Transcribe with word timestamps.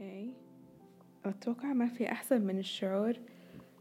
أوكي 0.00 0.30
أتوقع 1.24 1.72
ما 1.72 1.86
في 1.86 2.12
أحسن 2.12 2.40
من 2.42 2.58
الشعور 2.58 3.12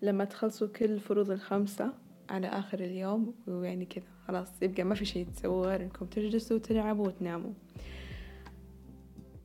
لما 0.02 0.26
تخلصوا 0.26 0.68
كل 0.68 0.86
الفروض 0.86 1.32
الخمسة 1.32 1.94
على 2.30 2.48
آخر 2.48 2.80
اليوم 2.80 3.34
ويعني 3.48 3.86
كذا 3.86 4.04
خلاص 4.28 4.48
يبقى 4.62 4.84
ما 4.84 4.96
في 4.96 5.06
شيء 5.06 5.26
تسووه 5.28 5.68
غير 5.68 5.82
إنكم 5.84 6.06
تجلسوا 6.06 6.58
وتلعبوا 6.58 7.08
وتناموا. 7.08 7.54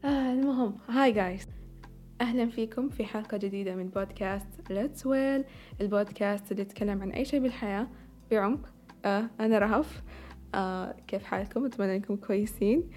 آه 0.05 0.33
المهم 0.33 0.79
هاي 0.89 1.13
جايز 1.13 1.47
أهلا 2.21 2.47
فيكم 2.51 2.89
في 2.89 3.05
حلقة 3.05 3.37
جديدة 3.37 3.75
من 3.75 3.89
بودكاست 3.89 4.47
Let's 4.69 5.03
Well 5.03 5.45
البودكاست 5.81 6.51
اللي 6.53 6.63
يتكلم 6.63 7.03
عن 7.03 7.11
أي 7.11 7.25
شيء 7.25 7.41
بالحياة. 7.41 7.89
بعمق 8.31 8.69
آه 9.05 9.31
أنا 9.41 9.59
رهف. 9.59 10.03
آه 10.55 10.97
كيف 11.07 11.25
حالكم؟ 11.25 11.65
أتمنى 11.65 11.97
أنكم 11.97 12.17
كويسين. 12.17 12.91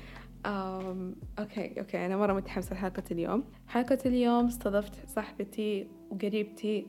آم 0.45 1.15
okay 1.39 1.79
okay 1.79 2.05
أنا 2.05 2.17
مرة 2.17 2.33
متحمسة 2.33 2.73
لحلقة 2.73 3.03
اليوم. 3.11 3.43
حلقة 3.67 3.97
اليوم 4.05 4.45
استضفت 4.45 5.09
صاحبتي 5.09 5.87
وقريبتي 6.09 6.87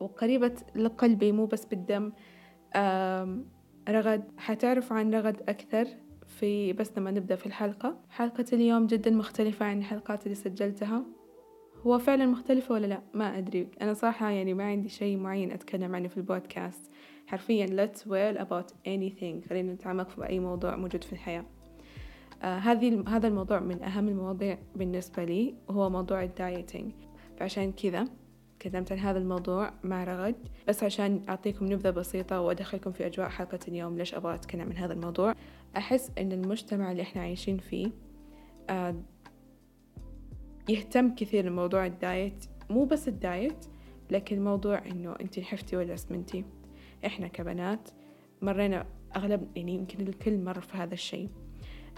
وقريبة 0.00 0.54
لقلبي 0.76 1.32
مو 1.32 1.46
بس 1.46 1.64
بالدم. 1.64 2.12
آم 2.76 3.44
رغد 3.88 4.24
حتعرف 4.38 4.92
عن 4.92 5.14
رغد 5.14 5.42
أكثر 5.48 5.86
في 6.26 6.72
بس 6.72 6.98
لما 6.98 7.10
نبدأ 7.10 7.36
في 7.36 7.46
الحلقة. 7.46 8.00
حلقة 8.10 8.44
اليوم 8.52 8.86
جدا 8.86 9.10
مختلفة 9.10 9.66
عن 9.66 9.78
الحلقات 9.78 10.24
اللي 10.24 10.34
سجلتها. 10.34 11.04
هو 11.86 11.98
فعلا 11.98 12.26
مختلفة 12.26 12.74
ولا 12.74 12.86
لا؟ 12.86 13.02
ما 13.14 13.38
أدري. 13.38 13.68
أنا 13.82 13.94
صراحة 13.94 14.30
يعني 14.30 14.54
ما 14.54 14.64
عندي 14.64 14.88
شيء 14.88 15.16
معين 15.16 15.52
أتكلم 15.52 15.94
عنه 15.94 16.08
في 16.08 16.16
البودكاست. 16.16 16.90
حرفيا 17.26 17.66
let's 17.66 17.98
whale 17.98 18.40
about 18.40 18.72
anything. 18.86 19.48
خلينا 19.48 19.72
نتعمق 19.72 20.08
في 20.08 20.28
أي 20.28 20.40
موضوع 20.40 20.76
موجود 20.76 21.04
في 21.04 21.12
الحياة. 21.12 21.44
هذه 22.42 23.04
هذا 23.08 23.28
الموضوع 23.28 23.60
من 23.60 23.82
أهم 23.82 24.08
المواضيع 24.08 24.58
بالنسبة 24.76 25.24
لي 25.24 25.54
وهو 25.68 25.90
موضوع 25.90 26.22
ال 26.22 26.31
dieting 26.31 26.92
فعشان 27.36 27.72
كذا 27.72 28.08
تكلمت 28.58 28.92
عن 28.92 28.98
هذا 28.98 29.18
الموضوع 29.18 29.72
مع 29.84 30.04
رغد. 30.04 30.34
بس 30.68 30.84
عشان 30.84 31.22
أعطيكم 31.28 31.72
نبذة 31.72 31.90
بسيطة 31.90 32.40
وأدخلكم 32.40 32.92
في 32.92 33.06
أجواء 33.06 33.28
حلقة 33.28 33.58
اليوم 33.68 33.98
ليش 33.98 34.14
أبغى 34.14 34.34
أتكلم 34.34 34.62
عن 34.62 34.76
هذا 34.76 34.92
الموضوع؟ 34.92 35.34
أحس 35.76 36.12
إن 36.18 36.32
المجتمع 36.32 36.92
اللي 36.92 37.02
إحنا 37.02 37.22
عايشين 37.22 37.58
فيه 37.58 37.90
آه 38.70 38.94
يهتم 40.68 41.14
كثير 41.14 41.46
لموضوع 41.46 41.86
ال 41.86 41.98
diet 41.98 42.44
مو 42.70 42.84
بس 42.84 43.08
ال 43.08 43.20
diet 43.20 43.66
لكن 44.10 44.44
موضوع 44.44 44.86
إنه 44.86 45.16
أنت 45.20 45.38
نحفتي 45.38 45.76
ولا 45.76 45.96
سمنتي 45.96 46.44
إحنا 47.06 47.28
كبنات 47.28 47.88
مرينا 48.42 48.86
أغلب 49.16 49.48
يعني 49.56 49.74
يمكن 49.74 50.06
الكل 50.06 50.38
مر 50.38 50.60
في 50.60 50.76
هذا 50.76 50.94
الشيء. 50.94 51.28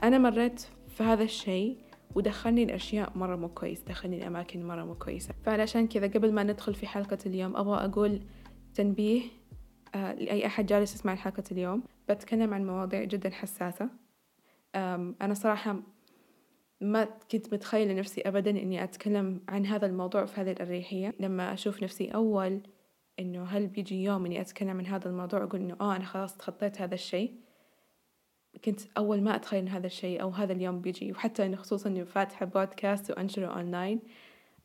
أنا 0.02 0.18
مريت 0.18 0.66
في 0.88 1.02
هذا 1.02 1.22
الشيء 1.22 1.78
ودخلني 2.14 2.62
الأشياء 2.62 3.12
مرة 3.18 3.36
مو 3.36 3.48
كويس 3.48 3.82
دخلني 3.82 4.16
الأماكن 4.16 4.66
مرة 4.66 4.84
مو 4.84 4.94
كويسة. 4.94 5.34
فعلشان 5.44 5.88
كذا 5.88 6.06
قبل 6.06 6.32
ما 6.32 6.42
ندخل 6.42 6.74
في 6.74 6.86
حلقة 6.86 7.18
اليوم 7.26 7.56
أبغى 7.56 7.84
أقول 7.84 8.20
تنبيه 8.74 9.22
آه 9.94 10.12
لأي 10.12 10.46
أحد 10.46 10.66
جالس 10.66 10.94
يسمع 10.94 11.14
حلقة 11.14 11.42
اليوم. 11.52 11.82
بتكلم 12.08 12.54
عن 12.54 12.66
مواضيع 12.66 13.04
جدا 13.04 13.30
حساسة. 13.30 13.88
أنا 14.74 15.34
صراحة 15.34 15.80
ما 16.80 17.08
كنت 17.30 17.54
متخيلة 17.54 17.94
نفسي 17.94 18.20
أبدا 18.20 18.50
إني 18.50 18.84
أتكلم 18.84 19.40
عن 19.48 19.66
هذا 19.66 19.86
الموضوع 19.86 20.24
في 20.24 20.40
هذه 20.40 20.52
الأريحية. 20.52 21.14
لما 21.20 21.52
أشوف 21.52 21.82
نفسي 21.82 22.08
أول 22.08 22.60
إنه 23.18 23.44
هل 23.44 23.66
بيجي 23.66 24.04
يوم 24.04 24.26
إني 24.26 24.40
أتكلم 24.40 24.78
عن 24.78 24.86
هذا 24.86 25.08
الموضوع 25.08 25.42
أقول 25.42 25.60
إنه 25.60 25.76
آه 25.80 25.96
أنا 25.96 26.04
خلاص 26.04 26.36
تخطيت 26.36 26.80
هذا 26.80 26.94
الشيء. 26.94 27.43
كنت 28.64 28.80
أول 28.98 29.22
ما 29.22 29.36
أتخيل 29.36 29.60
إن 29.60 29.68
هذا 29.68 29.86
الشيء 29.86 30.22
أو 30.22 30.30
هذا 30.30 30.52
اليوم 30.52 30.80
بيجي 30.80 31.12
وحتى 31.12 31.46
إنه 31.46 31.56
خصوصا 31.56 31.88
إني 31.88 32.04
فاتحة 32.04 32.46
بودكاست 32.46 33.10
وأنشره 33.10 33.46
أونلاين 33.46 34.00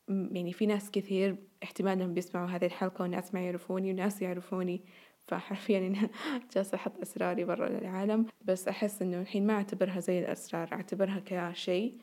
يعني 0.08 0.52
في 0.52 0.66
ناس 0.66 0.90
كثير 0.90 1.36
احتمال 1.62 1.92
إنهم 1.92 2.14
بيسمعوا 2.14 2.48
هذه 2.48 2.66
الحلقة 2.66 3.02
وناس 3.02 3.34
ما 3.34 3.40
يعرفوني 3.40 3.92
وناس 3.92 4.22
يعرفوني 4.22 4.80
فحرفيا 5.26 5.78
إنه 5.78 6.10
جالسة 6.54 6.76
أحط 6.76 7.00
أسراري 7.02 7.44
برا 7.44 7.68
للعالم 7.68 8.26
بس 8.44 8.68
أحس 8.68 9.02
إنه 9.02 9.20
الحين 9.20 9.46
ما 9.46 9.54
أعتبرها 9.54 10.00
زي 10.00 10.18
الأسرار 10.18 10.68
أعتبرها 10.72 11.22
كشيء 11.26 11.98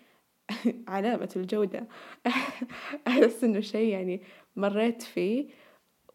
علامة 0.88 1.30
الجودة. 1.36 1.88
أحس 3.08 3.44
إنه 3.44 3.60
شيء 3.60 3.90
يعني 3.90 4.22
مريت 4.56 5.02
فيه 5.02 5.48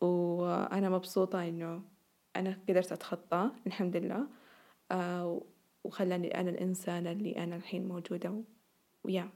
وأنا 0.00 0.90
مبسوطة 0.90 1.48
إنه 1.48 1.82
أنا 2.36 2.58
قدرت 2.68 2.92
أتخطاه 2.92 3.52
الحمد 3.66 3.96
لله. 3.96 4.26
آه 4.90 5.42
وخلاني 5.84 6.40
أنا 6.40 6.50
الإنسانة 6.50 7.12
اللي 7.12 7.36
أنا 7.36 7.56
الحين 7.56 7.88
موجودة 7.88 8.42
ويا 9.04 9.28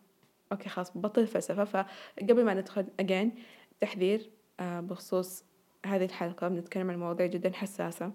أوكي 0.52 0.68
خلاص 0.68 0.98
بطل 0.98 1.26
فلسفة 1.26 1.64
فقبل 1.64 2.44
ما 2.44 2.54
ندخل 2.54 2.86
أجين 3.00 3.34
تحذير 3.80 4.30
آه 4.60 4.80
بخصوص 4.80 5.44
هذه 5.86 6.04
الحلقة. 6.04 6.48
بنتكلم 6.48 6.90
عن 6.90 6.98
مواضيع 6.98 7.26
جدا 7.26 7.52
حساسة. 7.52 8.12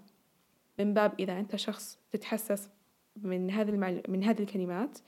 من 0.80 0.94
باب 0.94 1.14
إذا 1.20 1.40
أنت 1.40 1.56
شخص 1.56 2.00
تتحسس 2.12 2.70
من 3.16 3.52
هذه 3.52 3.70
المعل... 3.70 4.04
من 4.08 4.24
هذه 4.24 4.40
الكلمات 4.40 5.00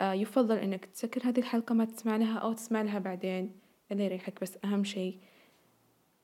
آه 0.00 0.12
يفضل 0.12 0.56
إنك 0.56 0.84
تسكر 0.84 1.28
هذه 1.28 1.38
الحلقة 1.38 1.74
ما 1.74 1.84
تسمع 1.84 2.16
لها 2.16 2.38
أو 2.38 2.52
تسمع 2.52 2.82
لها 2.82 2.98
بعدين. 2.98 3.60
اللي 3.92 4.04
يريحك 4.04 4.40
بس 4.40 4.58
أهم 4.64 4.84
شيء 4.84 5.18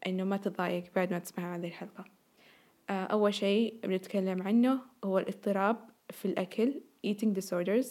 إنه 0.07 0.25
ما 0.25 0.37
تتضايق 0.37 0.85
بعد 0.97 1.13
ما 1.13 1.19
تسمع 1.19 1.57
هذه 1.57 1.67
الحلقة. 1.67 2.05
آه 2.91 3.05
أول 3.05 3.35
شيء 3.35 3.81
بنتكلم 3.85 4.43
عنه 4.43 4.81
هو 5.05 5.19
الاضطراب 5.19 5.92
في 6.13 6.25
الأكل 6.25 6.81
eating 7.07 7.41
disorders 7.41 7.87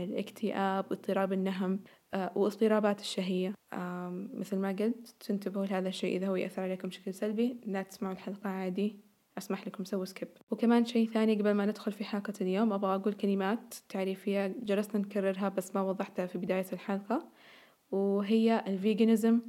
الاكتئاب 0.00 0.84
اضطراب 0.92 1.32
النهم 1.32 1.80
آه 2.14 2.32
واضطرابات 2.36 3.00
الشهية. 3.00 3.54
مثل 4.34 4.56
ما 4.56 4.68
قلت 4.68 5.14
تنتبهوا 5.20 5.66
لهذا 5.66 5.88
الشيء 5.88 6.16
إذا 6.16 6.26
هو 6.28 6.36
يأثر 6.36 6.62
عليكم 6.62 6.88
بشكل 6.88 7.14
سلبي. 7.14 7.56
لا 7.66 7.82
تسمعوا 7.82 8.14
الحلقة 8.14 8.50
عادي. 8.50 8.96
أسمح 9.38 9.66
لكم 9.66 9.84
سووا 9.84 10.04
سكيب 10.04 10.28
وكمان 10.50 10.84
شيء 10.84 11.08
ثاني 11.10 11.34
قبل 11.34 11.50
ما 11.50 11.66
ندخل 11.66 11.92
في 11.92 12.04
حلقة 12.04 12.32
اليوم 12.40 12.72
أبغى 12.72 12.94
أقول 12.94 13.12
كلمات 13.12 13.74
تعريفية 13.88 14.46
جلسنا 14.62 15.00
نكررها 15.00 15.48
بس 15.48 15.74
ما 15.74 15.82
وضحتها 15.82 16.26
في 16.26 16.38
بداية 16.38 16.66
الحلقة 16.72 17.28
وهي 17.90 18.64
ال 18.66 18.74
veganism 18.74 19.40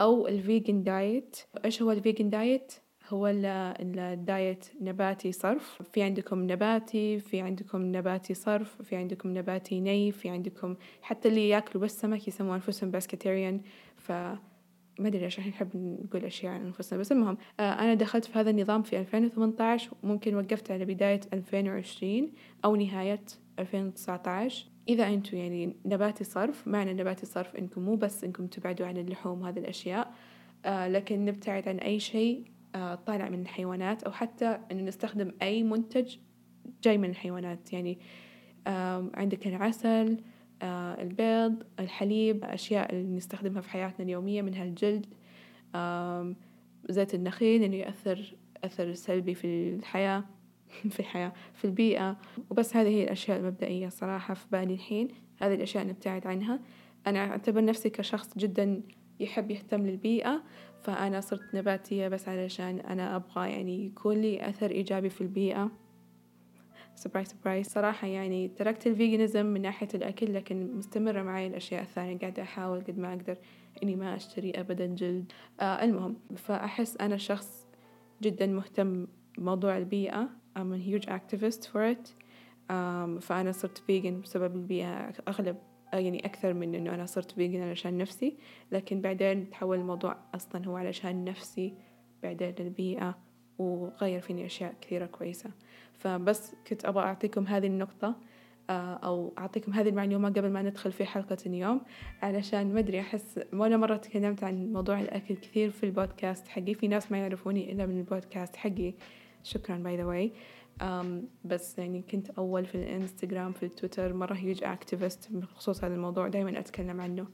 أو 0.00 0.26
ال 0.26 0.35
vegan 0.35 0.82
diet. 0.82 1.36
إيش 1.64 1.82
هو 1.82 1.92
ال 1.92 1.98
vegan 1.98 2.30
diet؟ 2.30 2.72
هو 3.10 3.26
ال 3.26 3.54
diet 3.54 4.64
نباتي 4.80 5.32
صرف. 5.32 5.82
في 5.82 6.02
عندكم 6.02 6.50
نباتي 6.52 7.18
في 7.18 7.40
عندكم 7.40 7.82
نباتي 7.96 8.34
صرف 8.34 8.82
في 8.82 8.96
عندكم 8.96 9.38
نباتي 9.38 9.80
ني 9.80 10.12
في 10.12 10.28
عندكم 10.28 10.76
حتى 11.02 11.28
اللي 11.28 11.48
ياكلوا 11.48 11.84
بس 11.84 12.00
سمك 12.00 12.28
يسموا 12.28 12.54
أنفسهم 12.54 12.90
pescatarian 12.90 13.60
ف 13.96 14.12
ما 15.00 15.08
أدري 15.08 15.22
ليش 15.22 15.38
الحين 15.38 15.52
نحب 15.52 15.68
نقول 15.74 16.24
أشياء 16.24 16.52
عن 16.52 16.60
أنفسنا 16.66 16.98
بس 16.98 17.12
المهم 17.12 17.36
آه 17.60 17.62
أنا 17.62 17.94
دخلت 17.94 18.24
في 18.24 18.38
هذا 18.38 18.50
النظام 18.50 18.82
في 18.82 19.00
2018 19.00 19.90
وممكن 20.02 20.34
وقفت 20.34 20.70
على 20.70 20.84
بداية 20.84 21.20
2020 21.32 22.32
أو 22.64 22.76
نهاية 22.76 23.24
2019 23.58 24.66
إذا 24.88 25.08
أنتم 25.08 25.36
يعني 25.36 25.76
نباتي 25.84 26.24
صرف 26.24 26.68
معنى 26.68 26.94
نباتي 26.94 27.26
صرف 27.26 27.56
إنكم 27.56 27.82
مو 27.82 27.96
بس 27.96 28.24
إنكم 28.24 28.46
تبعدوا 28.46 28.86
عن 28.86 28.96
اللحوم 28.96 29.42
وهذه 29.42 29.58
الأشياء 29.58 30.14
آه 30.64 30.88
لكن 30.88 31.24
نبتعد 31.24 31.68
عن 31.68 31.78
أي 31.78 32.00
شيء 32.00 32.44
طالع 33.06 33.28
من 33.28 33.40
الحيوانات 33.40 34.02
أو 34.02 34.12
حتى 34.12 34.58
إنه 34.72 34.82
نستخدم 34.82 35.32
أي 35.42 35.62
منتج 35.62 36.16
جاي 36.82 36.98
من 36.98 37.10
الحيوانات. 37.10 37.72
يعني 37.72 37.98
آه 38.66 39.10
عندك 39.14 39.46
العسل 39.46 40.20
آه 40.62 41.02
البيض 41.02 41.62
الحليب 41.80 42.44
أشياء 42.44 42.92
اللي 42.92 43.16
نستخدمها 43.16 43.60
في 43.60 43.70
حياتنا 43.70 44.04
اليومية 44.04 44.42
منها 44.42 44.64
الجلد 44.64 45.06
آه 45.74 46.34
زيت 46.88 47.14
النخيل 47.14 47.62
إنه 47.62 47.76
يأثر 47.76 48.36
أثر 48.64 48.94
سلبي 48.94 49.34
في 49.34 49.74
الحياة 49.74 50.24
في 50.94 51.00
الحياة 51.00 51.32
في 51.54 51.64
البيئة. 51.64 52.16
وبس 52.50 52.76
هذه 52.76 52.88
هي 52.88 53.04
الأشياء 53.04 53.38
المبدئية 53.38 53.88
صراحة 53.88 54.34
في 54.34 54.46
بالي 54.52 54.74
الحين. 54.74 55.08
هذه 55.42 55.54
الأشياء 55.54 55.86
نبتعد 55.86 56.26
عنها. 56.26 56.60
أنا 57.06 57.30
أعتبر 57.30 57.64
نفسي 57.64 57.90
كشخص 57.90 58.38
جدا 58.38 58.82
يحب 59.20 59.50
يهتم 59.50 59.86
للبيئة. 59.86 60.42
فأنا 60.82 61.20
صرت 61.20 61.54
نباتية 61.54 62.08
بس 62.08 62.28
علشان 62.28 62.80
أنا 62.80 63.16
أبغى 63.16 63.50
يعني 63.50 63.86
يكون 63.86 64.16
لي 64.16 64.48
أثر 64.48 64.70
إيجابي 64.70 65.10
في 65.10 65.20
البيئة. 65.20 65.70
surprise 66.94 67.28
surprise 67.28 67.66
صراحة 67.66 68.06
يعني 68.06 68.48
تركت 68.48 68.86
ال 68.86 68.93
veganism 68.93 69.46
من 69.46 69.62
ناحية 69.62 69.88
الأكل 69.94 70.34
لكن 70.34 70.76
مستمرة 70.76 71.22
معي 71.22 71.46
الأشياء 71.46 71.82
الثانية. 71.82 72.18
قاعدة 72.18 72.42
أحاول 72.42 72.80
قد 72.80 72.98
ما 72.98 73.12
أقدر 73.12 73.38
إني 73.82 73.96
ما 73.96 74.16
أشتري 74.16 74.50
أبدا 74.50 74.86
جلد. 74.86 75.32
آه 75.60 75.84
المهم 75.84 76.16
فأحس 76.36 76.96
أنا 76.96 77.16
شخص 77.16 77.66
جدا 78.22 78.46
مهتم 78.46 79.06
بموضوع 79.38 79.78
البيئة. 79.78 80.28
I'm 80.58 80.72
a 80.72 80.78
huge 80.78 81.06
activist 81.06 81.68
for 81.68 81.94
it. 81.94 82.08
فأنا 83.20 83.52
صرت 83.52 83.78
vegan 83.78 84.20
بسبب 84.20 84.56
البيئة. 84.56 85.12
أغلب 85.28 85.56
يعني 85.92 86.26
أكثر 86.26 86.54
من 86.54 86.74
إنه 86.74 86.94
أنا 86.94 87.06
صرت 87.06 87.30
vegan 87.30 87.62
علشان 87.62 87.98
نفسي 87.98 88.36
لكن 88.72 89.00
بعدين 89.00 89.50
تحول 89.50 89.78
الموضوع 89.78 90.16
أصلا 90.34 90.66
هو 90.66 90.76
علشان 90.76 91.24
نفسي 91.24 91.74
بعدين 92.22 92.54
للبيئة 92.58 93.18
وغير 93.58 94.20
فيني 94.20 94.46
أشياء 94.46 94.74
كثيرة 94.80 95.06
كويسة. 95.06 95.50
فبس 95.98 96.54
كنت 96.66 96.84
أبغى 96.84 97.04
أعطيكم 97.04 97.46
هذه 97.46 97.66
النقطة 97.66 98.16
آه، 98.70 98.94
أو 98.94 99.34
أعطيكم 99.38 99.72
هذه 99.72 99.88
المعلومة 99.88 100.28
قبل 100.28 100.50
ما 100.50 100.62
ندخل 100.62 100.92
في 100.92 101.04
حلقة 101.04 101.36
اليوم 101.46 101.80
علشان 102.22 102.74
ما 102.74 102.78
أدري 102.78 103.00
أحس 103.00 103.40
وأنا 103.52 103.76
مرة 103.76 103.96
تكلمت 103.96 104.44
عن 104.44 104.72
موضوع 104.72 105.00
الأكل 105.00 105.36
كثير 105.36 105.70
في 105.70 105.86
البودكاست 105.86 106.48
حقي. 106.48 106.74
في 106.74 106.88
ناس 106.88 107.12
ما 107.12 107.18
يعرفوني 107.18 107.72
إلا 107.72 107.86
من 107.86 107.98
البودكاست 107.98 108.56
حقي. 108.56 108.94
شكرا 109.42 109.76
by 109.76 109.96
the 109.96 110.04
way 110.04 110.32
بس 111.44 111.78
يعني 111.78 112.02
كنت 112.10 112.30
أول 112.30 112.66
في 112.66 112.74
الإنستغرام 112.74 113.52
في 113.52 113.62
التويتر 113.62 114.12
مرة 114.12 114.34
huge 114.34 114.64
activist 114.64 115.32
بخصوص 115.32 115.84
هذا 115.84 115.94
الموضوع 115.94 116.28
دايما 116.28 116.58
أتكلم 116.58 117.00
عنه. 117.00 117.26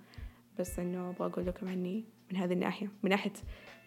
بس 0.58 0.78
إنه 0.78 1.10
أبغى 1.10 1.28
أقول 1.28 1.46
لكم 1.46 1.68
عني 1.68 2.04
من 2.30 2.36
هذه 2.36 2.52
الناحية 2.52 2.90
من 3.02 3.10
ناحية 3.10 3.32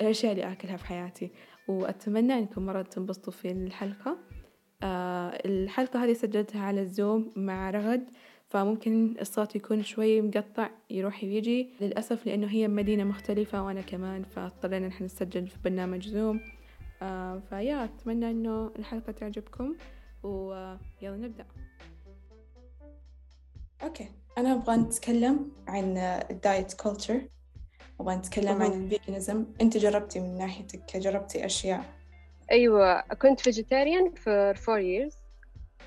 الأشياء 0.02 0.32
اللي 0.32 0.52
أكلها 0.52 0.78
في 0.78 0.86
حياتي. 0.86 1.32
وأتمنى 1.68 2.34
إنكم 2.34 2.66
مرة 2.66 2.82
تنبسطوا 2.82 3.34
في 3.34 3.52
الحلقة. 3.52 4.18
آه 4.84 5.30
الحلقة 5.46 6.04
هذه 6.04 6.14
سجلتها 6.14 6.62
على 6.62 6.82
الزوم 6.82 7.32
مع 7.36 7.70
رغد 7.70 8.10
فممكن 8.48 9.16
الصوت 9.22 9.56
يكون 9.56 9.84
شوي 9.84 10.22
مقطع 10.22 10.70
يروح 10.90 11.24
ويجي. 11.24 11.70
للأسف 11.82 12.26
لأنه 12.26 12.48
هي 12.48 12.68
مدينة 12.68 13.04
مختلفة 13.04 13.64
وأنا 13.64 13.82
كمان 13.82 14.24
فاضطرينا 14.24 14.88
نحن 14.88 15.04
نسجل 15.04 15.48
في 15.48 15.58
برنامج 15.64 16.08
زوم 16.08 16.40
فيا 17.50 17.84
أتمنى 17.84 18.32
إنه 18.32 18.72
الحلقة 18.80 19.12
تعجبكم 19.12 19.76
ويلا 20.24 20.78
نبدأ. 21.04 21.46
okay. 23.84 24.08
أنا 24.38 24.54
أبغى 24.54 24.78
نتكلم 24.78 25.52
عن 25.68 25.98
ال 25.98 26.13
diet 26.13 26.74
culture 26.74 27.22
أبغى 28.00 28.16
نتكلم 28.16 28.62
عن 28.62 28.72
ال 28.72 28.80
veganism 28.80 29.46
أنت 29.62 29.78
جربتي 29.78 30.20
من 30.20 30.38
ناحيتك 30.38 30.98
جربتي 30.98 31.46
أشياء؟ 31.46 31.84
أيوة. 32.52 33.02
كنت 33.02 33.40
vegetarian 33.40 34.14
for 34.16 34.58
four 34.58 34.80
years. 34.80 35.16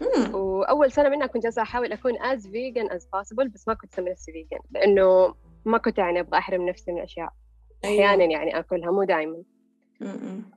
مم. 0.00 0.34
وأول 0.34 0.92
سنة 0.92 1.08
منها 1.08 1.26
كنت 1.26 1.42
جالسة 1.42 1.62
أحاول 1.62 1.92
أكون 1.92 2.12
as 2.12 2.40
vegan 2.40 2.92
as 2.92 3.02
possible 3.02 3.48
بس 3.54 3.68
ما 3.68 3.74
كنت 3.74 3.92
أسمي 3.92 4.10
نفسي 4.10 4.32
vegan 4.32 4.60
لأنه 4.70 5.34
ما 5.64 5.78
كنت 5.78 5.98
يعني 5.98 6.20
أبغى 6.20 6.38
أحرم 6.38 6.68
نفسي 6.68 6.92
من 6.92 7.02
أشياء 7.02 7.32
أحيانا 7.84 8.24
يعني 8.24 8.58
أكلها 8.58 8.90
مو 8.90 9.04
دائما 9.04 9.36
مم. 9.36 9.44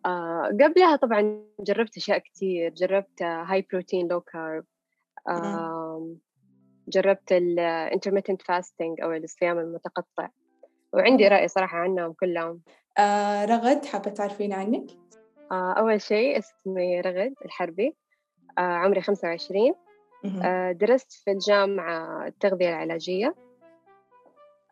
آه 0.06 0.50
قبلها 0.62 0.96
طبعا 0.96 1.46
جربت 1.60 1.98
أشياء 1.98 2.18
كتير 2.18 2.74
جربت 2.74 3.22
هاي 3.22 3.68
بروتين 3.72 4.08
لو 4.08 4.22
كارب 4.22 4.66
جربت 6.88 7.32
ال 7.32 7.90
intermittent 7.94 8.42
fasting 8.52 9.04
أو 9.04 9.14
الصيام 9.14 9.60
المتقطع. 9.60 10.30
وعندي 10.94 11.28
رأي 11.28 11.48
صراحة 11.48 11.78
عنهم 11.78 12.14
كلهم. 12.14 12.62
آه 12.98 13.46
رغد 13.46 13.86
حابة 13.86 14.12
تعرفين 14.12 14.54
عنك؟ 14.54 14.92
آه 15.52 15.74
أول 15.74 16.02
شيء 16.02 16.38
اسمي 16.38 17.02
رغد 17.02 17.34
الحربي. 17.46 17.96
آه 18.58 18.62
عمري 18.62 19.02
25 19.02 19.76
مهم. 20.24 20.44
آه 20.44 20.72
درست 20.72 21.12
في 21.12 21.32
الجامعة 21.32 22.28
التغذية 22.28 22.70
العلاجية. 22.70 23.36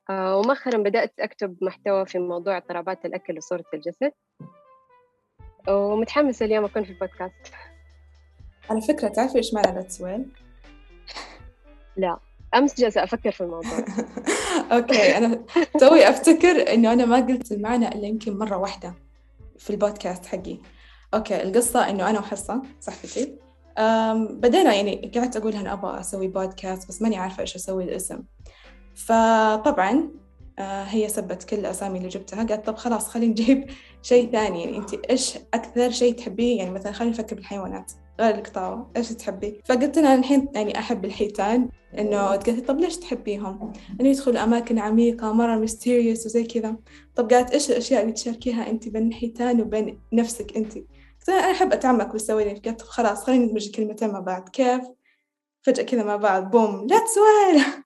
آه 0.10 0.38
ومؤخرا 0.38 0.78
بدأت 0.78 1.14
أكتب 1.20 1.58
محتوى 1.62 2.06
في 2.06 2.20
موضوع 2.20 2.58
اضطرابات 2.58 3.06
الأكل 3.06 3.38
وصورة 3.38 3.66
الجسد. 3.74 4.12
ومتحمسة 5.68 6.45
اليوم 6.45 6.65
أكون 6.65 6.83
في 6.83 6.89
البودكاست. 6.89 7.54
على 8.69 8.81
فكرة 8.81 9.07
تعرفي 9.07 9.38
إيش 9.38 9.54
معنى 9.54 9.75
لا 9.75 9.81
تسويل؟ 9.81 10.25
لا 11.98 12.18
أمس 12.56 12.80
جالسة 12.80 13.04
أفكر 13.04 13.31
في 13.31 13.42
الموضوع. 13.42 13.86
أوكي 14.71 15.18
أنا 15.18 15.45
توي 15.80 16.10
أفتكر 16.10 16.74
إنه 16.74 16.94
أنا 16.94 17.06
ما 17.06 17.15
قلت 17.15 17.51
المعنى 17.51 17.88
إلا 17.88 18.07
يمكن 18.07 18.38
مرة 18.38 18.57
واحدة 18.57 18.94
في 19.57 19.69
البودكاست 19.69 20.25
حقي. 20.25 20.57
okay 21.13 21.44
القصة 21.44 21.89
إنه 21.89 22.10
أنا 22.10 22.19
وحصة 22.19 22.62
صاحبتي 22.80 23.36
بدينا 24.30 24.74
يعني 24.74 25.12
قعدت 25.15 25.38
أقول 25.38 25.54
أنا 25.54 25.74
أبغى 25.74 26.00
أسوي 26.00 26.27
بودكاست 26.27 26.88
بس 26.88 27.01
ماني 27.01 27.18
عارفة 27.18 27.42
إيش 27.42 27.56
أسوي 27.56 27.83
الاسم. 27.83 28.24
فطبعا 28.95 30.10
هي 30.59 31.09
سبت 31.09 31.44
كل 31.44 31.55
الأسامي 31.55 31.97
اللي 31.97 32.09
جبتها. 32.09 32.44
قالت 32.44 32.65
طب 32.65 32.75
خلاص 32.75 33.07
خلينا 33.07 33.31
نجيب 33.31 33.69
شيء 34.01 34.31
ثاني. 34.31 34.63
يعني 34.63 34.77
أنت 34.77 34.94
إيش 34.94 35.38
أكثر 35.53 35.91
شيء 35.91 36.13
تحبيه؟ 36.13 36.57
يعني 36.57 36.71
مثلا 36.71 36.91
خلينا 36.91 37.13
نفكر 37.13 37.35
بالحيوانات. 37.35 37.91
غير 38.19 38.35
القطاوة. 38.35 38.91
إيش 38.97 39.09
تحبي؟ 39.09 39.61
فقلت 39.65 39.97
لها 39.97 40.15
الحين 40.15 40.47
يعني 40.55 40.79
أحب 40.79 41.05
الحيتان. 41.05 41.69
إنه 42.00 42.17
قالت 42.17 42.67
طب 42.67 42.79
ليش 42.79 42.97
تحبيهم؟ 42.97 43.73
إنه 44.01 44.09
يدخلوا 44.09 44.44
أماكن 44.44 44.79
عميقة 44.79 45.33
مرة 45.33 45.55
mysterious 45.56 46.25
وزي 46.25 46.44
كذا. 46.44 46.75
طب 47.15 47.33
قالت 47.33 47.51
إيش 47.51 47.71
الأشياء 47.71 48.01
اللي 48.01 48.13
تشاركيها 48.13 48.69
أنت 48.69 48.89
بين 48.89 49.07
الحيتان 49.07 49.61
وبين 49.61 50.01
نفسك 50.13 50.57
أنت؟ 50.57 50.73
قلت 50.73 51.29
لها 51.29 51.39
أنا 51.39 51.51
أحب 51.51 51.73
أتعمق 51.73 52.11
بالسوي 52.11 52.44
قالت 52.44 52.81
طب 52.81 52.85
خلاص 52.85 53.23
خلينا 53.23 53.45
ندمج 53.45 53.65
الكلمتين 53.65 54.09
مع 54.09 54.19
بعض. 54.19 54.50
كيف؟ 54.50 54.81
فجأة 55.61 55.83
كذا 55.83 56.03
مع 56.03 56.15
بعض. 56.15 56.51
بوم. 56.51 56.88
لا 56.89 57.00
تسوال 57.00 57.83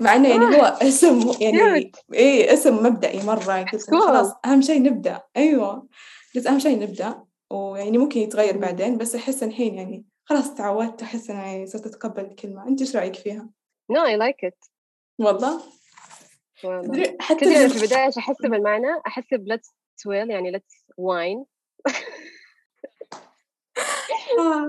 مع 0.00 0.16
إنه 0.16 0.28
يعني 0.28 0.44
هو 0.56 0.62
اسم 0.88 1.32
يعني 1.40 1.92
إيه 2.14 2.52
اسم 2.52 2.86
مبدئي 2.86 3.22
مرة 3.22 3.64
قلت. 3.72 3.90
خلاص 3.90 4.32
أهم 4.44 4.62
شيء 4.62 4.82
نبدأ. 4.82 5.22
أيوه. 5.36 5.88
قلت 6.34 6.46
أهم 6.46 6.58
شيء 6.58 6.78
نبدأ. 6.78 7.22
ويعني 7.50 7.98
ممكن 7.98 8.20
يتغير 8.20 8.58
بعدين 8.58 8.98
بس 8.98 9.14
أحس 9.14 9.42
الحين 9.42 9.74
يعني 9.74 10.04
خلاص 10.24 10.54
تعودت 10.54 11.02
أحس 11.02 11.30
إني 11.30 11.38
يعني 11.38 11.66
صرت 11.66 11.86
أتقبل 11.86 12.24
الكلمة. 12.24 12.68
أنت 12.68 12.80
إيش 12.80 12.96
رأيك 12.96 13.14
فيها؟ 13.14 13.48
no 13.92 14.00
I 14.00 14.16
like 14.16 14.48
it. 14.48 14.70
والله؟ 15.18 15.60
والله. 16.64 17.16
حتى 17.20 17.68
في 17.68 17.76
البداية 17.76 18.06
إيش 18.06 18.18
أحس 18.18 18.36
بالمعنى؟ 18.42 18.86
أحس 19.06 19.24
ب 19.32 19.52
let's 19.52 19.68
swell 20.02 20.30
يعني 20.30 20.58
let's 20.58 20.94
wine 21.00 21.44
آه. 24.38 24.66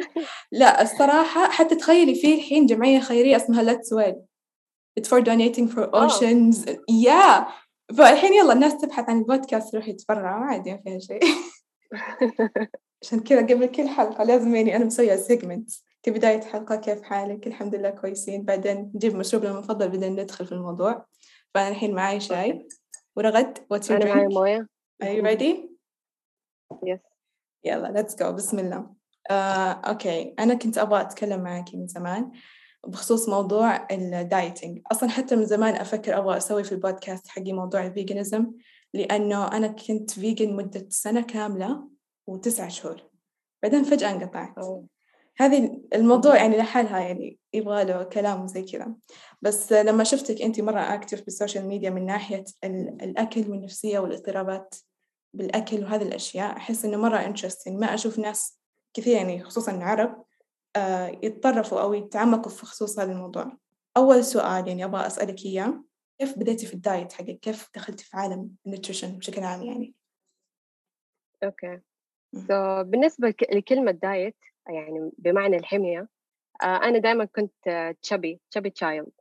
لا 0.51 0.81
الصراحة 0.81 1.49
حتى 1.49 1.75
تخيلي 1.75 2.15
في 2.15 2.35
الحين 2.35 2.65
جمعية 2.65 2.99
خيرية 2.99 3.35
اسمها 3.35 3.73
Let's 3.73 3.88
Well 3.88 4.15
It's 4.97 5.07
for 5.07 5.21
donating 5.21 5.67
for 5.67 5.94
آه. 5.94 6.07
oceans. 6.07 6.65
Yeah. 6.89 7.47
فالحين 7.97 8.33
يلا 8.33 8.53
الناس 8.53 8.77
تبحث 8.77 9.09
عن 9.09 9.17
البودكاست 9.17 9.71
تروح 9.71 9.88
يتبرع 9.88 10.39
ما 10.39 10.45
عاد 10.45 10.67
يعني 10.67 10.81
فيها 10.83 10.99
شيء. 10.99 11.21
عشان 13.03 13.19
كذا 13.19 13.41
قبل 13.41 13.65
كل 13.65 13.88
حلقة 13.88 14.23
لازم 14.23 14.55
يعني 14.55 14.75
أنا 14.75 14.85
مسوية 14.85 15.15
سيجمنت 15.15 15.71
كبداية 16.03 16.41
حلقة 16.41 16.75
كيف 16.75 17.01
حالك؟ 17.01 17.47
الحمد 17.47 17.75
لله 17.75 17.89
كويسين. 17.89 18.45
بعدين 18.45 18.91
نجيب 18.95 19.15
مشروبنا 19.15 19.51
المفضل 19.51 19.89
بعدين 19.89 20.11
ندخل 20.11 20.45
في 20.45 20.51
الموضوع. 20.51 21.05
فأنا 21.53 21.67
الحين 21.67 21.95
معاي 21.95 22.19
شاي. 22.19 22.67
ورغد 23.15 23.57
your 23.57 23.91
أنا 23.91 24.15
معي 24.15 24.27
موية. 24.27 24.67
Are 25.03 25.07
you 25.07 25.23
ready? 25.23 25.69
Yes. 26.73 26.99
يلا 27.63 28.03
let's 28.03 28.15
go. 28.15 28.25
بسم 28.25 28.59
الله. 28.59 28.89
آه، 29.29 29.71
okay 29.71 30.33
أنا 30.39 30.53
كنت 30.53 30.77
أبغى 30.77 31.01
أتكلم 31.01 31.44
معك 31.44 31.75
من 31.75 31.88
زمان. 31.88 32.31
بخصوص 32.87 33.29
موضوع 33.29 33.87
ال 33.91 34.03
dieting 34.03 34.81
أصلا 34.91 35.09
حتى 35.09 35.35
من 35.35 35.45
زمان 35.45 35.75
أفكر 35.75 36.17
أبغى 36.17 36.37
أسوي 36.37 36.63
في 36.63 36.71
البودكاست 36.71 37.27
حقي 37.27 37.53
موضوع 37.53 37.85
ال 37.85 37.93
veganism 37.93 38.51
لأنه 38.94 39.47
أنا 39.47 39.67
كنت 39.67 40.11
vegan 40.11 40.56
مدة 40.56 40.87
سنة 40.89 41.21
كاملة 41.21 41.87
وتسعة 42.27 42.67
شهور. 42.69 43.03
بعدين 43.63 43.83
فجأة 43.83 44.11
انقطعت. 44.11 44.57
أوه. 44.57 44.85
هذه 45.37 45.81
الموضوع 45.95 46.35
يعني 46.35 46.57
لحالها 46.57 46.99
يعني 46.99 47.39
يبغى 47.53 47.83
له 47.85 48.03
كلام 48.03 48.47
زي 48.47 48.63
كذا. 48.63 48.95
بس 49.41 49.73
لما 49.73 50.03
شفتك 50.03 50.41
أنت 50.41 50.59
مرة 50.61 50.79
active 50.80 51.23
بال 51.23 51.34
social 51.34 51.66
media 51.66 51.89
من 51.89 52.06
ناحية 52.06 52.44
ال- 52.63 52.97
الأكل 53.01 53.51
والنفسية 53.51 53.99
والاضطرابات 53.99 54.75
بالأكل 55.33 55.83
وهذه 55.83 56.01
الأشياء 56.03 56.57
أحس 56.57 56.85
إنه 56.85 56.97
مرة 56.97 57.17
interesting 57.18 57.80
ما 57.79 57.94
أشوف 57.94 58.19
ناس 58.19 58.59
كثير 58.94 59.15
يعني 59.17 59.44
خصوصا 59.44 59.71
العرب 59.71 60.23
يتطرفوا 61.23 61.81
أو 61.81 61.93
يتعمقوا 61.93 62.51
في 62.51 62.65
خصوص 62.65 62.99
هذا 62.99 63.11
الموضوع. 63.11 63.57
أول 63.97 64.23
سؤال 64.23 64.67
يعني 64.67 64.85
أبغى 64.85 65.07
أسألك 65.07 65.45
إياه. 65.45 65.83
كيف 66.19 66.39
بديتي 66.39 66.65
في 66.65 66.73
ال 66.73 66.81
diet 66.81 67.13
حقك؟ 67.13 67.39
كيف 67.39 67.69
دخلتي 67.75 68.03
في 68.05 68.17
عالم 68.17 68.55
ال 68.66 68.71
nutrition 68.71 69.18
بشكل 69.17 69.43
عام 69.43 69.61
يعني؟ 69.61 69.93
okay. 71.44 71.80
مم. 72.33 72.41
so, 72.47 72.81
بالنسبة 72.85 73.27
لك- 73.27 73.53
لكلمة 73.53 73.91
دايت 73.91 74.35
يعني 74.69 75.11
بمعنى 75.17 75.57
الحمية 75.57 76.07
آه، 76.61 76.65
أنا 76.65 76.97
دائما 76.97 77.25
كنت 77.25 77.95
chubby 78.01 78.39
chubby 78.51 78.69
child. 78.69 79.11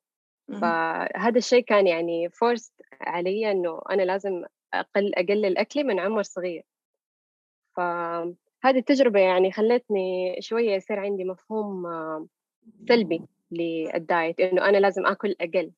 فهذا 0.60 1.38
الشيء 1.38 1.64
كان 1.64 1.86
يعني 1.86 2.30
forced 2.30 2.73
علي 3.00 3.50
إنه 3.50 3.80
أنا 3.90 4.02
لازم 4.02 4.44
أقل 4.75 5.14
أقلل 5.14 5.58
أكلي 5.58 5.82
من 5.82 6.00
عمر 6.00 6.22
صغير. 6.22 6.64
فهذه 8.66 8.78
التجربة 8.78 9.20
يعني 9.20 9.52
خلتني 9.52 10.37
شوية 10.40 10.75
يصير 10.75 10.99
عندي 10.99 11.25
مفهوم 11.25 11.87
آه، 11.87 12.26
سلبي 12.88 13.23
لل 13.50 13.80
diet 13.80 14.40
إنه 14.40 14.68
أنا 14.68 14.78
لازم 14.78 15.06
آكل 15.06 15.37
أقل. 15.40 15.73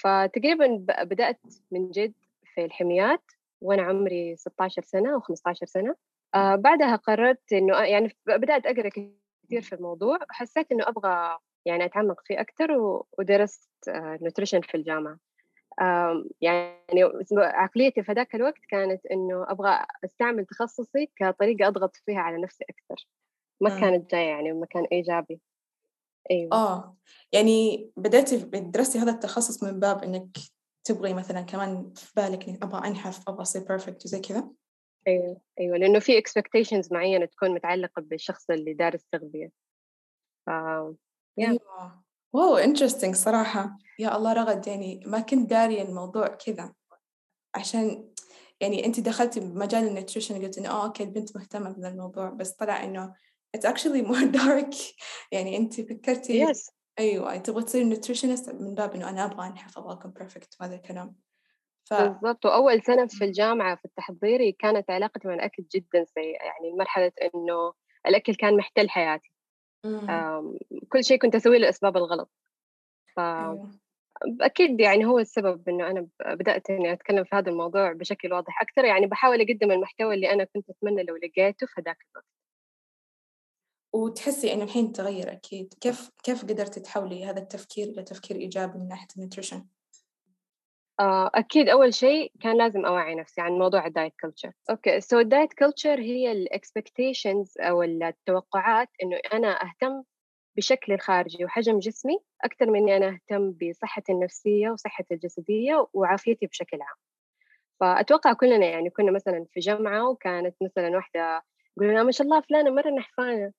فتقريبا 0.00 0.66
بدأت 1.02 1.40
من 1.70 1.90
جد 1.90 2.14
في 2.54 2.64
الحميات 2.64 3.22
وأنا 3.60 3.82
عمري 3.82 4.36
16 4.36 4.82
سنة 4.82 5.14
أو 5.14 5.20
15 5.20 5.66
سنة. 5.66 5.94
آه 6.34 6.56
بعدها 6.56 6.96
قررت 6.96 7.52
إنه 7.52 7.80
يعني 7.82 8.16
بدأت 8.26 8.66
أقرأ 8.66 8.88
كثير 8.88 9.62
في 9.62 9.74
الموضوع. 9.74 10.18
حسيت 10.30 10.72
إنه 10.72 10.88
أبغى 10.88 11.38
يعني 11.64 11.84
أتعمق 11.84 12.20
فيه 12.24 12.40
أكثر 12.40 12.72
ودرست 13.18 13.70
آه 13.88 14.18
نوتريشن 14.22 14.60
في 14.60 14.76
الجامعة. 14.76 15.18
يعني 16.40 17.02
عقليتي 17.32 18.02
في 18.02 18.12
ذاك 18.12 18.34
الوقت 18.34 18.64
كانت 18.68 19.06
إنه 19.06 19.46
أبغى 19.48 19.78
أستعمل 20.04 20.46
تخصصي 20.46 21.10
كطريقة 21.16 21.68
أضغط 21.68 21.96
فيها 21.96 22.20
على 22.20 22.42
نفسي 22.42 22.64
أكثر. 22.64 23.06
ما 23.60 23.74
مم. 23.74 23.80
كانت 23.80 24.10
جاية 24.10 24.28
يعني 24.28 24.52
مكان 24.52 24.84
إيجابي. 24.92 25.40
أيوة. 26.30 26.52
آه. 26.52 26.96
يعني 27.32 27.90
بدأتي 27.96 28.36
درستي 28.52 28.98
هذا 28.98 29.12
التخصص 29.12 29.62
من 29.62 29.80
باب 29.80 30.04
إنك 30.04 30.28
تبغي 30.84 31.14
مثلا 31.14 31.40
كمان 31.40 31.92
في 31.94 32.12
بالك 32.16 32.48
إنك 32.48 32.62
أبغى 32.62 32.88
أنحف 32.88 33.28
أبغى 33.28 33.42
أصير 33.42 33.62
perfect 33.62 34.04
وزي 34.04 34.20
كذا؟ 34.20 34.50
أيوه 35.06 35.40
أيوه. 35.60 35.76
لأنه 35.76 35.98
في 35.98 36.22
expectations 36.22 36.92
معينة 36.92 37.24
تكون 37.24 37.50
متعلقة 37.50 38.02
بالشخص 38.02 38.50
اللي 38.50 38.74
دارس 38.74 39.06
تغذيه 39.12 39.50
ف 40.46 40.50
أيوه. 41.38 42.07
wow 42.32 42.56
interesting 42.56 43.14
صراحة. 43.14 43.78
يا 43.98 44.16
الله 44.16 44.32
رغد 44.32 44.66
يعني 44.66 45.00
ما 45.06 45.20
كنت 45.20 45.50
دارية 45.50 45.82
الموضوع 45.82 46.26
كذا. 46.26 46.74
عشان 47.54 48.08
يعني 48.60 48.86
أنت 48.86 49.00
دخلتي 49.00 49.40
بمجال 49.40 49.86
ال 49.88 49.94
nutrition 49.94 50.44
قلت 50.44 50.58
إنه 50.58 50.68
آه 50.68 50.84
okay 50.84 51.02
البنت 51.02 51.36
مهتمة 51.36 51.70
بهذا 51.70 51.88
الموضوع 51.88 52.30
بس 52.30 52.50
طلع 52.50 52.84
إنه 52.84 53.14
it's 53.56 53.70
actually 53.70 54.02
more 54.08 54.32
dark. 54.40 54.76
يعني 55.32 55.56
أنت 55.56 55.80
فكرتي 55.80 56.46
yes. 56.46 56.70
أيوه 56.98 57.36
تبغى 57.36 57.64
تصير 57.64 57.84
nutritionist 57.84 58.50
من 58.50 58.74
باب 58.74 58.94
إنه 58.94 59.08
أنا 59.08 59.24
أبغى 59.24 59.46
أنحف 59.46 59.78
أبغى 59.78 59.92
أكون 59.92 60.10
perfect 60.10 60.56
وهذا 60.60 60.74
الكلام. 60.74 61.16
ف... 61.84 61.94
بالضبط. 61.94 62.46
وأول 62.46 62.82
سنة 62.82 63.06
في 63.06 63.24
الجامعة 63.24 63.76
في 63.76 63.84
التحضيري 63.84 64.52
كانت 64.52 64.90
علاقتي 64.90 65.28
مع 65.28 65.34
الأكل 65.34 65.64
جدا 65.74 66.04
سيئة. 66.04 66.44
يعني 66.44 66.72
مرحلة 66.78 67.12
إنه 67.22 67.72
الأكل 68.06 68.34
كان 68.34 68.56
محتل 68.56 68.90
حياتي. 68.90 69.32
كل 70.88 71.04
شيء 71.04 71.18
كنت 71.18 71.34
أسويه 71.34 71.58
للاسباب 71.58 71.96
الغلط. 71.96 72.30
ف 73.16 73.20
أيوة. 73.20 73.70
أكيد 74.40 74.80
يعني 74.80 75.04
هو 75.06 75.18
السبب 75.18 75.68
إنه 75.68 75.90
أنا 75.90 76.08
بدأت 76.26 76.70
إني 76.70 76.92
أتكلم 76.92 77.24
في 77.24 77.36
هذا 77.36 77.50
الموضوع 77.50 77.92
بشكل 77.92 78.32
واضح 78.32 78.62
أكثر 78.62 78.84
يعني 78.84 79.06
بحاول 79.06 79.40
أقدم 79.40 79.70
المحتوى 79.72 80.14
اللي 80.14 80.32
أنا 80.32 80.44
كنت 80.44 80.70
أتمنى 80.70 81.02
لو 81.02 81.16
لقيته 81.16 81.66
في 81.66 81.80
ذاك 81.80 81.98
الوقت. 82.10 82.26
وتحسي 83.92 84.52
إنه 84.52 84.64
الحين 84.64 84.92
تغير 84.92 85.32
أكيد. 85.32 85.74
كيف 85.80 86.10
كيف 86.22 86.42
قدرتي 86.42 86.80
تحولي 86.80 87.24
هذا 87.24 87.38
التفكير 87.38 87.88
إلى 87.88 88.02
تفكير 88.02 88.36
إيجابي 88.36 88.78
من 88.78 88.88
ناحية 88.88 89.06
ال 89.16 89.21
nutrition؟ 89.21 89.66
أكيد 91.00 91.68
أول 91.68 91.94
شيء 91.94 92.32
كان 92.40 92.58
لازم 92.58 92.86
أوعي 92.86 93.14
نفسي 93.14 93.40
عن 93.40 93.52
موضوع 93.52 93.86
ال 93.86 93.91
diet 93.91 94.12
culture 94.20 94.52
okay 94.70 95.00
so 95.00 95.18
ال 95.18 95.25
diet 95.25 95.52
culture 95.52 96.00
هي 96.00 96.32
ال 96.32 96.41
expectations 96.41 97.54
أو 97.60 97.82
التوقعات 97.82 98.88
إنه 99.02 99.20
أنا 99.32 99.62
أهتم 99.62 100.02
بشكلي 100.56 100.94
الخارجي 100.94 101.44
وحجم 101.44 101.78
جسمي 101.78 102.18
أكثر 102.44 102.70
من 102.70 102.78
إني 102.80 102.96
أنا 102.96 103.08
أهتم 103.08 103.50
بصحتي 103.52 104.12
النفسية 104.12 104.70
وصحتي 104.70 105.14
الجسدية 105.14 105.86
وعافيتي 105.92 106.46
بشكل 106.46 106.78
عام. 106.82 106.96
فأتوقع 107.80 108.32
كلنا 108.32 108.66
يعني 108.66 108.90
كنا 108.90 109.12
مثلا 109.12 109.46
في 109.52 109.60
جامعة 109.60 110.10
وكانت 110.10 110.56
مثلا 110.62 110.96
واحدة 110.96 111.42
تقول 111.76 112.04
ما 112.04 112.10
شاء 112.12 112.26
الله 112.26 112.40
فلانة 112.40 112.70
مرة 112.70 112.90
نحفانة. 112.90 113.52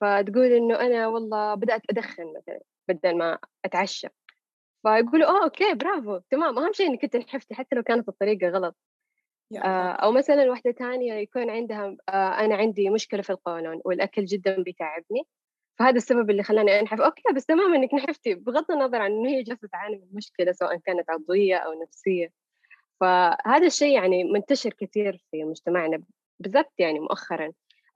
فتقول 0.00 0.46
إنه 0.52 0.80
أنا 0.80 1.08
والله 1.08 1.54
بدأت 1.54 1.82
أدخن 1.90 2.34
مثلا 2.36 2.60
بدل 2.88 3.18
ما 3.18 3.38
أتعشى. 3.64 4.08
فيقولوا 4.82 5.28
آه 5.28 5.44
okay 5.44 5.74
برافو 5.74 6.18
تمام. 6.30 6.58
اهم 6.58 6.72
شيء 6.72 6.86
إنك 6.86 7.04
أنت 7.04 7.16
نحفتي 7.16 7.54
حتى 7.54 7.76
لو 7.76 7.82
كانت 7.82 8.08
الطريقة 8.08 8.48
غلط. 8.48 8.76
آه 9.56 9.92
أو 9.92 10.12
مثلا 10.12 10.50
واحدة 10.50 10.72
ثانية 10.72 11.14
يكون 11.14 11.50
عندها 11.50 11.96
آه 12.08 12.12
أنا 12.14 12.56
عندي 12.56 12.90
مشكلة 12.90 13.22
في 13.22 13.30
القولون 13.30 13.80
والأكل 13.84 14.24
جدا 14.24 14.62
بيتعبني. 14.62 15.22
فهذا 15.78 15.96
السبب 15.96 16.30
اللي 16.30 16.42
خلاني 16.42 16.80
انحف 16.80 17.00
okay 17.00 17.22
بس 17.36 17.46
تمام 17.46 17.74
إنك 17.74 17.94
نحفتي 17.94 18.34
بغض 18.34 18.70
النظر 18.72 19.02
عن 19.02 19.12
إنه 19.12 19.30
هي 19.30 19.42
جالسه 19.42 19.68
تعاني 19.68 19.96
من 19.96 20.08
مشكلة 20.12 20.52
سواء 20.52 20.76
كانت 20.76 21.10
عضوية 21.10 21.56
أو 21.56 21.82
نفسية. 21.82 22.32
فهذا 23.00 23.66
الشيء 23.66 23.94
يعني 23.94 24.24
منتشر 24.24 24.70
كثير 24.70 25.24
في 25.30 25.44
مجتمعنا 25.44 26.02
بالذات 26.40 26.72
يعني 26.78 27.00
مؤخرا. 27.00 27.52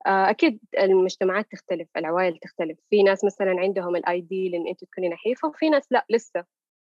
آه، 0.06 0.30
أكيد 0.30 0.60
المجتمعات 0.78 1.52
تختلف 1.52 1.88
العوائل 1.96 2.38
تختلف. 2.38 2.78
في 2.90 3.02
ناس 3.02 3.24
مثلا 3.24 3.50
عندهم 3.60 3.96
ال 3.96 4.20
idea 4.20 4.48
لإن 4.48 4.68
انت 4.68 4.84
تكوني 4.84 5.08
نحيفه 5.08 5.48
وفي 5.48 5.70
ناس 5.70 5.92
لا 5.92 6.06
لسه. 6.10 6.44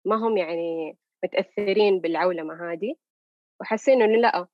ما 0.07 0.17
هم 0.17 0.37
يعني 0.37 0.97
متأثرين 1.25 2.01
بالعولمة 2.01 2.73
هذه 2.73 2.95
وحاسين 3.61 4.03
إنه 4.03 4.17
لأ 4.17 4.47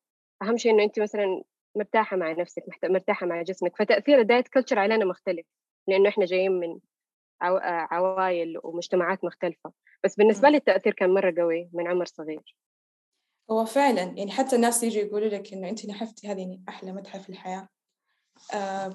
أهم 0.42 0.56
شيء 0.56 0.72
إنه 0.72 0.82
أنت 0.84 1.00
مثلا 1.00 1.42
مرتاحة 1.76 2.16
مع 2.16 2.32
نفسك 2.32 2.62
مرتاحة 2.84 3.26
مع 3.26 3.42
جسمك 3.42 3.76
فتأثير 3.76 4.18
ال 4.20 4.26
diet 4.26 4.48
culture 4.48 4.78
علينا 4.78 5.04
مختلف 5.04 5.46
لأنه 5.88 6.08
إحنا 6.08 6.24
جايين 6.24 6.52
من 6.52 6.80
عوائل 7.92 8.60
ومجتمعات 8.64 9.24
مختلفة. 9.24 9.72
بس 10.04 10.16
بالنسبة 10.16 10.48
لي 10.48 10.56
التأثير 10.56 10.92
كان 10.92 11.14
مرة 11.14 11.34
قوي 11.38 11.70
من 11.72 11.88
عمر 11.88 12.04
صغير. 12.04 12.56
هو 13.50 13.64
فعلا 13.64 14.02
يعني 14.02 14.30
حتى 14.30 14.56
الناس 14.56 14.82
يجوا 14.82 15.02
يقولوا 15.02 15.28
لك 15.28 15.52
إنه 15.52 15.68
أنت 15.68 15.86
نحفتي 15.86 16.28
هذه 16.28 16.60
أحلى 16.68 16.92
مدحة 16.92 17.18
في 17.18 17.28
الحياة. 17.28 17.68
آه 18.54 18.92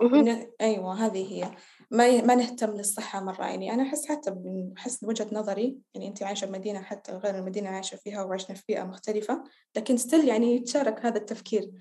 أيوة 0.61 1.05
هذه 1.05 1.33
هي. 1.33 1.51
ما 1.91 2.21
ما 2.21 2.35
نهتم 2.35 2.71
للصحة 2.71 3.19
مرة 3.19 3.45
يعني. 3.45 3.73
أنا 3.73 3.83
أحس 3.83 4.07
حتى 4.07 4.35
حسب 4.77 5.07
وجهة 5.07 5.27
نظري 5.31 5.77
يعني 5.93 6.07
أنت 6.07 6.23
عايشة 6.23 6.45
بمدينة 6.47 6.81
حتى 6.81 7.11
غير 7.11 7.35
المدينة 7.37 7.69
عايشة 7.69 7.95
فيها 7.95 8.23
وعشنا 8.23 8.55
في 8.55 8.63
بيئة 8.67 8.83
مختلفة 8.83 9.43
لكن 9.75 9.97
still 9.97 10.27
يعني 10.27 10.55
يتشارك 10.55 11.05
هذا 11.05 11.17
التفكير. 11.17 11.71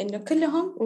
إنه 0.00 0.18
كلهم 0.18 0.76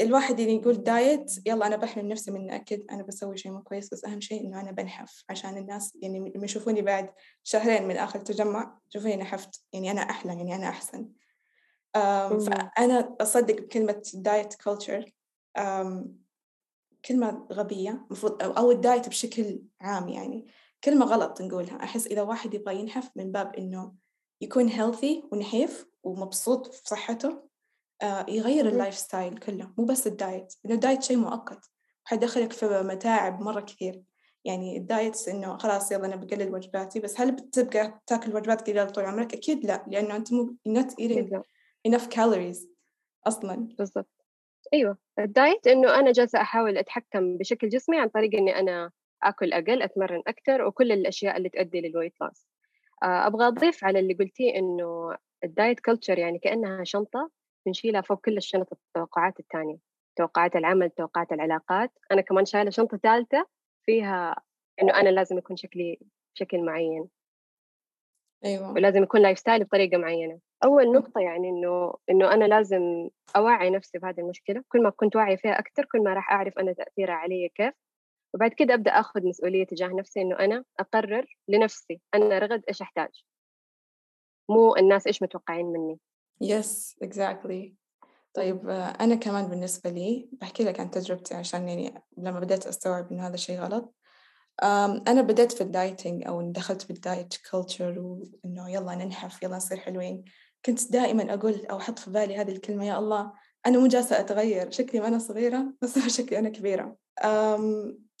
الواحد 0.00 0.40
اللي 0.40 0.56
يقول 0.56 0.82
diet 0.82 1.46
يلا 1.46 1.66
أنا 1.66 1.76
بحمي 1.76 2.02
نفسي 2.02 2.30
من 2.30 2.50
أكل 2.50 2.84
أنا 2.90 3.02
بسوي 3.02 3.36
شيء 3.36 3.52
مو 3.52 3.62
كويس 3.62 3.90
بس 3.94 4.04
أهم 4.04 4.20
شيء 4.20 4.46
إنه 4.46 4.60
أنا 4.60 4.70
بنحف 4.70 5.24
عشان 5.30 5.56
الناس 5.56 5.98
يعني 6.02 6.32
لما 6.36 6.44
يشوفوني 6.44 6.82
بعد 6.82 7.10
شهرين 7.42 7.88
من 7.88 7.96
آخر 7.96 8.18
التجمع 8.18 8.78
يشوفوني 8.90 9.16
نحفت 9.16 9.64
يعني 9.72 9.90
أنا 9.90 10.00
أحلى 10.00 10.32
يعني 10.32 10.54
أنا 10.54 10.68
أحسن. 10.68 11.08
فأنا 11.94 13.16
أصدق 13.20 13.60
بكلمة 13.60 14.02
diet 14.14 14.54
culture 14.54 15.12
كلمة 17.04 17.46
غبية 17.52 18.06
مفروض 18.10 18.42
أو 18.42 18.70
ال 18.70 18.78
diet 18.78 19.08
بشكل 19.08 19.62
عام 19.80 20.08
يعني. 20.08 20.46
كلمة 20.84 21.06
غلط 21.06 21.42
نقولها. 21.42 21.76
أحس 21.82 22.06
إذا 22.06 22.22
واحد 22.22 22.54
يبغى 22.54 22.76
ينحف 22.80 23.10
من 23.16 23.32
باب 23.32 23.54
إنه 23.54 23.94
يكون 24.40 24.70
healthy 24.70 25.32
ونحيف 25.32 25.86
ومبسوط 26.02 26.74
في 26.74 26.82
صحته 26.84 27.42
آه 28.02 28.26
يغير 28.28 28.68
ال 28.68 28.94
lifestyle 28.94 29.38
كله. 29.38 29.74
مو 29.78 29.84
بس 29.84 30.06
ال 30.06 30.14
diet. 30.14 30.54
لأن 30.64 30.74
ال 30.74 30.80
diet 30.80 31.02
شيء 31.02 31.16
مؤقت. 31.16 31.70
حيدخلك 32.04 32.52
في 32.52 32.82
متاعب 32.82 33.40
مرة 33.40 33.60
كثير. 33.60 34.02
يعني 34.44 34.76
ال 34.76 34.86
diet 34.86 35.28
إنه 35.28 35.56
خلاص 35.58 35.92
يلا 35.92 36.06
أنا 36.06 36.16
بقلل 36.16 36.54
وجباتي 36.54 37.00
بس 37.00 37.20
هل 37.20 37.32
بتبقى 37.32 38.02
تاكل 38.06 38.36
وجبات 38.36 38.62
قليلة 38.62 38.84
طول 38.84 39.04
عمرك؟ 39.04 39.34
أكيد 39.34 39.66
لا. 39.66 39.84
لأنه 39.88 40.16
أنت 40.16 40.32
مو 40.32 40.56
not 40.68 40.90
eating 41.00 41.40
enough 41.88 42.08
calories 42.14 42.58
أصلا. 43.26 43.68
بالضبط. 43.78 44.13
أيوه 44.74 44.98
ال 45.18 45.28
diet 45.28 45.66
إنه 45.66 45.98
أنا 45.98 46.12
جالسة 46.12 46.40
أحاول 46.40 46.78
أتحكم 46.78 47.36
بشكل 47.38 47.68
جسمي 47.68 48.00
عن 48.00 48.08
طريق 48.08 48.34
إني 48.34 48.58
أنا 48.60 48.90
آكل 49.22 49.52
أقل 49.52 49.82
أتمرن 49.82 50.22
أكثر 50.26 50.62
وكل 50.66 50.92
الأشياء 50.92 51.36
اللي 51.36 51.48
تؤدي 51.48 51.80
لل 51.80 51.88
weight 51.88 52.14
loss 52.20 52.46
آه، 53.02 53.26
أبغى 53.26 53.46
أضيف 53.48 53.84
على 53.84 53.98
اللي 53.98 54.14
قلتيه 54.14 54.56
إنه 54.56 55.16
ال 55.44 55.51
diet 55.51 55.80
culture 55.80 56.18
يعني 56.18 56.38
كأنها 56.38 56.84
شنطة 56.84 57.30
بنشيلها 57.66 58.00
فوق 58.00 58.20
كل 58.24 58.36
الشنط 58.36 58.68
التوقعات 58.72 59.40
الثانية 59.40 59.78
توقعات 60.16 60.56
العمل 60.56 60.90
توقعات 60.90 61.32
العلاقات. 61.32 61.92
أنا 62.12 62.20
كمان 62.22 62.44
شايلة 62.44 62.70
شنطة 62.70 62.96
ثالثة 62.96 63.46
فيها 63.86 64.36
إنه 64.82 65.00
أنا 65.00 65.08
لازم 65.08 65.38
يكون 65.38 65.56
شكلي 65.56 65.98
بشكل 66.34 66.64
معين. 66.64 67.08
أيوه. 68.44 68.72
ولازم 68.72 69.02
يكون 69.02 69.20
lifestyle 69.22 69.64
بطريقة 69.64 69.98
معينة. 69.98 70.38
أول 70.64 70.92
نقطة 70.92 71.20
يعني 71.20 71.48
إنه 71.48 71.94
إنه 72.10 72.32
أنا 72.32 72.44
لازم 72.44 73.08
أوعي 73.36 73.70
نفسي 73.70 73.98
بهذه 73.98 74.20
المشكلة. 74.20 74.62
كل 74.68 74.82
ما 74.82 74.90
كنت 74.90 75.16
واعية 75.16 75.36
فيها 75.36 75.58
أكثر 75.58 75.84
كل 75.84 76.02
ما 76.02 76.14
راح 76.14 76.32
أعرف 76.32 76.58
أنا 76.58 76.72
تأثيرها 76.72 77.14
علي 77.14 77.50
كيف. 77.54 77.74
وبعد 78.34 78.50
كده 78.50 78.74
أبدأ 78.74 78.90
أخذ 78.90 79.26
مسؤولية 79.26 79.64
تجاه 79.64 79.88
نفسي 79.88 80.20
إنه 80.20 80.38
أنا 80.38 80.64
أقرر 80.80 81.26
لنفسي 81.48 82.00
أنا 82.14 82.38
رغد 82.38 82.62
إيش 82.68 82.82
أحتاج. 82.82 83.24
مو 84.50 84.76
الناس 84.76 85.06
إيش 85.06 85.22
متوقعين 85.22 85.66
مني. 85.66 85.98
yes 86.40 86.96
yes, 87.02 87.06
exactly. 87.08 87.74
طيب 88.34 88.68
أنا 89.00 89.14
كمان 89.14 89.46
بالنسبة 89.46 89.90
لي 89.90 90.28
بحكي 90.32 90.64
لك 90.64 90.80
عن 90.80 90.90
تجربتي 90.90 91.34
عشان 91.34 91.68
يعني 91.68 91.94
لما 92.18 92.40
بدأت 92.40 92.66
أستوعب 92.66 93.12
إنه 93.12 93.26
هذا 93.26 93.34
الشيء 93.34 93.60
غلط. 93.60 93.94
أنا 94.62 95.22
بدأت 95.22 95.52
في 95.52 95.60
ال 95.60 95.68
dieting 95.68 96.26
أو 96.26 96.52
دخلت 96.52 96.88
بال 96.88 97.03
diet 97.03 97.34
culture 97.50 97.98
وإنه 97.98 98.70
يلا 98.70 98.94
ننحف 98.94 99.42
يلا 99.42 99.56
نصير 99.56 99.78
حلوين. 99.78 100.24
كنت 100.66 100.92
دائما 100.92 101.34
أقول 101.34 101.66
أو 101.66 101.76
أحط 101.78 101.98
في 101.98 102.10
بالي 102.10 102.36
هذه 102.36 102.52
الكلمة 102.52 102.86
يا 102.86 102.98
الله 102.98 103.32
أنا 103.66 103.78
مو 103.78 103.86
جالسة 103.86 104.20
أتغير 104.20 104.70
شكلي 104.70 105.00
وأنا 105.00 105.18
صغيرة 105.18 105.74
بس 105.82 105.98
شكلي 106.18 106.38
أنا 106.38 106.48
كبيرة. 106.48 106.96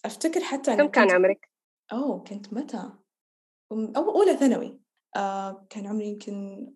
أفتكر 0.04 0.40
حتى 0.40 0.76
كم 0.76 0.86
كان 0.88 1.10
عمرك؟ 1.10 1.50
أوه 1.92 2.24
كنت 2.24 2.52
متى؟ 2.52 2.90
أو 3.72 4.10
أولى 4.16 4.36
ثانوي. 4.36 4.80
أه 5.16 5.66
كان 5.70 5.86
عمري 5.86 6.08
يمكن 6.08 6.66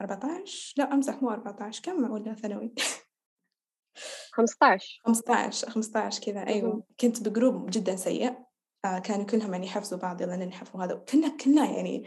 14 0.00 0.74
لا 0.76 0.92
أمزح 0.94 1.22
مو 1.22 1.30
14 1.30 1.82
كم 1.82 2.04
أولى 2.04 2.34
ثانوي؟ 2.34 2.74
15 4.32 5.00
15 5.04 5.70
15 5.70 6.22
كذا 6.24 6.46
أيوه. 6.46 6.84
كنت 7.00 7.28
بجروب 7.28 7.70
جدا 7.70 7.96
سيء. 7.96 8.28
آه 8.28 8.46
كانوا 8.84 9.24
كلهم 9.24 9.52
يعني 9.52 9.66
يحفزوا 9.66 9.98
بعض 9.98 10.20
يلا 10.20 10.36
ننحف 10.36 10.74
وهذا. 10.74 10.94
كنا 10.94 11.28
كنا 11.28 11.64
يعني 11.66 12.04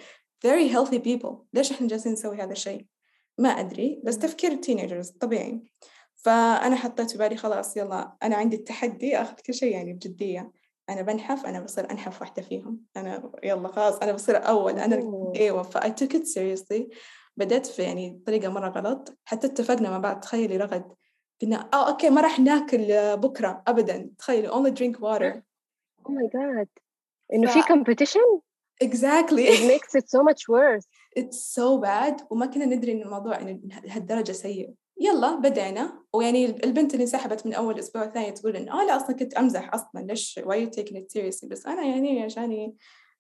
very 0.47 0.73
healthy 0.73 0.97
people. 0.97 1.35
ليش 1.53 1.71
إحنا 1.71 1.87
جالسين 1.87 2.11
نسوي 2.11 2.37
هذا 2.37 2.51
الشيء؟ 2.51 2.85
ما 3.37 3.49
أدري 3.49 4.01
بس 4.03 4.17
تفكير 4.17 4.51
ال 4.51 4.57
teenagers 4.57 5.09
طبيعي. 5.09 5.63
فأنا 6.15 6.75
حطيت 6.75 7.11
في 7.11 7.17
بالي 7.17 7.37
خلاص 7.37 7.77
يلا 7.77 8.17
أنا 8.23 8.35
عندي 8.35 8.55
التحدي 8.55 9.17
أخذ 9.17 9.33
كل 9.33 9.53
شيء 9.53 9.71
يعني 9.71 9.93
بجدية. 9.93 10.51
أنا 10.89 11.01
بنحف 11.01 11.45
أنا 11.45 11.59
بصير 11.59 11.91
أنحف 11.91 12.21
واحدة 12.21 12.41
فيهم. 12.41 12.81
أنا 12.97 13.31
يلا 13.43 13.67
خلاص 13.67 13.97
أنا 13.97 14.11
بصير 14.11 14.47
أول. 14.47 14.79
أنا 14.79 14.95
أيوة 15.35 15.63
ف 15.63 15.77
I 15.77 15.89
took 15.89 16.13
it 16.17 16.23
seriously. 16.23 16.95
بدأت 17.37 17.65
في 17.65 17.83
يعني 17.83 18.21
طريقة 18.25 18.49
مرة 18.49 18.69
غلط. 18.69 19.17
حتى 19.25 19.47
اتفقنا 19.47 19.89
مع 19.89 19.97
بعض 19.97 20.19
تخيلي 20.19 20.57
رغد. 20.57 20.93
قلنا 21.41 21.69
آه 21.73 21.89
أوكي 21.89 22.09
ما 22.09 22.21
راح 22.21 22.39
ناكل 22.39 22.87
بكرة 23.17 23.63
ابدا. 23.67 24.09
تخيلي 24.19 24.49
only 24.49 24.71
drink 24.71 24.99
water. 24.99 25.46
Oh 26.07 26.11
my 26.11 26.27
god. 26.27 26.67
انه 27.33 27.47
في 27.47 27.61
competition? 27.61 28.41
Exactly. 28.83 29.43
It 29.47 29.61
makes 29.73 29.95
it 29.95 30.09
so 30.09 30.21
much 30.23 30.47
worse. 30.47 30.87
It's 31.19 31.39
so 31.55 31.77
bad. 31.81 32.21
وما 32.29 32.45
كنا 32.45 32.65
ندري 32.65 32.91
إن 32.91 33.01
الموضوع 33.01 33.33
يعني 33.33 33.69
هالدرجة 33.89 34.31
سيء 34.31 34.73
يلا 35.01 35.35
بدينا 35.35 36.03
ويعني 36.13 36.45
البنت 36.45 36.93
اللي 36.93 37.03
انسحبت 37.03 37.45
من 37.45 37.53
أول 37.53 37.79
أسبوع 37.79 38.07
ثاني 38.07 38.31
تقول 38.31 38.55
انه 38.55 38.81
آه 38.81 38.85
لا 38.85 38.95
أصلا 38.95 39.15
كنت 39.15 39.33
أمزح 39.33 39.73
أصلا. 39.73 40.01
ليش؟ 40.01 40.39
why 40.39 40.55
you 40.55 40.69
taking 40.79 40.95
it 40.95 41.11
seriously? 41.17 41.47
بس 41.47 41.65
أنا 41.65 41.85
يعني 41.85 42.23
عشان 42.23 42.73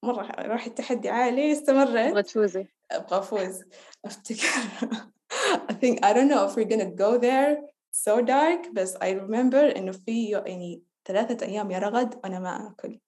مرة 0.03 0.31
راح 0.39 0.65
التحدي 0.65 1.09
عالي 1.09 1.51
استمرت. 1.51 1.89
أبغى 1.89 2.23
تفوزي 2.23 2.65
أبغى 2.91 3.19
افوز 3.19 3.63
أفتكر. 4.05 4.47
I 5.69 5.73
think 5.73 6.05
I 6.05 6.13
don't 6.13 6.29
know 6.29 6.45
if 6.47 6.55
we're 6.55 6.71
gonna 6.73 6.91
go 7.05 7.17
there 7.17 7.57
so 7.91 8.21
dark 8.21 8.73
بس 8.73 8.95
I 8.95 9.13
remember 9.13 9.77
إنه 9.77 9.91
في 9.91 10.29
يعني 10.29 10.83
ثلاثة 11.07 11.45
أيام 11.45 11.71
يا 11.71 11.79
رغد 11.79 12.15
وأنا 12.15 12.39
ما 12.39 12.67
آكل. 12.67 12.99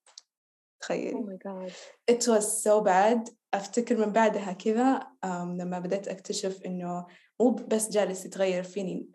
تخيل 0.82 1.14
oh 1.14 1.18
my 1.18 1.38
God. 1.48 1.72
it 2.12 2.28
was 2.28 2.64
so 2.64 2.82
bad. 2.82 3.34
أفتكر 3.54 3.98
من 3.98 4.14
بعدها 4.14 4.54
كذا 4.54 5.00
um, 5.26 5.28
لما 5.28 5.80
بدأت 5.80 6.08
أكتشف 6.08 6.62
إنه 6.66 7.06
مو 7.42 7.50
بس 7.52 7.90
جالس 7.90 8.26
يتغير 8.26 8.64
فيني 8.64 9.10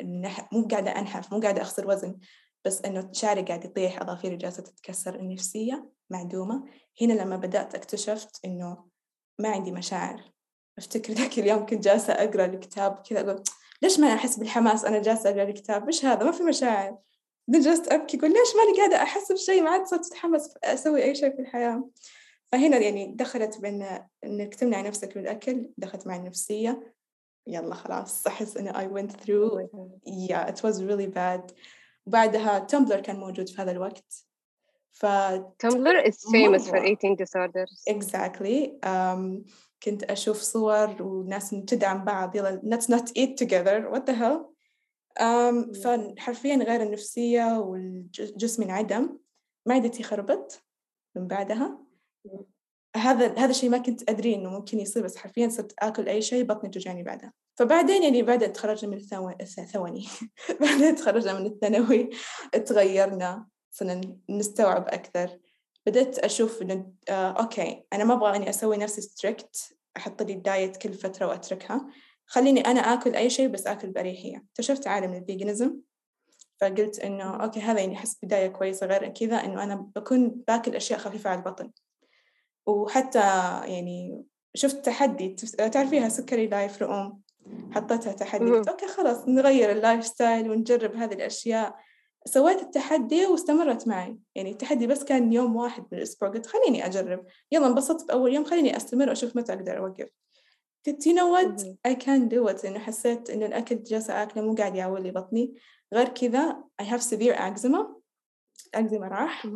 مو 0.53 0.69
قاعدة 0.71 0.99
أنحف 0.99 1.33
مو 1.33 1.41
قاعدة 1.41 1.62
أخسر 1.62 1.88
وزن 1.88 2.19
بس 2.64 2.83
إنه 2.85 3.09
شعري 3.12 3.43
قاعد 3.43 3.64
يطيح 3.64 4.03
أظافيري 4.03 4.37
جالسة 4.37 4.62
تتكسر 4.62 5.14
النفسية 5.14 5.91
معدومة. 6.11 6.64
هنا 7.03 7.12
لما 7.12 7.37
بدأت 7.37 7.75
أكتشفت 7.75 8.45
إنه 8.45 8.85
ما 9.38 9.49
عندي 9.49 9.73
مشاعر. 9.73 10.23
أفتكر 10.79 11.12
ذاك 11.19 11.38
اليوم 11.38 11.67
كنت 11.67 11.85
جالسة 11.85 12.12
أقرأ 12.12 12.45
الكتاب 12.45 12.99
كذا 12.99 13.21
أقول 13.21 13.43
ليش 13.83 14.00
ما 14.00 14.14
أحس 14.14 14.37
بالحماس؟ 14.38 14.85
أنا 14.85 15.03
جالسة 15.03 15.31
أقرأ 15.31 15.43
الكتاب 15.43 15.87
إيش 15.87 16.05
هذا 16.05 16.25
ما 16.25 16.33
في 16.33 16.43
مشاعر. 16.43 16.99
جلست 17.48 17.92
أبكي 17.92 18.18
أقول 18.18 18.30
ليش 18.30 18.56
ماني 18.56 18.78
قاعدة 18.78 19.02
أحس 19.02 19.32
بشيء 19.32 19.62
ما 19.62 19.70
عاد 19.70 19.86
صرت 19.86 20.06
أتحمس 20.06 20.54
أسوي 20.64 21.04
أي 21.04 21.14
شيء 21.14 21.36
في 21.36 21.42
الحياة. 21.42 21.88
فهنا 22.52 22.78
يعني 22.78 23.14
دخلت 23.16 23.60
بين 23.60 23.86
إنك 24.24 24.54
تمنع 24.54 24.80
نفسك 24.80 25.16
من 25.16 25.22
الأكل 25.22 25.70
دخلت 25.78 26.06
مع 26.06 26.16
النفسية. 26.16 26.94
يلا 27.46 27.74
خلاص 27.74 28.26
أحس 28.26 28.56
إنه 28.56 28.72
I 28.72 28.86
went 28.86 29.12
through. 29.12 29.50
Oh 29.50 30.00
yeah 30.06 30.48
it 30.48 30.62
was 30.62 30.82
really 30.82 31.06
bad. 31.06 31.52
وبعدها 32.06 32.58
تمبلر 32.58 33.00
كان 33.00 33.16
موجود 33.16 33.48
في 33.48 33.62
هذا 33.62 33.70
الوقت. 33.70 34.26
ف 34.92 35.06
Tumblr 35.66 36.06
is 36.06 36.16
famous 36.32 36.68
for 36.68 36.84
eating 36.84 37.16
disorders. 37.16 37.82
Exactly. 37.88 38.78
Um, 38.82 39.44
كنت 39.82 40.02
أشوف 40.02 40.40
صور 40.40 41.02
وناس 41.02 41.50
تدعم 41.50 42.04
بعض 42.04 42.36
يلا 42.36 42.60
let's 42.64 42.88
not 42.88 43.10
eat 43.16 43.36
together. 43.36 43.90
What 43.90 44.06
the 44.06 44.14
hell 44.14 44.53
فحرفيا 45.85 46.56
غير 46.56 46.83
النفسية 46.83 47.59
والجسم 47.59 48.62
انعدم. 48.62 49.18
معدتي 49.66 50.02
خربت 50.02 50.62
من 51.16 51.26
بعدها. 51.26 51.78
هذا 52.97 53.38
هذا 53.38 53.50
الشيء 53.50 53.71
ما 53.71 53.78
كنت 53.78 54.11
أدري 54.11 54.35
إنه 54.35 54.50
ممكن 54.50 54.80
يصير 54.80 55.02
بس 55.02 55.16
حرفيا 55.16 55.49
صرت 55.49 55.75
آكل 55.78 56.09
أي 56.09 56.23
شيء 56.23 56.44
بطني 56.44 56.71
توجعني 56.71 57.02
بعدها. 57.02 57.33
فبعدين 57.59 58.02
يعني 58.02 58.23
بعد 58.23 58.52
تخرجنا 58.52 58.90
من 58.90 58.97
الثانوي 59.40 60.06
بعدين 60.61 60.94
تخرجنا 60.94 61.38
من 61.38 61.47
الثانوي 61.47 62.11
تغيرنا 62.66 63.47
صرنا 63.71 64.00
نستوعب 64.30 64.88
أكثر. 64.88 65.38
بدأت 65.87 66.18
أشوف 66.18 66.62
إنه 66.62 66.92
آه 67.09 67.30
okay 67.30 67.85
أنا 67.92 68.04
ما 68.04 68.14
أبغى 68.14 68.37
إني 68.37 68.50
أسوي 68.50 68.76
نفسي 68.76 69.00
strict 69.00 69.76
أحط 69.97 70.23
لي 70.23 70.33
ال 70.33 70.41
diet 70.41 70.76
كل 70.76 70.92
فترة 70.92 71.27
وأتركها. 71.27 71.87
خليني 72.26 72.60
أنا 72.60 72.80
آكل 72.80 73.14
أي 73.14 73.30
شيء 73.30 73.48
بس 73.48 73.66
آكل 73.66 73.90
بأريحية 73.90 74.44
اكتشفت 74.50 74.87
عالم 74.87 75.14
ال 75.14 75.21
veganism 75.21 75.77
فقلت 76.60 76.98
إنه 76.98 77.44
okay 77.44 77.61
هذا 77.60 77.80
يعني 77.80 77.96
أحس 77.96 78.18
بداية 78.22 78.48
كويسة. 78.48 78.87
غير 78.87 79.08
كذا 79.08 79.37
إنه 79.37 79.62
أنا 79.62 79.74
بكون 79.96 80.28
باكل 80.28 80.76
أشياء 80.76 80.98
خفيفة 80.98 81.30
على 81.30 81.38
البطن. 81.38 81.70
وحتى 82.66 83.18
يعني 83.64 84.24
شفت 84.54 84.87
تحدي 84.87 85.28
تعرفيها 85.72 86.08
سكري 86.08 86.46
لايف 86.46 86.82
رؤوم؟ 86.82 87.20
حطيتها 87.70 88.12
تحدي. 88.12 88.44
قلت 88.44 88.68
أوكي 88.68 88.87
خلاص 88.87 89.28
نغير 89.28 89.72
اللايف 89.72 90.06
ستايل 90.06 90.50
ونجرب 90.50 90.94
هذه 90.96 91.14
الأشياء. 91.14 91.76
سويت 92.26 92.62
التحدي 92.62 93.26
واستمرت 93.26 93.88
معي. 93.88 94.18
يعني 94.34 94.50
التحدي 94.50 94.87
بس 94.87 95.04
كان 95.04 95.32
يوم 95.32 95.56
واحد 95.56 95.82
من 95.92 95.98
الأسبوع. 95.98 96.28
قلت 96.28 96.46
خليني 96.46 96.87
أجرب. 96.87 97.26
يلا 97.52 97.66
انبسطت 97.66 98.08
بأول 98.08 98.34
يوم 98.34 98.44
خليني 98.44 98.76
أستمر 98.76 99.08
وأشوف 99.08 99.37
متى 99.37 99.52
أقدر 99.52 99.78
أوقف. 99.78 100.08
قلت 100.87 101.09
you 101.09 101.12
know 101.12 101.29
what? 101.29 101.62
I 101.88 101.94
can 101.94 102.29
do 102.29 102.49
it. 102.49 102.64
إنه 102.64 102.79
حسيت 102.79 103.31
إنه 103.31 103.47
الأكل 103.47 103.83
جالسة 103.83 104.23
أكله 104.23 104.42
مو 104.42 104.55
قاعد 104.55 104.77
يعول 104.77 105.03
لي 105.03 105.11
بطني. 105.11 105.55
غير 105.94 106.09
كذا 106.09 106.64
I 106.83 106.85
have 106.85 107.03
severe 107.03 107.35
eczema. 107.35 107.87
الأكزيما 108.75 109.09
راح. 109.09 109.49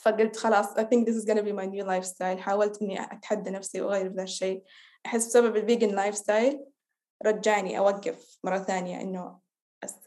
فقلت 0.00 0.36
خلاص 0.36 0.66
I 0.74 0.82
think 0.82 1.06
this 1.06 1.16
is 1.16 1.24
gonna 1.24 1.42
be 1.42 1.52
my 1.52 1.66
new 1.66 1.84
lifestyle. 1.84 2.38
حاولت 2.38 2.82
إني 2.82 3.02
أتحدى 3.02 3.50
نفسي 3.50 3.80
وأغير 3.80 4.12
ذا 4.12 4.22
الشيء. 4.22 4.62
أحس 5.06 5.26
بسبب 5.26 5.56
ال 5.56 5.88
vegan 5.88 6.14
lifestyle 6.14 6.64
رجعني 7.26 7.78
أوقف 7.78 8.38
مرة 8.44 8.58
ثانية 8.58 9.00
إنه 9.00 9.38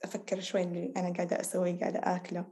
أفكر 0.03 0.39
شوي 0.39 0.61
اللي 0.61 0.93
أنا 0.97 1.13
قاعدة 1.13 1.39
أسويه 1.41 1.79
قاعدة 1.79 1.99
آكله. 1.99 2.45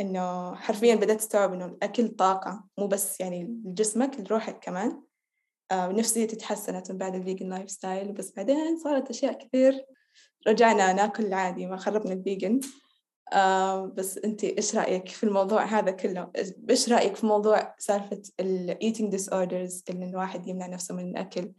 إنه 0.00 0.54
حرفيا 0.54 0.94
بدأت 0.94 1.18
أستوعب 1.18 1.52
إنه 1.52 1.64
الأكل 1.64 2.08
طاقة 2.08 2.64
مو 2.78 2.86
بس 2.86 3.20
يعني 3.20 3.44
لجسمك 3.64 4.20
لروحك 4.20 4.58
كمان. 4.58 5.02
آه 5.72 5.92
نفسيتي 5.92 6.36
تحسنت 6.36 6.92
من 6.92 6.98
بعد 6.98 7.14
ال 7.14 7.48
vegan 7.48 7.70
lifestyle 7.70 8.12
بس 8.12 8.32
بعدين 8.36 8.76
صارت 8.76 9.10
أشياء 9.10 9.38
كثير 9.38 9.86
رجعنا 10.48 10.92
ناكل 10.92 11.32
عادي 11.32 11.66
ما 11.66 11.76
خربنا 11.76 12.12
ال 12.12 12.20
vegan 12.20 12.60
آه 13.32 13.86
بس 13.86 14.18
أنت 14.18 14.44
إيش 14.44 14.76
رأيك 14.76 15.08
في 15.08 15.24
الموضوع 15.24 15.64
هذا 15.64 15.90
كله؟ 15.90 16.30
إيش 16.70 16.92
رأيك 16.92 17.16
في 17.16 17.26
موضوع 17.26 17.74
سالفة 17.78 18.22
ال 18.40 18.78
eating 18.84 19.16
disorders 19.16 19.82
إن 19.90 20.02
الواحد 20.02 20.46
يمنع 20.46 20.66
نفسه 20.66 20.94
من 20.94 21.10
الأكل 21.10 21.52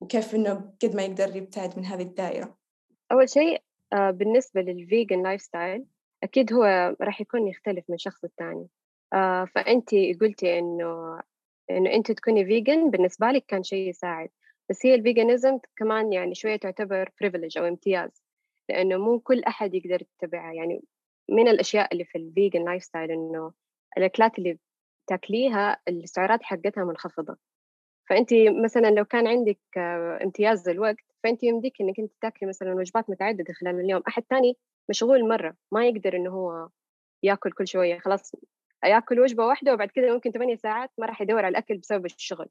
وكيف 0.00 0.34
إنه 0.34 0.74
قد 0.82 0.96
ما 0.96 1.02
يقدر 1.02 1.36
يبتعد 1.36 1.78
من 1.78 1.84
هذه 1.84 2.02
الدائرة؟ 2.02 2.56
أول 3.12 3.28
شيء 3.28 3.62
آه، 3.92 4.10
بالنسبة 4.10 4.60
لل 4.60 5.22
vegan 5.22 5.42
lifestyle 5.42 5.84
أكيد 6.22 6.52
هو 6.52 6.94
راح 7.00 7.20
يكون 7.20 7.48
يختلف 7.48 7.84
من 7.88 7.98
شخص 7.98 8.24
للتاني 8.24 8.68
فأنت 9.54 9.90
قلتي 10.20 10.58
إنه 10.58 11.20
إنه 11.70 11.92
أنت 11.94 12.12
تكوني 12.12 12.44
vegan 12.44 12.90
بالنسبة 12.90 13.26
لك 13.26 13.44
كان 13.48 13.62
شيء 13.62 13.88
يساعد. 13.88 14.30
بس 14.70 14.86
هي 14.86 14.94
ال 14.94 15.01
veganism 15.01 15.58
كمان 15.76 16.12
يعني 16.12 16.34
شوية 16.34 16.56
تعتبر 16.56 17.10
privilege 17.20 17.58
أو 17.58 17.64
امتياز 17.64 18.22
لأنه 18.68 18.96
مو 18.96 19.20
كل 19.20 19.42
أحد 19.44 19.74
يقدر 19.74 20.02
يتبعها. 20.02 20.52
يعني 20.52 20.82
من 21.30 21.48
الأشياء 21.48 21.92
اللي 21.92 22.04
في 22.04 22.18
ال 22.18 22.64
vegan 22.64 22.84
lifestyle 22.84 23.10
إنه 23.10 23.52
الأكلات 23.98 24.38
اللي 24.38 24.58
تاكليها 25.06 25.80
السعرات 25.88 26.42
حقتها 26.42 26.84
منخفضة. 26.84 27.36
فأنت 28.10 28.30
مثلا 28.64 28.90
لو 28.90 29.04
كان 29.04 29.26
عندك 29.26 29.58
آه، 29.76 30.18
امتياز 30.24 30.68
الوقت 30.68 30.96
فأنت 31.24 31.42
يمديك 31.42 31.80
إنك 31.80 32.00
أنت 32.00 32.12
تاكلي 32.22 32.48
مثلا 32.48 32.74
وجبات 32.74 33.10
متعددة 33.10 33.54
خلال 33.54 33.80
اليوم. 33.80 34.02
احد 34.08 34.22
ثاني 34.30 34.56
مشغول 34.90 35.28
مرة 35.28 35.56
ما 35.72 35.86
يقدر 35.86 36.16
إنه 36.16 36.30
هو 36.30 36.68
ياكل 37.22 37.52
كل 37.52 37.68
شوية. 37.68 37.98
خلاص 37.98 38.32
ياكل 38.84 39.20
وجبة 39.20 39.46
واحدة 39.46 39.74
وبعد 39.74 39.88
كده 39.90 40.14
ممكن 40.14 40.30
ثمانية 40.30 40.56
ساعات 40.56 40.90
ما 40.98 41.06
راح 41.06 41.20
يدور 41.22 41.38
على 41.38 41.48
الأكل 41.48 41.78
بسبب 41.78 42.06
الشغل. 42.06 42.48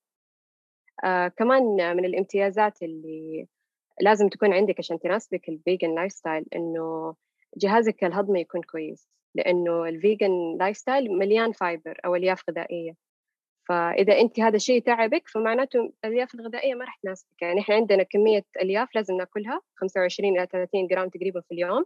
آه 1.03 1.27
كمان 1.27 1.63
من 1.97 2.05
الامتيازات 2.05 2.83
اللي 2.83 3.47
لازم 4.01 4.29
تكون 4.29 4.53
عندك 4.53 4.75
عشان 4.79 4.99
تناسبك 4.99 5.49
ال 5.49 5.95
vegan 5.95 6.11
lifestyle 6.11 6.45
إنه 6.55 7.15
جهازك 7.57 8.03
الهضمي 8.03 8.41
يكون 8.41 8.61
كويس 8.61 9.09
لإنه 9.35 9.85
ال 9.85 10.57
vegan 10.59 10.77
lifestyle 10.77 11.11
مليان 11.11 11.51
fiber 11.51 11.99
أو 12.05 12.15
ألياف 12.15 12.43
غذائية. 12.49 12.93
فإذا 13.69 14.19
أنت 14.19 14.39
هذا 14.39 14.55
الشيء 14.55 14.81
تعبك 14.81 15.27
فمعناته 15.27 15.93
الألياف 16.05 16.35
الغذائية 16.35 16.75
ما 16.75 16.85
راح 16.85 16.95
تناسبك. 17.03 17.41
يعني 17.41 17.59
إحنا 17.61 17.75
عندنا 17.75 18.03
كمية 18.03 18.45
ألياف 18.61 18.95
لازم 18.95 19.15
نأكلها 19.15 19.61
25 19.75 20.37
إلى 20.37 20.47
30 20.51 20.87
جرام 20.87 21.09
تقريبا 21.09 21.41
في 21.41 21.53
اليوم. 21.53 21.85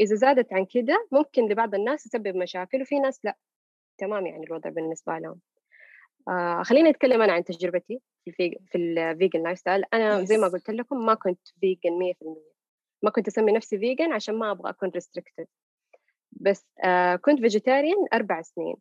إذا 0.00 0.14
زادت 0.16 0.52
عن 0.52 0.66
كده 0.70 1.08
ممكن 1.12 1.48
لبعض 1.48 1.74
الناس 1.74 2.06
يسبب 2.06 2.36
مشاكل 2.36 2.82
وفي 2.82 2.98
ناس 2.98 3.20
لأ. 3.24 3.36
تمام 4.02 4.26
يعني 4.26 4.44
الوضع 4.46 4.70
بالنسبة 4.70 5.18
لهم. 5.18 5.40
آه 6.28 6.62
خليني 6.62 6.90
أتكلم 6.90 7.22
أنا 7.22 7.32
عن 7.32 7.44
تجربتي 7.44 8.00
في 8.24 8.30
ال 8.30 8.33
veg... 8.33 8.54
في 8.66 8.78
ال 8.78 9.42
vegan 9.42 9.58
lifestyle 9.58 9.84
أنا 9.94 10.24
زي 10.24 10.36
ما 10.36 10.48
قلت 10.48 10.70
لكم 10.70 11.06
ما 11.06 11.14
كنت 11.14 11.48
vegan 11.60 11.98
100% 11.98 12.36
ما 13.02 13.10
كنت 13.10 13.28
أسمي 13.28 13.52
نفسي 13.52 13.78
vegan 13.78 14.12
عشان 14.12 14.34
ما 14.34 14.50
أبغى 14.50 14.70
أكون 14.70 14.88
restricted 14.88 15.46
بس 16.32 16.66
آه 16.84 17.16
كنت 17.16 17.40
vegetarian 17.40 18.06
أربع 18.14 18.42
سنين. 18.42 18.76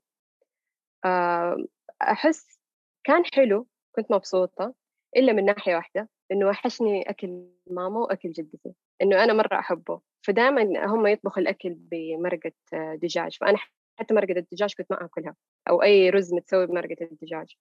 آه 1.06 1.58
أحس 2.02 2.60
كان 3.04 3.24
حلو 3.34 3.68
كنت 3.96 4.12
مبسوطة 4.12 4.74
إلا 5.18 5.34
من 5.34 5.46
ناحية 5.46 5.76
واحدة 5.76 6.10
إنه 6.32 6.48
وحشني 6.48 7.10
أكل 7.10 7.48
ماما 7.68 8.00
وأكل 8.00 8.32
جدتي 8.32 8.74
إنه 9.02 9.24
أنا 9.24 9.34
مرة 9.34 9.60
أحبه. 9.60 10.02
فدائما 10.22 10.86
هم 10.86 11.08
يطبخوا 11.08 11.42
الأكل 11.42 11.74
بمرقة 11.74 12.52
دجاج 12.74 13.38
فأنا 13.38 13.58
حتى 14.02 14.14
مرقة 14.14 14.40
الدجاج 14.40 14.74
كنت 14.78 14.88
ما 14.92 15.06
آكلها 15.06 15.36
أو 15.70 15.84
أي 15.84 16.10
رز 16.10 16.34
متسوي 16.34 16.68
بمرقة 16.68 16.96
الدجاج. 17.02 17.56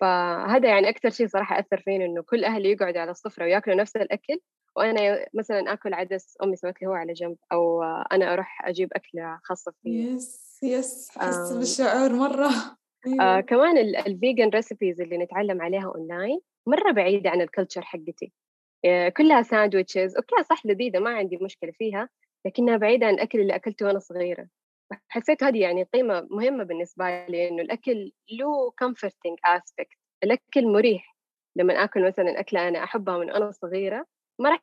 فهذا 0.00 0.68
يعني 0.68 0.88
أكثر 0.88 1.10
شيء 1.10 1.26
صراحة 1.26 1.58
أثر 1.58 1.80
فيني 1.80 2.04
إنه 2.04 2.22
كل 2.22 2.44
أهلي 2.44 2.70
يقعدوا 2.70 3.00
على 3.00 3.10
السفرة 3.10 3.44
ويأكلوا 3.44 3.76
نفس 3.76 3.96
الأكل 3.96 4.40
وأنا 4.76 5.26
مثلا 5.34 5.72
آكل 5.72 5.94
عدس 5.94 6.36
أمي 6.42 6.56
سوت 6.56 6.82
لي 6.82 6.88
هو 6.88 6.92
على 6.92 7.12
جنب 7.12 7.36
أو 7.52 7.82
أنا 7.82 8.32
أروح 8.32 8.68
أجيب 8.68 8.88
أكلة 8.92 9.38
خاصة 9.42 9.72
فيني. 9.82 10.14
yes 10.14 10.60
yes 10.62 11.16
أحس 11.16 11.52
بالشعور 11.52 12.12
مرة. 12.12 12.48
أيوة. 13.06 13.38
آه 13.38 13.40
كمان 13.40 13.78
ال 13.78 13.90
vegan 13.90 14.48
recipes 14.48 15.00
اللي 15.00 15.18
نتعلم 15.18 15.62
عليها 15.62 15.92
أونلاين 15.96 16.40
مرة 16.66 16.92
بعيدة 16.92 17.30
عن 17.30 17.40
ال 17.40 17.45
culture 17.45 17.82
حقتي. 17.82 18.32
آه 18.84 19.08
كلها 19.08 19.42
sandwiches 19.42 20.16
okay 20.16 20.44
صح 20.50 20.66
لذيذة 20.66 20.98
ما 20.98 21.10
عندي 21.10 21.38
مشكلة 21.42 21.72
فيها 21.72 22.08
لكنها 22.46 22.76
بعيدة 22.76 23.06
عن 23.06 23.14
الأكل 23.14 23.40
اللي 23.40 23.54
أكلته 23.54 23.86
وأنا 23.86 23.98
صغيرة. 23.98 24.48
حسيت 25.08 25.44
هذه 25.44 25.60
يعني 25.60 25.82
قيمة 25.82 26.26
مهمة 26.30 26.64
بالنسبة 26.64 27.26
لي 27.26 27.48
إنه 27.48 27.62
الأكل 27.62 28.12
له 28.32 28.70
comforting 28.84 29.36
aspect. 29.56 29.96
الأكل 30.24 30.66
مريح. 30.66 31.16
لما 31.56 31.84
آكل 31.84 32.06
مثلا 32.06 32.40
أكلة 32.40 32.68
أنا 32.68 32.84
أحبها 32.84 33.18
من 33.18 33.30
أنا 33.30 33.50
صغيرة 33.50 34.06
ما 34.40 34.50
راح 34.50 34.60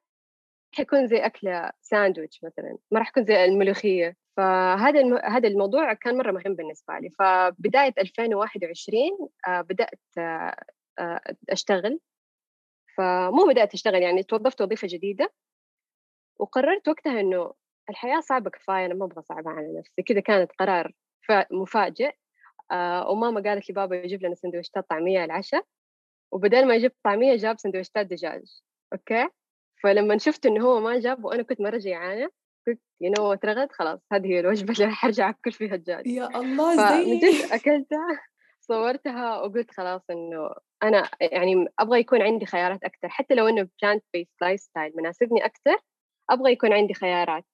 يكون 0.80 1.08
زي 1.08 1.18
أكلة 1.18 1.72
ساندويتش 1.82 2.44
مثلا 2.44 2.78
ما 2.92 3.00
راح 3.00 3.10
يكون 3.10 3.26
زي 3.26 3.46
الملوخية. 3.46 4.18
فهذا 4.38 5.00
الم... 5.00 5.18
هذا 5.18 5.48
الموضوع 5.48 5.94
كان 5.94 6.18
مرة 6.18 6.32
مهم 6.32 6.56
بالنسبة 6.56 7.00
لي. 7.00 7.10
فبداية 7.10 7.94
2021 8.00 9.30
آه 9.48 9.62
بدأت 9.62 10.00
آه 10.18 10.56
آه 11.00 11.22
أشتغل. 11.50 12.00
فيوم 12.98 13.48
بدأت 13.48 13.74
أشتغل 13.74 14.02
يعني 14.02 14.24
توظفت 14.24 14.62
وظيفة 14.62 14.88
جديدة. 14.92 15.34
وقررت 16.40 16.88
وقتها 16.88 17.20
إنه 17.20 17.54
الحياة 17.90 18.20
صعبة 18.20 18.50
كفاية 18.50 18.86
أنا 18.86 18.94
ما 18.94 19.06
أبغى 19.06 19.22
صعبة 19.22 19.52
على 19.52 19.80
نفسي. 19.80 20.02
كذا 20.02 20.20
كانت 20.20 20.52
قرار 20.60 20.92
مفاجئ. 21.52 22.12
آه 22.72 23.10
وماما 23.10 23.42
قالت 23.50 23.70
لي 23.70 23.76
بابا 23.76 23.96
يجيب 23.96 24.24
لنا 24.24 24.36
سندويشتات 24.36 24.90
طعمية 24.90 25.26
العشاء. 25.26 25.66
وبدل 26.32 26.68
ما 26.68 26.76
يجيب 26.76 26.92
طعمية 27.04 27.36
جاب 27.36 27.60
سندويشتات 27.60 28.06
دجاج. 28.06 28.62
okay؟ 28.94 29.30
فلما 29.84 30.18
شفت 30.18 30.46
إنه 30.46 30.66
هو 30.66 30.80
ما 30.80 31.00
جاب 31.00 31.26
وأنا 31.26 31.44
كنت 31.44 31.62
مرة 31.62 31.78
جيعانة 31.78 32.30
قلت 32.68 32.80
you 33.02 33.12
know 33.18 33.34
it's 33.34 33.53
good 33.53 33.72
خلاص 33.72 34.00
هذه 34.14 34.28
هي 34.28 34.40
الوجبة 34.40 34.74
اللي 34.74 34.96
حرجع 34.96 35.30
أكل 35.30 35.52
فيها 35.52 35.76
الدجاج. 35.76 36.08
يا 36.08 36.28
الله 36.28 36.76
زي 36.76 37.56
أكلتها 37.56 38.22
صورتها 38.60 39.42
وقلت 39.42 39.72
خلاص 39.72 40.02
إنه 40.10 40.50
أنا 40.84 41.10
يعني 41.22 41.68
أبغى 41.80 42.00
يكون 42.00 42.22
عندي 42.22 42.46
خيارات 42.46 42.84
أكثر 42.84 43.10
حتى 43.10 43.36
لو 43.36 43.48
إنه 43.48 43.70
plant-based 43.82 44.28
lifestyle 44.42 44.94
مناسبني 44.96 45.46
أكثر 45.46 45.78
أبغى 46.30 46.52
يكون 46.52 46.74
عندي 46.74 46.94
خيارات. 46.94 47.46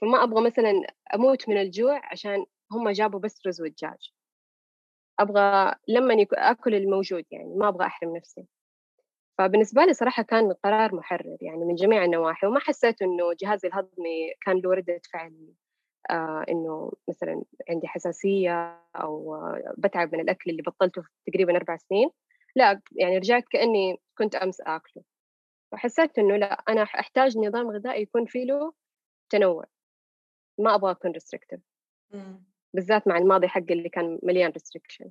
فما 0.00 0.22
أبغى 0.22 0.44
مثلا 0.44 0.72
أموت 1.14 1.48
من 1.48 1.60
الجوع 1.60 2.00
عشان 2.12 2.46
هم 2.72 2.90
جابوا 2.90 3.20
بس 3.20 3.46
رز 3.46 3.60
ودجاج 3.60 4.12
أبغى 5.20 5.74
لما 5.88 6.26
أكل 6.32 6.74
الموجود 6.74 7.24
يعني 7.30 7.54
ما 7.54 7.68
أبغى 7.68 7.86
أحرم 7.86 8.16
نفسي. 8.16 8.46
فبالنسبة 9.38 9.84
لي 9.84 9.94
صراحة 9.94 10.22
كان 10.22 10.52
قرار 10.52 10.94
محرر 10.94 11.36
يعني 11.40 11.64
من 11.64 11.74
جميع 11.74 12.04
النواحي 12.04 12.46
وما 12.46 12.60
حسيت 12.60 13.02
إنه 13.02 13.24
جهازي 13.40 13.68
الهضمي 13.68 14.34
كان 14.46 14.56
له 14.60 14.74
ردة 14.74 15.00
فعل 15.12 15.54
آه 16.10 16.44
إنه 16.48 16.92
مثلا 17.08 17.42
عندي 17.70 17.86
حساسية 17.88 18.80
أو 18.96 19.38
بتعب 19.78 20.14
من 20.14 20.20
الأكل 20.20 20.50
اللي 20.50 20.62
بطلته 20.62 21.02
تقريبا 21.26 21.56
أربع 21.56 21.76
سنين. 21.76 22.10
لا 22.56 22.80
يعني 22.92 23.18
رجعت 23.18 23.44
كأني 23.50 24.00
كنت 24.18 24.34
أمس 24.34 24.60
آكله. 24.60 25.02
فحسيت 25.72 26.18
إنه 26.18 26.36
لا 26.36 26.52
أنا 26.68 26.82
أحتاج 26.82 27.38
نظام 27.38 27.70
غذائي 27.70 28.02
يكون 28.02 28.26
فيه 28.26 28.44
له 28.44 28.72
تنوع. 29.30 29.64
ما 30.58 30.74
أبغى 30.74 30.90
أكون 30.90 31.10
restrictive 31.10 31.60
بالذات 32.74 33.08
مع 33.08 33.18
الماضي 33.18 33.48
حقي 33.48 33.74
اللي 33.74 33.88
كان 33.88 34.18
مليان 34.22 34.50
restriction 34.50 35.10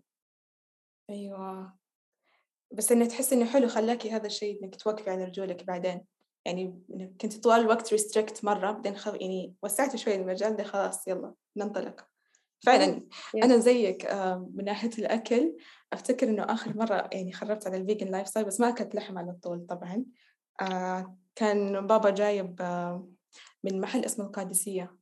أيوه. 1.10 1.73
بس 2.71 2.91
إنه 2.91 3.05
تحس 3.05 3.34
إنه 3.34 3.45
حلو 3.45 3.67
خلاكي 3.67 4.12
هذا 4.12 4.25
الشيء 4.25 4.63
إنك 4.63 4.75
توقفي 4.75 5.10
على 5.10 5.23
رجولك 5.23 5.63
بعدين. 5.63 6.05
يعني 6.45 6.81
كنت 7.21 7.43
طوال 7.43 7.60
الوقت 7.60 7.91
restrict 7.91 8.45
مرة 8.45 8.71
بعدين 8.71 8.95
خل... 8.95 9.21
يعني 9.21 9.55
وسعت 9.63 9.95
شوي 9.95 10.15
المجال 10.15 10.55
ده 10.55 10.63
خلاص 10.63 11.08
يلا 11.08 11.34
ننطلق. 11.58 12.08
فعلا 12.65 13.08
أنا 13.36 13.58
زيك 13.58 14.05
آه، 14.05 14.49
من 14.53 14.65
ناحية 14.65 14.89
الأكل 14.99 15.58
أفتكر 15.93 16.29
إنه 16.29 16.43
آخر 16.43 16.77
مرة 16.77 17.10
يعني 17.12 17.34
خربت 17.34 17.67
على 17.67 17.77
ال 17.77 18.07
vegan 18.07 18.27
lifestyle 18.27 18.45
بس 18.45 18.60
ما 18.60 18.69
أكلت 18.69 18.95
لحم 18.95 19.17
على 19.17 19.34
طول 19.34 19.65
طبعا. 19.65 20.05
آه، 20.62 21.17
كان 21.36 21.88
بابا 21.88 22.10
جايب 22.10 22.62
آه، 22.62 23.10
من 23.63 23.81
محل 23.81 24.05
اسمه 24.05 24.25
القادسية. 24.25 24.95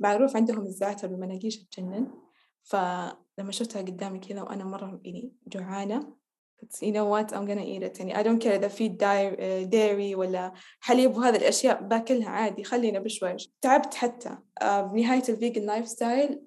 معروف 0.00 0.36
عندهم 0.36 0.62
الزعتر 0.62 1.12
والمناقيش 1.12 1.64
تجنن 1.64 2.10
فلما 2.62 3.50
شفتها 3.50 3.82
قدامي 3.82 4.18
كذا 4.18 4.42
وأنا 4.42 4.64
مرة 4.64 5.00
يعني 5.04 5.32
جوعانة 5.46 6.22
you 6.62 6.92
know 6.92 7.06
what 7.06 7.32
I'm 7.32 7.44
gonna 7.46 7.64
eat 7.64 7.82
it. 7.82 8.00
يعني 8.00 8.14
I 8.14 8.22
don't 8.22 8.42
care 8.42 8.46
إذا 8.46 8.68
في 8.68 8.96
dairy 9.72 10.18
ولا 10.18 10.52
حليب 10.80 11.16
وهذه 11.16 11.36
الأشياء 11.36 11.82
باكلها 11.82 12.28
عادي 12.28 12.64
خلينا 12.64 12.98
بشويش. 12.98 13.52
تعبت 13.60 13.94
حتى. 13.94 14.38
بنهاية 14.62 15.22
ال 15.28 15.66
vegan 15.66 15.88
lifestyle 15.88 16.42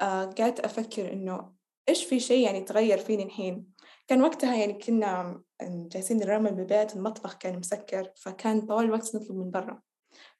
قعدت 0.00 0.60
أفكر 0.60 1.12
إنه 1.12 1.52
إيش 1.88 2.04
في 2.04 2.20
شيء 2.20 2.44
يعني 2.44 2.60
تغير 2.60 2.98
فيني 2.98 3.22
الحين؟ 3.22 3.66
كان 4.08 4.22
وقتها 4.22 4.56
يعني 4.56 4.72
كنا 4.72 5.42
جالسين 5.62 6.16
نرمم 6.16 6.54
بالبيت 6.54 6.96
المطبخ 6.96 7.34
كان 7.34 7.58
مسكر 7.58 8.12
فكان 8.16 8.60
طوال 8.60 8.84
الوقت 8.84 9.16
نطلب 9.16 9.36
من 9.36 9.50
برا. 9.50 9.80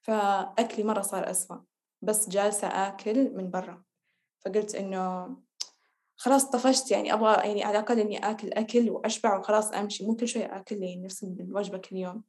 فأكلي 0.01 0.85
مرة 0.85 1.01
صار 1.01 1.31
أسوأ. 1.31 1.57
بس 2.03 2.29
جالسة 2.29 2.69
آكل 2.69 3.35
من 3.37 3.51
برا. 3.51 3.83
فقلت 4.45 4.75
إنه 4.75 5.37
خلاص 6.17 6.51
طفشت 6.51 6.91
يعني 6.91 7.13
أبغى 7.13 7.49
يعني 7.49 7.65
على 7.65 7.79
الأقل 7.79 8.01
إني 8.01 8.31
آكل 8.31 8.53
أكل 8.53 8.91
وأشبع 8.91 9.39
وخلاص 9.39 9.73
أمشي 9.73 10.07
مو 10.07 10.17
كل 10.17 10.29
شوية 10.29 10.57
آكل 10.57 10.81
لي 10.81 10.97
نفس 10.97 11.25
الوجبة 11.25 11.79
كل 11.79 11.97
يوم. 11.97 12.25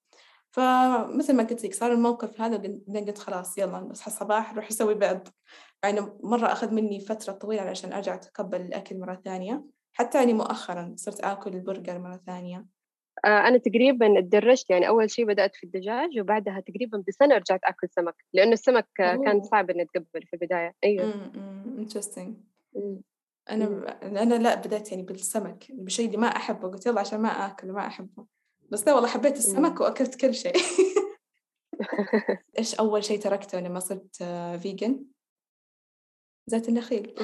فمثل 0.51 1.35
ما 1.35 1.43
قلت 1.43 1.63
لك 1.63 1.73
صار 1.73 1.91
الموقف 1.91 2.41
هذا 2.41 2.57
قلت 2.95 3.17
خلاص 3.17 3.57
يلا 3.57 3.79
نصحى 3.79 4.11
الصباح 4.11 4.53
نروح 4.53 4.71
نسوي 4.71 4.93
بيض. 4.93 5.27
يعني 5.83 6.01
مرة 6.23 6.51
أخذ 6.51 6.73
مني 6.73 6.99
فترة 6.99 7.33
طويلة 7.33 7.61
علشان 7.61 7.93
أرجع 7.93 8.13
أتقبل 8.15 8.61
الأكل 8.61 8.99
مرة 8.99 9.21
ثانية. 9.25 9.65
حتى 9.93 10.17
يعني 10.17 10.33
مؤخرا 10.33 10.93
صرت 10.97 11.19
آكل 11.19 11.55
البرجر 11.55 11.99
مرة 11.99 12.21
ثانية. 12.25 12.65
أنا 13.25 13.57
تقريبا 13.57 14.21
تدرجت 14.21 14.69
يعني 14.69 14.87
أول 14.87 15.11
شيء 15.11 15.25
بدأت 15.25 15.55
في 15.55 15.63
الدجاج 15.63 16.19
وبعدها 16.19 16.59
تقريبا 16.59 17.03
بسنة 17.07 17.35
رجعت 17.35 17.59
آكل 17.63 17.89
سمك 17.89 18.15
لأنه 18.33 18.51
السمك 18.51 18.87
أوه. 18.99 19.23
كان 19.23 19.41
صعب 19.41 19.69
إني 19.69 19.83
أتقبل 19.83 20.23
في 20.25 20.33
البداية. 20.33 20.75
أيوه. 20.83 21.31
interesting 21.77 22.35
أنا 23.49 23.97
أنا 24.03 24.35
لا 24.35 24.55
بدأت 24.55 24.91
يعني 24.91 25.03
بالسمك 25.03 25.65
بشيء 25.69 26.05
اللي 26.05 26.17
ما 26.17 26.27
أحبه 26.27 26.67
قلت 26.67 26.85
يلا 26.85 26.99
عشان 26.99 27.19
ما 27.19 27.29
آكل 27.29 27.71
ما 27.71 27.87
أحبه. 27.87 28.25
بس 28.69 28.87
لا 28.87 28.93
والله 28.93 29.09
حبيت 29.09 29.37
السمك 29.37 29.79
وأكلت 29.79 30.15
كل 30.15 30.33
شيء. 30.33 30.53
إيش 32.59 32.75
أول 32.75 33.03
شيء 33.03 33.19
تركته 33.19 33.59
لما 33.59 33.79
صرت 33.79 34.23
vegan 34.61 35.05
زيت 36.47 36.69
النخيل. 36.69 37.15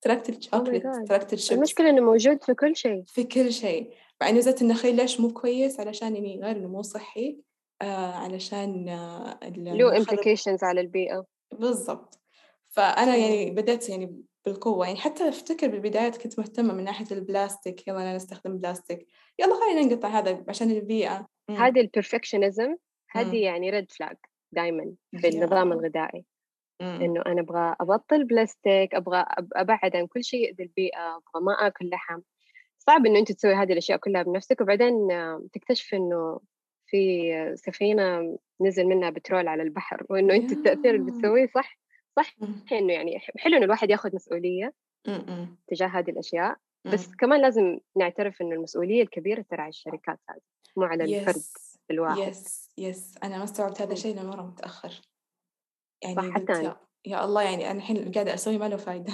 تركت 0.00 0.30
oh 0.30 0.36
الشوكليت 0.36 0.82
تركت 1.08 1.32
الشيبس 1.32 1.52
المشكلة 1.52 1.90
إنه 1.90 2.00
موجود 2.00 2.42
في 2.42 2.54
كل 2.54 2.76
شيء. 2.76 3.04
في 3.06 3.24
كل 3.24 3.52
شيء. 3.52 3.94
إنه 4.28 4.40
زيت 4.40 4.62
النخيل 4.62 4.96
ليش 4.96 5.20
مو 5.20 5.32
كويس؟ 5.32 5.80
علشان 5.80 6.16
يعني 6.16 6.40
غير 6.40 6.56
إنه 6.56 6.68
مو 6.68 6.82
صحي 6.82 7.40
آه 7.82 8.12
علشان 8.12 8.88
آه 8.88 9.38
له 9.56 10.04
implications 10.04 10.62
على 10.62 10.80
البيئة. 10.80 11.24
بالضبط. 11.52 12.20
فأنا 12.68 13.16
يعني 13.16 13.50
بدأت 13.50 13.88
يعني 13.88 14.22
بالقوة. 14.46 14.86
يعني 14.86 14.98
حتى 14.98 15.28
أفتكر 15.28 15.68
بالبدايات 15.68 16.22
كنت 16.22 16.38
مهتمة 16.38 16.74
من 16.74 16.84
ناحية 16.84 17.06
البلاستيك. 17.16 17.88
يلا 17.88 18.02
أنا 18.02 18.16
نستخدم 18.16 18.58
بلاستيك. 18.58 19.06
يلا 19.38 19.54
خلينا 19.54 19.94
نقطع 19.94 20.08
هذا 20.08 20.44
عشان 20.48 20.70
البيئة. 20.70 21.26
هذه 21.50 21.80
ال 21.80 21.87
perfectionism 21.87 22.76
هذه 23.10 23.42
يعني 23.42 23.70
red 23.70 23.92
flag 23.92 24.16
دائما 24.52 24.94
بالنظام 25.12 25.72
الغذائي. 25.72 26.24
إنه 26.80 27.22
أنا 27.26 27.40
أبغى 27.40 27.76
أبطل 27.80 28.24
بلاستيك 28.24 28.94
أبغى 28.94 29.24
أبعد 29.52 29.96
عن 29.96 30.06
كل 30.06 30.24
شيء 30.24 30.48
يؤذي 30.48 30.62
البيئة 30.62 31.08
أبغى 31.08 31.44
ما 31.44 31.52
أكل 31.52 31.88
لحم. 31.88 32.20
صعب 32.86 33.06
إنه 33.06 33.18
أنت 33.18 33.32
تسوي 33.32 33.54
هذه 33.54 33.72
الأشياء 33.72 33.98
كلها 33.98 34.22
بنفسك 34.22 34.60
وبعدين 34.60 35.08
تكتشف 35.52 35.94
إنه 35.94 36.40
في 36.86 37.32
سفينة 37.54 38.38
نزل 38.60 38.84
منها 38.84 39.10
بترول 39.10 39.48
على 39.48 39.62
البحر 39.62 40.06
وإنه 40.10 40.34
أنت 40.34 40.52
التأثير 40.52 40.94
اللي 40.94 41.10
بتسويه 41.10 41.46
صح 41.54 41.78
صح 42.16 42.34
إنه 42.72 42.92
يعني 42.92 43.18
حلو 43.18 43.56
إنه 43.56 43.64
الواحد 43.64 43.90
ياخذ 43.90 44.14
مسؤولية 44.14 44.72
تجاه 45.68 45.86
هذه 45.86 46.10
الأشياء 46.10 46.56
بس 46.84 47.14
كمان 47.14 47.42
لازم 47.42 47.78
نعترف 47.96 48.42
إنه 48.42 48.54
المسؤولية 48.54 49.02
الكبيرة 49.02 49.44
ترى 49.50 49.60
على 49.60 49.68
الشركات 49.68 50.18
هذه 50.30 50.40
مو 50.76 50.84
على 50.84 51.04
الفرد 51.04 51.42
الواحد. 51.90 52.18
يس 52.18 52.70
يس 52.78 53.14
أنا 53.22 53.38
ما 53.38 53.44
استوعبت 53.44 53.82
هذا 53.82 53.92
الشيء 53.92 54.16
لأنه 54.16 54.30
مرة 54.30 54.42
متأخر. 54.42 55.00
يعني 56.02 56.16
صح 56.16 56.30
حتى 56.30 56.64
يا, 56.64 56.76
يا 57.06 57.24
الله 57.24 57.42
يعني 57.42 57.70
أنا 57.70 57.78
الحين 57.78 58.12
قاعدة 58.12 58.34
أسوي 58.34 58.58
ما 58.58 58.68
له 58.68 58.76
فايدة. 58.76 59.12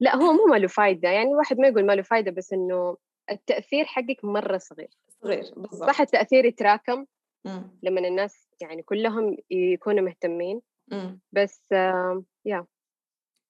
لا 0.00 0.16
هو 0.16 0.32
مو 0.32 0.46
ما 0.46 0.56
له 0.56 0.66
فايدة. 0.66 1.08
يعني 1.08 1.30
الواحد 1.30 1.58
ما 1.58 1.68
يقول 1.68 1.86
ما 1.86 1.92
له 1.92 2.02
فايدة 2.02 2.30
بس 2.30 2.52
إنه 2.52 2.96
التأثير 3.30 3.84
حقك 3.84 4.24
مرة 4.24 4.58
صغير. 4.58 4.90
صغير 5.22 5.54
بالضبط. 5.56 5.90
صح 5.90 6.00
التأثير 6.00 6.44
يتراكم 6.44 7.06
لما 7.82 8.00
الناس 8.08 8.48
يعني 8.60 8.82
كلهم 8.82 9.36
يكونوا 9.50 10.04
مهتمين. 10.04 10.62
بس 11.32 11.72
آه 11.72 12.24
يا 12.44 12.66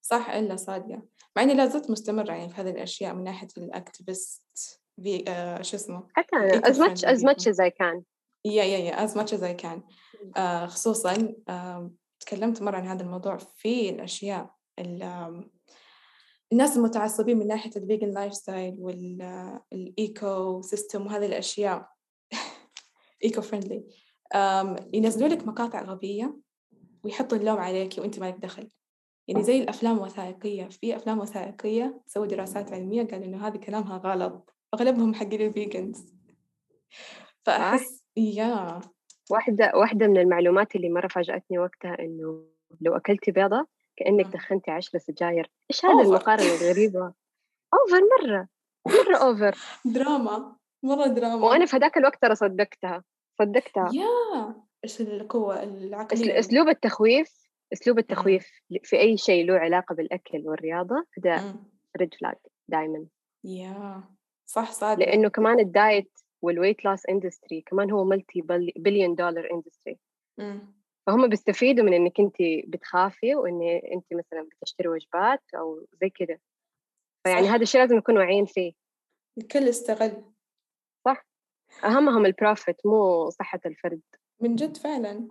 صح 0.02 0.30
إلا 0.30 0.56
صادقة. 0.56 1.02
مع 1.36 1.42
إني 1.42 1.54
لا 1.54 1.66
زلت 1.66 1.90
مستمرة 1.90 2.32
يعني 2.32 2.48
في 2.48 2.60
هذه 2.60 2.70
الأشياء 2.70 3.14
من 3.14 3.24
ناحية 3.24 3.48
الأكتيفست 3.58 4.80
في 5.02 5.24
آه 5.28 5.62
شو 5.62 5.76
اسمه؟ 5.76 6.08
حتى 6.12 6.36
أنا 6.36 6.60
as 6.60 6.76
much 6.76 7.04
as 7.04 7.22
much 7.22 7.46
as 7.52 7.60
I 7.60 7.70
can. 7.70 8.02
يا 8.44 8.64
يا 8.64 8.78
يا 8.78 9.06
as 9.06 9.10
much 9.10 9.32
as 9.32 9.42
I 9.42 9.62
can. 9.64 9.80
آه 10.36 10.66
خصوصا 10.66 11.34
آه 11.48 11.90
تكلمت 12.20 12.62
مرة 12.62 12.76
عن 12.76 12.86
هذا 12.86 13.02
الموضوع 13.02 13.36
في 13.36 13.90
الأشياء 13.90 14.54
الناس 16.52 16.76
المتعصبين 16.76 17.38
من 17.38 17.46
ناحية 17.46 17.70
ال 17.76 18.10
vegan 18.10 18.34
lifestyle 18.34 18.76
وال 18.78 20.62
ecosystem 20.62 21.06
وهذه 21.06 21.26
الأشياء. 21.26 21.88
eco 23.24 23.40
friendly 23.40 23.84
ينزلوا 24.92 25.28
لك 25.28 25.46
مقاطع 25.46 25.82
غبية 25.82 26.36
ويحطوا 27.04 27.38
اللوم 27.38 27.58
عليك 27.58 27.98
وأنت 27.98 28.18
مالك 28.18 28.34
دخل. 28.34 28.70
يعني 29.28 29.42
زي 29.42 29.62
الأفلام 29.62 29.96
الوثائقية. 29.96 30.68
في 30.68 30.96
أفلام 30.96 31.18
وثائقية 31.18 32.00
سووا 32.06 32.26
دراسات 32.26 32.72
علمية 32.72 33.02
قالوا 33.02 33.24
إنه 33.24 33.46
هذه 33.46 33.56
كلامها 33.56 33.96
غلط. 33.96 34.56
أغلبهم 34.74 35.14
حقين 35.14 35.40
ال 35.40 35.51
vegans 35.51 36.14
فأحس 37.44 38.04
يا. 38.16 38.80
واحدة 39.30 39.72
واحدة 39.74 40.06
من 40.06 40.18
المعلومات 40.18 40.76
اللي 40.76 40.88
مرة 40.88 41.08
فاجأتني 41.08 41.58
وقتها 41.58 41.98
إنه 42.00 42.44
لو 42.80 42.96
أكلتي 42.96 43.30
بيضة 43.30 43.66
كأنك 43.96 44.26
دخنتي 44.26 44.70
عشرة 44.70 44.98
سجاير. 44.98 45.50
إيش 45.70 45.84
هذا 45.84 46.02
المقارنة 46.02 46.54
الغريبة؟ 46.54 47.12
أوفر 47.74 48.00
مرة 48.20 48.48
مرة 48.86 49.16
أوفر. 49.16 49.56
دراما 49.84 50.56
مرة 50.82 51.06
دراما. 51.06 51.46
وأنا 51.46 51.66
في 51.66 51.76
هذاك 51.76 51.96
الوقت 51.96 52.22
ترى 52.22 52.34
صدقتها 52.34 53.04
صدقتها. 53.38 53.90
يا! 53.92 54.54
إيش 54.84 55.00
القوة 55.00 55.62
العقلية؟ 55.62 56.38
أسلوب 56.38 56.68
التخويف 56.68 57.46
أسلوب 57.72 57.98
التخويف 57.98 58.48
في 58.82 59.00
أي 59.00 59.16
شيء 59.16 59.46
له 59.46 59.54
علاقة 59.54 59.94
بالأكل 59.94 60.48
والرياضة 60.48 61.06
هذا 61.18 61.54
ريد 61.96 62.14
فلاج 62.14 62.36
دائما 62.68 63.06
يا! 63.44 64.04
صح 64.46 64.72
صادق. 64.72 65.06
لأنه 65.06 65.28
كمان 65.28 65.60
ال 65.60 65.71
diet 65.71 66.12
وال 66.42 66.53
weight 66.53 66.84
loss 66.84 67.06
industry 67.06 67.60
كمان 67.60 67.90
هو 67.90 68.04
multi 68.04 68.42
billion 68.76 69.14
dollar 69.14 69.50
industry 69.52 69.98
فهم 71.06 71.28
بيستفيدوا 71.28 71.84
من 71.84 71.94
إنك 71.94 72.20
أنت 72.20 72.36
بتخافي 72.66 73.34
وإن 73.34 73.62
أنت 73.92 74.06
مثلا 74.12 74.48
بتشتري 74.52 74.88
وجبات 74.88 75.42
أو 75.54 75.86
زي 76.00 76.10
كذا 76.10 76.38
فيعني 77.24 77.48
هذا 77.48 77.62
الشيء 77.62 77.80
لازم 77.80 77.96
نكون 77.96 78.18
واعيين 78.18 78.44
فيه. 78.44 78.72
الكل 79.38 79.68
استغل 79.68 80.24
صح. 81.04 81.26
أهمهم 81.84 82.26
ال 82.26 82.35
profit 82.35 82.86
مو 82.86 83.30
صحة 83.30 83.60
الفرد. 83.66 84.02
من 84.40 84.56
جد 84.56 84.76
فعلا. 84.76 85.28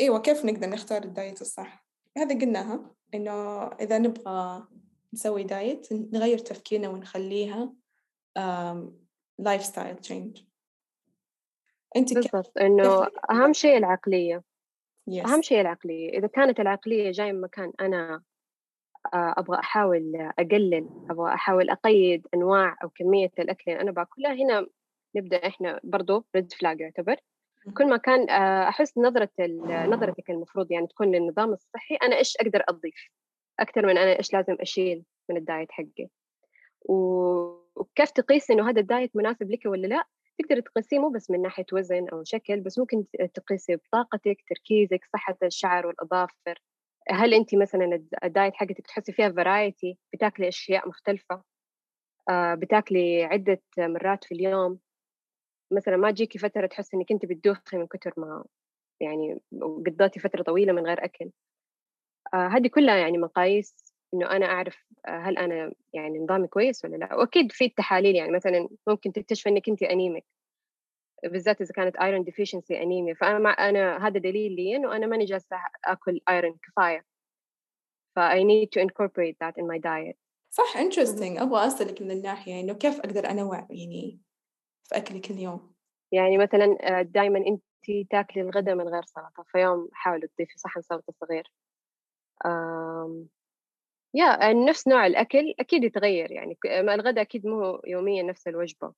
أيوه 0.00 0.20
كيف 0.20 0.44
نقدر 0.44 0.68
نختار 0.68 1.02
ال 1.02 1.10
diet 1.10 1.40
الصح؟ 1.40 1.86
هذا 2.18 2.38
قلناها 2.40 2.94
إنه 3.14 3.66
إذا 3.66 3.98
نبغى 3.98 4.68
نسوي 5.12 5.44
diet 5.44 5.92
نغير 5.92 6.38
تفكيرنا 6.38 6.88
ونخليها 6.88 7.72
lifestyle 9.38 9.96
change 9.96 10.42
أنت 11.96 12.14
بالضبط 12.14 12.58
إنه 12.58 13.06
أهم 13.30 13.52
شيء 13.52 13.76
العقلية. 13.76 14.42
Yes. 15.10 15.26
اهم 15.26 15.42
شيء 15.42 15.60
العقلية. 15.60 16.18
إذا 16.18 16.26
كانت 16.26 16.60
العقلية 16.60 17.10
جاية 17.10 17.32
من 17.32 17.40
مكان 17.40 17.72
أنا 17.80 18.22
آه، 19.14 19.34
أبغى 19.36 19.58
أحاول 19.58 20.30
أقلل 20.38 20.88
أبغى 21.10 21.34
أحاول 21.34 21.70
أقيد 21.70 22.26
أنواع 22.34 22.76
أو 22.82 22.88
كمية 22.88 23.30
الأكل 23.38 23.70
اللي 23.70 23.80
أنا 23.80 23.90
باكلها 23.90 24.32
هنا 24.32 24.66
نبدأ 25.16 25.46
إحنا 25.46 25.80
برضو 25.84 26.24
red 26.36 26.52
flag 26.52 26.80
يعتبر. 26.80 27.16
كل 27.76 27.88
ما 27.88 27.96
كان 27.96 28.30
آه، 28.30 28.68
أحس 28.68 28.98
نظرة 28.98 29.30
نظرتك 29.86 30.30
المفروض 30.30 30.72
يعني 30.72 30.86
تكون 30.86 31.10
للنظام 31.10 31.52
الصحي 31.52 31.94
أنا 31.94 32.16
إيش 32.16 32.36
أقدر 32.36 32.62
أضيف؟ 32.68 33.10
أكثر 33.60 33.86
من 33.86 33.98
أنا 33.98 34.18
إيش 34.18 34.32
لازم 34.34 34.56
أشيل 34.60 35.04
من 35.30 35.36
ال 35.36 35.43
diet 35.43 35.72
حقي؟ 35.72 36.08
وكيف 36.80 38.10
تقيس 38.10 38.50
إنه 38.50 38.70
هذا 38.70 38.80
ال 38.80 38.87
diet 38.87 39.16
مناسب 39.16 39.50
لك 39.50 39.66
ولا 39.66 39.86
لا؟ 39.86 40.04
تقدر 40.38 40.60
تقيسيه 40.60 40.98
مو 40.98 41.08
بس 41.10 41.30
من 41.30 41.42
ناحية 41.42 41.66
وزن 41.72 42.08
أو 42.08 42.24
شكل 42.24 42.60
بس 42.60 42.78
ممكن 42.78 43.04
تقيسي 43.34 43.76
بطاقتك 43.76 44.36
تركيزك 44.48 45.00
صحة 45.12 45.36
الشعر 45.42 45.86
والأظافر. 45.86 46.58
هل 47.10 47.34
انت 47.34 47.54
مثلا 47.54 48.04
ال 48.24 48.30
diet 48.30 48.54
حقتك 48.54 48.86
تحسي 48.86 49.12
فيها 49.12 49.30
variety 49.30 49.98
بتاكلي 50.14 50.48
أشياء 50.48 50.88
مختلفة؟ 50.88 51.42
آه، 52.30 52.54
بتاكلي 52.54 53.24
عدة 53.24 53.62
مرات 53.78 54.24
في 54.24 54.34
اليوم؟ 54.34 54.78
مثلا 55.72 55.96
ما 55.96 56.10
تجيكي 56.10 56.38
فترة 56.38 56.66
تحسي 56.66 56.96
إنك 56.96 57.12
انت 57.12 57.26
بتدوخي 57.26 57.78
من 57.78 57.86
كثر 57.86 58.12
ما 58.16 58.44
يعني 59.00 59.40
قضيتي 59.62 60.20
فترة 60.20 60.42
طويلة 60.42 60.72
من 60.72 60.86
غير 60.86 61.04
أكل. 61.04 61.30
آه، 62.34 62.48
هذه 62.48 62.68
كلها 62.68 62.96
يعني 62.96 63.18
مقاييس 63.18 63.85
إنه 64.16 64.30
أنا 64.30 64.46
أعرف 64.46 64.84
آه، 65.06 65.18
هل 65.18 65.38
أنا 65.38 65.72
يعني 65.92 66.18
نظامي 66.18 66.46
كويس 66.46 66.84
ولا 66.84 66.96
لا؟ 66.96 67.14
وأكيد 67.14 67.52
في 67.52 67.64
التحاليل 67.64 68.16
يعني 68.16 68.32
مثلا 68.32 68.68
ممكن 68.86 69.12
تكتشف 69.12 69.48
إنك 69.48 69.68
انت 69.68 69.82
anemic 69.82 70.24
بالذات 71.24 71.60
إذا 71.60 71.72
كانت 71.74 71.96
iron 71.96 72.24
deficiency 72.24 72.82
anemia 72.82 73.14
فأنا 73.14 73.38
مع 73.38 73.68
أنا 73.68 74.06
هذا 74.06 74.18
دليل 74.18 74.56
لي 74.56 74.76
إنه 74.76 74.96
أنا 74.96 75.06
ماني 75.06 75.24
جالسة 75.24 75.56
آكل 75.84 76.20
iron 76.28 76.58
كفاية. 76.62 77.04
ف 78.16 78.18
I 78.18 78.42
need 78.42 78.68
to 78.72 78.80
incorporate 78.80 79.36
that 79.40 79.54
in 79.58 79.66
my 79.66 79.78
diet. 79.78 80.16
صح 80.50 80.76
interesting. 80.78 81.40
أبغى 81.40 81.66
أسألك 81.66 82.02
من 82.02 82.10
الناحية 82.10 82.60
إنه 82.60 82.72
كيف 82.72 83.00
أقدر 83.00 83.30
أنوع 83.30 83.66
يعني 83.70 84.20
في 84.84 84.96
أكلي 84.96 85.20
كل 85.20 85.34
يوم؟ 85.34 85.72
يعني 86.12 86.38
مثلا 86.38 86.76
آه، 86.80 87.02
دائما 87.02 87.38
انت 87.38 87.62
تاكلي 88.10 88.42
الغداء 88.42 88.74
من 88.74 88.88
غير 88.88 89.02
سلطة 89.02 89.44
فيوم 89.52 89.88
حاولي 89.92 90.26
تضيفي 90.26 90.58
صحن 90.58 90.82
سلطة 90.82 91.14
صغير. 91.20 91.52
يا 94.16 94.52
نفس 94.52 94.88
نوع 94.88 95.06
الأكل 95.06 95.54
أكيد 95.60 95.84
يتغير 95.84 96.32
يعني 96.32 96.58
الغداء 96.66 97.22
أكيد 97.22 97.46
مو 97.46 97.80
يوميا 97.86 98.22
نفس 98.22 98.48
الوجبة. 98.48 98.92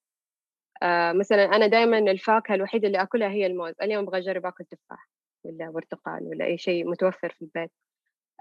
آه 0.82 1.12
مثلا 1.12 1.44
أنا 1.44 1.66
دائما 1.66 1.98
الفاكهة 1.98 2.54
الوحيدة 2.54 2.86
اللي 2.86 3.02
أكلها 3.02 3.28
هي 3.28 3.46
الموز 3.46 3.74
اليوم 3.82 4.04
أبغى 4.04 4.18
أجرب 4.18 4.46
أكل 4.46 4.64
تفاح 4.64 5.08
ولا 5.44 5.70
برتقال 5.70 6.22
ولا 6.22 6.44
أي 6.44 6.58
شيء 6.58 6.90
متوفر 6.90 7.30
في 7.30 7.42
البيت. 7.42 7.70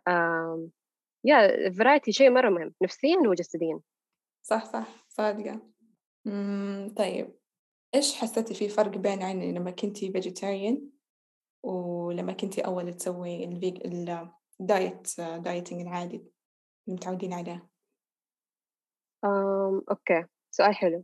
آه 0.07 0.67
يا 1.25 1.71
variety 1.71 2.11
شيء 2.11 2.29
مرة 2.29 2.49
مهم 2.49 2.73
نفسيا 2.81 3.17
وجسديا. 3.17 3.79
صح 4.43 4.65
صح 4.65 4.87
صادقة. 5.09 5.61
طيب. 6.97 7.37
إيش 7.95 8.15
حسيتي 8.15 8.53
في 8.53 8.69
فرق 8.69 8.97
بين 8.97 9.21
يعني 9.21 9.51
لما 9.51 9.71
كنتي 9.71 10.11
vegetarian 10.11 10.89
ولما 11.63 12.33
كنتي 12.33 12.61
أول 12.61 12.93
تسوي 12.93 13.43
الفيج 13.43 13.81
ال 14.61 14.73
diet 14.73 15.21
dieting 15.21 15.81
العادي؟ 15.81 16.36
متعودين 16.87 17.33
عليه؟ 17.33 17.69
أم، 19.25 19.81
okay 19.91 20.25
سؤال 20.51 20.75
حلو. 20.75 21.03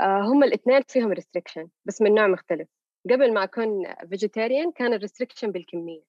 أه 0.00 0.20
هم 0.20 0.44
الاثنين 0.44 0.82
فيهم 0.88 1.12
restriction 1.12 1.68
بس 1.84 2.02
من 2.02 2.14
نوع 2.14 2.26
مختلف. 2.26 2.68
قبل 3.10 3.34
ما 3.34 3.44
أكون 3.44 3.94
vegetarian 4.08 4.72
كان 4.72 4.92
ال 4.92 4.97
restriction 4.97 5.50
بالكمية. 5.52 6.02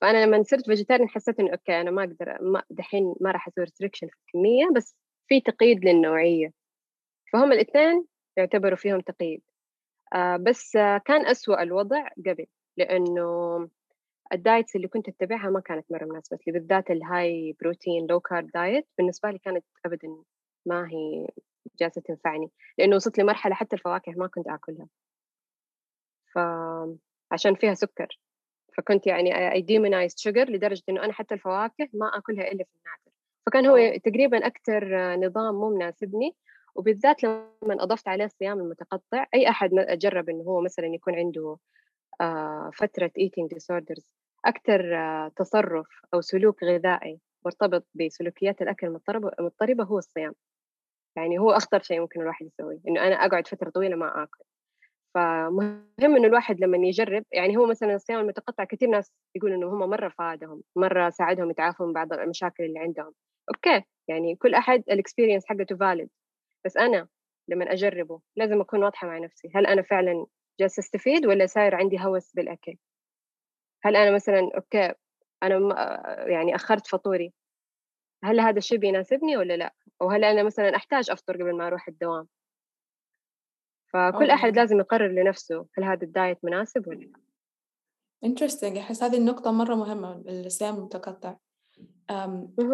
فأنا 0.00 0.26
لما 0.26 0.42
صرت 0.42 0.66
vegetarian 0.66 1.08
حسيت 1.08 1.40
إنه 1.40 1.52
okay 1.52 1.80
أنا 1.80 1.90
ما 1.90 2.02
أقدر 2.04 2.38
ما 2.42 2.62
دحين 2.70 3.14
ما 3.20 3.30
راح 3.30 3.48
أسوي 3.48 3.64
restriction 3.64 4.08
في 4.08 4.16
الكمية 4.26 4.68
بس 4.76 4.96
في 5.28 5.40
تقييد 5.40 5.84
للنوعية. 5.84 6.52
فهم 7.32 7.52
الاثنين 7.52 8.06
يعتبروا 8.36 8.76
فيهم 8.76 9.00
تقييد. 9.00 9.42
آه 10.14 10.36
بس 10.36 10.72
كان 11.04 11.26
أسوأ 11.26 11.62
الوضع 11.62 12.08
قبل 12.26 12.46
لأنه 12.76 13.24
ال 14.32 14.39
diets 14.39 14.76
اللي 14.76 14.88
كنت 14.88 15.08
أتبعها 15.08 15.50
ما 15.50 15.60
كانت 15.60 15.92
مرة 15.92 16.04
مناسبة 16.04 16.38
لي 16.46 16.52
بالذات 16.52 16.90
ال 16.90 17.56
high 17.60 17.77
protein 17.77 18.06
low 18.06 18.20
carb 18.20 18.50
diet 18.54 18.88
بالنسبة 18.98 19.30
لي 19.30 19.38
كانت 19.38 19.64
أبدا 19.86 20.08
ما 20.66 20.88
هي 20.90 21.28
جالسة 21.80 22.00
تنفعني 22.00 22.50
لأنه 22.78 22.96
وصلت 22.96 23.18
لمرحلة 23.18 23.54
حتى 23.54 23.76
الفواكه 23.76 24.12
ما 24.12 24.26
كنت 24.26 24.48
آكلها. 24.48 24.88
فعشان 26.34 27.54
فيها 27.54 27.74
سكر. 27.74 28.20
فكنت 28.76 29.06
يعني 29.06 29.52
I 29.52 29.62
demonized 29.62 30.18
sugar 30.18 30.50
لدرجة 30.50 30.82
إنه 30.88 31.04
أنا 31.04 31.12
حتى 31.12 31.34
الفواكه 31.34 31.88
ما 31.94 32.18
آكلها 32.18 32.52
إلا 32.52 32.64
في 32.64 32.70
النادر. 32.76 33.16
فكان 33.46 33.66
هو 33.66 33.98
تقريبا 34.04 34.46
أكثر 34.46 35.14
نظام 35.16 35.54
مو 35.54 35.70
مناسبني. 35.70 36.36
وبالذات 36.74 37.24
لما 37.24 37.48
أضفت 37.62 38.08
عليه 38.08 38.24
الصيام 38.24 38.60
المتقطع 38.60 39.26
أي 39.34 39.48
أحد 39.48 39.70
جرب 39.90 40.28
إنه 40.28 40.44
هو 40.44 40.60
مثلا 40.60 40.86
يكون 40.86 41.14
عنده 41.14 41.56
فترة 42.72 43.10
eating 43.18 43.56
disorders 43.56 44.14
أكثر 44.44 44.96
آه، 44.96 45.32
تصرف 45.36 45.86
أو 46.14 46.20
سلوك 46.20 46.64
غذائي 46.64 47.20
مرتبط 47.44 47.86
بسلوكيات 47.94 48.62
الأكل 48.62 48.86
المضطربة 48.86 49.84
هو 49.84 49.98
الصيام. 49.98 50.34
يعني 51.16 51.38
هو 51.38 51.50
أخطر 51.50 51.82
شيء 51.82 52.00
ممكن 52.00 52.20
الواحد 52.20 52.46
يسويه 52.46 52.80
إنه 52.88 53.06
أنا 53.06 53.14
أقعد 53.14 53.48
فترة 53.48 53.70
طويلة 53.70 53.96
ما 53.96 54.22
آكل. 54.22 54.44
فمهم 55.14 56.16
إنه 56.16 56.26
الواحد 56.26 56.60
لما 56.60 56.76
يجرب 56.78 57.24
يعني 57.32 57.56
هو 57.56 57.66
مثلا 57.66 57.94
الصيام 57.94 58.20
المتقطع 58.20 58.64
كثير 58.64 58.88
ناس 58.88 59.12
يقولوا 59.36 59.56
إنه 59.56 59.68
هم 59.68 59.90
مرة 59.90 60.08
فادهم 60.08 60.62
مرة 60.76 61.10
ساعدهم 61.10 61.50
يتعافوا 61.50 61.86
من 61.86 61.92
بعض 61.92 62.12
المشاكل 62.12 62.64
اللي 62.64 62.78
عندهم. 62.78 63.12
okay 63.54 63.84
يعني 64.08 64.36
كل 64.36 64.54
أحد 64.54 64.84
ال 64.90 64.95
experience 64.95 65.46
حقته 65.46 65.76
valid 65.76 66.10
بس 66.64 66.76
أنا 66.76 67.08
لما 67.48 67.72
أجربه 67.72 68.20
لازم 68.36 68.60
أكون 68.60 68.84
واضحة 68.84 69.06
مع 69.08 69.18
نفسي 69.18 69.50
هل 69.54 69.66
أنا 69.66 69.82
فعلا 69.82 70.26
جالسة 70.60 70.80
أستفيد 70.80 71.26
ولا 71.26 71.46
صاير 71.46 71.74
عندي 71.74 72.00
هوس 72.00 72.32
بالأكل؟ 72.32 72.76
هل 73.84 73.96
أنا 73.96 74.10
مثلا 74.10 74.50
okay 74.56 74.94
أنا 75.42 75.58
يعني 76.28 76.54
أخرت 76.54 76.86
فطوري 76.86 77.32
هل 78.24 78.40
هذا 78.40 78.58
الشيء 78.58 78.78
بيناسبني 78.78 79.36
ولا 79.36 79.56
لا؟ 79.56 79.74
أو 80.02 80.10
هل 80.10 80.24
أنا 80.24 80.42
مثلا 80.42 80.76
أحتاج 80.76 81.10
أفطر 81.10 81.34
قبل 81.34 81.56
ما 81.56 81.66
أروح 81.66 81.88
الدوام؟ 81.88 82.28
فكل 83.92 84.30
أحد 84.30 84.56
لازم 84.56 84.78
يقرر 84.80 85.08
لنفسه 85.08 85.66
هل 85.78 85.84
هذا 85.84 86.04
ال 86.04 86.12
diet 86.12 86.44
مناسب 86.44 86.88
ولا 86.88 87.04
لا. 87.04 87.24
Interesting. 88.26 88.78
أحس 88.78 89.02
هذه 89.02 89.16
النقطة 89.16 89.52
مرة 89.52 89.74
مهمة 89.74 90.24
الصيام 90.28 90.74
المتقطع 90.74 91.36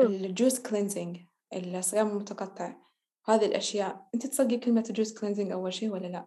ال 0.04 0.14
juice 0.14 0.62
cleansing 0.62 1.18
الصيام 1.54 2.08
المتقطع 2.08 2.76
هذه 3.28 3.46
الأشياء 3.46 4.08
أنت 4.14 4.26
تصدقي 4.26 4.56
كلمة 4.56 4.84
ال 4.88 4.94
juice 4.94 5.20
cleansing 5.20 5.52
أول 5.52 5.72
شيء 5.72 5.90
ولا 5.90 6.06
لا؟ 6.06 6.26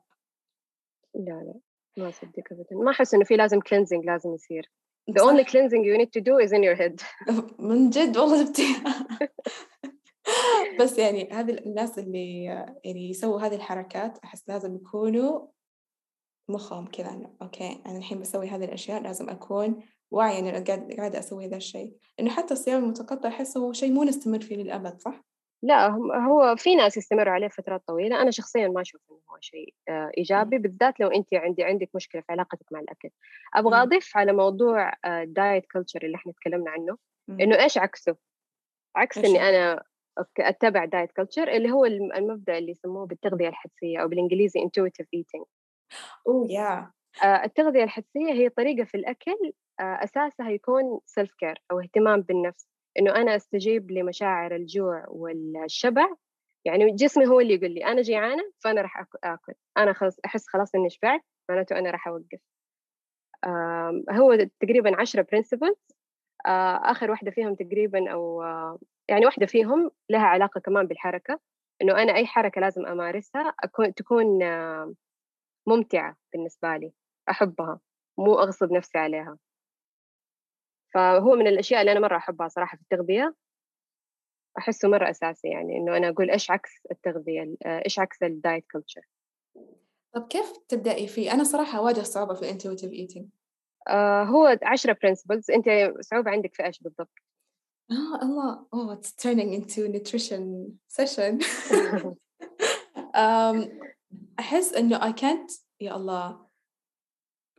لا 1.16 1.44
لا 1.44 1.60
ما 1.98 2.10
أصدق 2.10 2.44
أبدا. 2.52 2.76
ما 2.76 2.92
أحس 2.92 3.14
إنه 3.14 3.24
في 3.24 3.36
لازم 3.36 3.60
cleansing 3.60 4.06
لازم 4.06 4.34
يصير. 4.34 4.72
The 5.12 5.22
only 5.22 5.44
cleansing 5.44 5.84
you 5.84 5.98
need 5.98 6.14
to 6.14 6.22
do 6.22 6.38
is 6.38 6.52
in 6.52 6.64
your 6.64 6.76
head. 6.76 7.02
من 7.70 7.90
جد 7.90 8.18
والله 8.18 8.44
جبتي 8.44 8.64
بس 10.80 10.98
يعني 10.98 11.30
هذه 11.32 11.52
الناس 11.52 12.00
اللي 12.00 12.44
يعني 12.84 13.10
يسووا 13.10 13.42
هذه 13.42 13.56
الحركات 13.56 14.18
أحس 14.24 14.50
لازم 14.50 14.76
يكونوا 14.76 15.48
مخهم 16.50 16.86
كذا 16.86 17.10
أنا 17.10 17.34
okay 17.42 17.82
أنا 17.86 17.98
الحين 17.98 18.20
بسوي 18.20 18.48
هذه 18.48 18.66
الأشياء 18.66 19.02
لازم 19.02 19.30
أكون 19.30 19.84
واعية 20.12 20.40
إني 20.40 20.52
قاعدة 20.98 21.20
أسوي 21.20 21.46
هذا 21.46 21.58
الشيء. 21.58 21.94
لأنه 22.20 22.32
حتى 22.32 22.54
الصيام 22.54 22.84
المتقطع 22.84 23.30
أحس 23.30 23.58
هو 23.58 23.74
شيء 23.74 23.92
مو 23.92 24.04
نستمر 24.04 24.42
فيه 24.42 24.56
للأبد 24.56 25.00
صح؟ 25.00 25.24
لا 25.64 25.88
هو 26.28 26.56
في 26.56 26.76
ناس 26.76 26.98
يستمروا 26.98 27.34
عليه 27.34 27.48
فترات 27.48 27.84
طويلة. 27.88 28.22
أنا 28.22 28.32
شخصيا 28.32 28.68
ما 28.68 28.82
أشوف 28.82 29.02
إنه 29.12 29.20
هو 29.32 29.38
شيء 29.42 29.74
آه، 29.90 30.12
إيجابي 30.18 30.58
بالذات 30.58 31.00
لو 31.00 31.08
أنت 31.08 31.34
عندي 31.34 31.64
عندك 31.64 31.90
مشكلة 31.96 32.22
في 32.22 32.32
علاقتك 32.32 32.66
مع 32.72 32.80
الأكل. 32.80 33.10
أبغى 33.54 33.82
أضيف 33.82 34.18
على 34.18 34.34
موضوع 34.34 34.94
ال 35.06 35.17
diet 35.17 35.64
آه، 35.64 35.68
culture 35.74 36.04
اللي 36.04 36.16
إحنا 36.16 36.32
تكلمنا 36.32 36.72
عنه 36.72 36.98
إنه 37.30 37.64
إيش 37.64 37.78
عكسه؟ 37.78 38.16
عكس 38.96 39.18
إني 39.18 39.50
أنا 39.50 39.84
أتبع 40.40 40.86
diet 40.86 41.12
culture 41.12 41.48
اللي 41.48 41.72
هو 41.72 41.86
المبدأ 41.86 42.58
اللي 42.58 42.72
يسموه 42.72 43.06
بالتغذية 43.06 43.48
الحدسية 43.48 44.00
أو 44.02 44.08
بالإنجليزي 44.08 44.60
intuitive 44.60 45.08
eating. 45.20 45.46
oh 46.28 46.48
yeah 46.52 46.92
التغذية 47.24 47.84
الحدسية 47.84 48.34
هي 48.34 48.50
طريقة 48.50 48.84
في 48.84 48.98
الأكل 48.98 49.54
آه، 49.80 50.04
أساسها 50.04 50.50
يكون 50.50 51.00
self-care 51.06 51.62
أو 51.72 51.80
اهتمام 51.80 52.22
بالنفس. 52.22 52.73
إنه 53.00 53.16
أنا 53.16 53.36
أستجيب 53.36 53.92
لمشاعر 53.92 54.56
الجوع 54.56 55.06
والشبع 55.08 56.08
يعني 56.66 56.92
جسمي 56.96 57.28
هو 57.28 57.40
اللي 57.40 57.54
يقول 57.56 57.72
لي 57.72 57.86
أنا 57.86 58.02
جيعانة 58.02 58.44
فأنا 58.64 58.82
راح 58.82 59.06
آكل 59.24 59.54
أنا 59.78 59.94
خلاص 59.94 60.18
أحس 60.26 60.48
خلاص 60.48 60.76
إني 60.76 60.90
شبعت 60.90 61.22
معناته 61.50 61.80
أنا 61.80 61.92
راح 61.92 62.08
أوقف. 62.08 62.40
هو 64.12 64.48
تقريبا 64.60 65.02
عشرة 65.02 65.28
principles 65.32 65.76
آه، 66.46 66.92
آخر 66.92 67.12
واحدة 67.12 67.32
فيهم 67.32 67.56
تقريبا 67.56 68.12
أو 68.12 68.44
آه، 68.44 68.80
يعني 69.10 69.26
واحدة 69.26 69.46
فيهم 69.46 69.92
لها 70.10 70.22
علاقة 70.26 70.62
كمان 70.62 70.88
بالحركة 70.88 71.40
إنه 71.82 72.02
أنا 72.04 72.16
أي 72.16 72.26
حركة 72.26 72.62
لازم 72.62 72.86
أمارسها 72.86 73.54
أكون 73.64 73.94
تكون 73.94 74.44
ممتعة 75.68 76.16
بالنسبة 76.34 76.78
لي 76.78 76.94
أحبها 77.30 77.80
مو 78.18 78.40
أغصب 78.40 78.72
نفسي 78.72 78.98
عليها. 78.98 79.38
فهو 80.94 81.36
من 81.36 81.48
الأشياء 81.48 81.82
اللي 81.82 81.92
أنا 81.92 82.00
مرة 82.00 82.18
أحبها 82.18 82.48
صراحة 82.48 82.78
في 82.78 82.84
التغذية. 82.84 83.36
أحسه 84.58 84.88
مرة 84.88 85.10
أساسي 85.10 85.48
يعني 85.48 85.78
إنه 85.78 85.98
أنا 85.98 86.10
أقول 86.10 86.32
إيش 86.32 86.52
عكس 86.52 86.72
التغذية 86.92 87.56
إيش 87.66 88.00
عكس 88.00 88.24
ال 88.24 88.32
diet 88.32 88.66
culture 88.72 89.02
طب 90.14 90.28
كيف 90.28 90.54
تبدأي 90.68 91.08
فيه؟ 91.08 91.34
أنا 91.34 91.44
صراحة 91.44 91.78
أواجه 91.78 92.02
صعوبة 92.02 92.34
في 92.34 92.42
ال 92.42 92.47
intuitive 92.47 92.92
eating 92.92 93.30
آه 93.88 94.24
هو 94.24 94.58
10 94.64 94.98
principles 95.04 95.52
أنت 95.52 95.66
صعوبة 96.02 96.32
عندك 96.32 96.54
في 96.54 96.66
إيش 96.66 96.80
بالضبط؟ 96.80 97.12
آه 97.92 98.20
الله. 98.24 98.66
Oh 98.76 98.98
it's 98.98 99.12
turning 99.12 99.54
into 99.54 99.88
nutrition 99.88 100.74
session. 100.88 101.40
أحس 104.40 104.74
إنه 104.74 105.00
I 105.00 105.14
can't 105.14 105.62
يا 105.82 105.96
الله. 105.96 106.46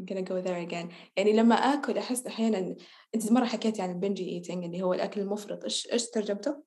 I'm 0.01 0.05
gonna 0.05 0.23
go 0.23 0.41
there 0.41 0.69
again. 0.69 0.93
يعني 1.17 1.33
لما 1.33 1.55
آكل 1.55 1.99
أحس 1.99 2.27
أحيانا 2.27 2.77
أنت 3.15 3.33
مرة 3.33 3.45
حكيتي 3.45 3.83
عن 3.83 3.91
ال 3.91 3.97
binge 3.97 4.29
eating 4.29 4.65
اللي 4.65 4.83
هو 4.83 4.95
الأكل 4.95 5.21
المفرط. 5.21 5.65
إيش 5.65 5.93
إيش 5.93 6.11
ترجمته؟ 6.11 6.63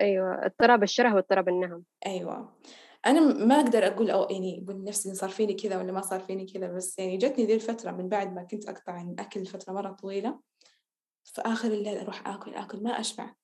أيوة 0.00 0.46
اضطراب 0.46 0.82
الشره 0.82 1.14
واضطراب 1.14 1.48
النهم. 1.48 1.84
أيوة. 2.06 2.56
أنا 3.06 3.20
ما 3.20 3.54
أقدر 3.54 3.86
أقول 3.86 4.10
أو 4.10 4.26
يعني 4.30 4.64
أقول 4.64 4.84
نفسي 4.84 5.14
صار 5.14 5.30
فيني 5.30 5.54
كذا 5.54 5.78
ولا 5.78 5.92
ما 5.92 6.00
صار 6.00 6.20
فيني 6.20 6.46
كذا 6.46 6.66
بس 6.66 6.98
يعني 6.98 7.16
جتني 7.16 7.44
ذي 7.44 7.54
الفترة 7.54 7.90
من 7.90 8.08
بعد 8.08 8.32
ما 8.34 8.42
كنت 8.42 8.68
أقطع 8.68 8.92
عن 8.92 9.10
الأكل 9.10 9.40
لفترة 9.40 9.72
مرة 9.72 9.92
طويلة 9.92 10.40
في 11.24 11.40
آخر 11.40 11.68
الليل 11.68 11.98
أروح 11.98 12.28
آكل 12.28 12.54
آكل 12.54 12.82
ما 12.82 13.00
أشبع. 13.00 13.34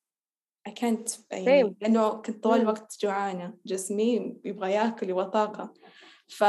I 0.68 0.72
can't 0.72 1.20
يعني 1.30 1.76
لأنه 1.80 2.08
كنت 2.08 2.42
طول 2.42 2.60
الوقت 2.60 2.96
جوعانة. 3.02 3.54
جسمي 3.66 4.36
يبغى 4.44 4.72
ياكل 4.72 5.10
يبغى 5.10 5.24
طاقة. 5.24 5.74
ف 6.28 6.44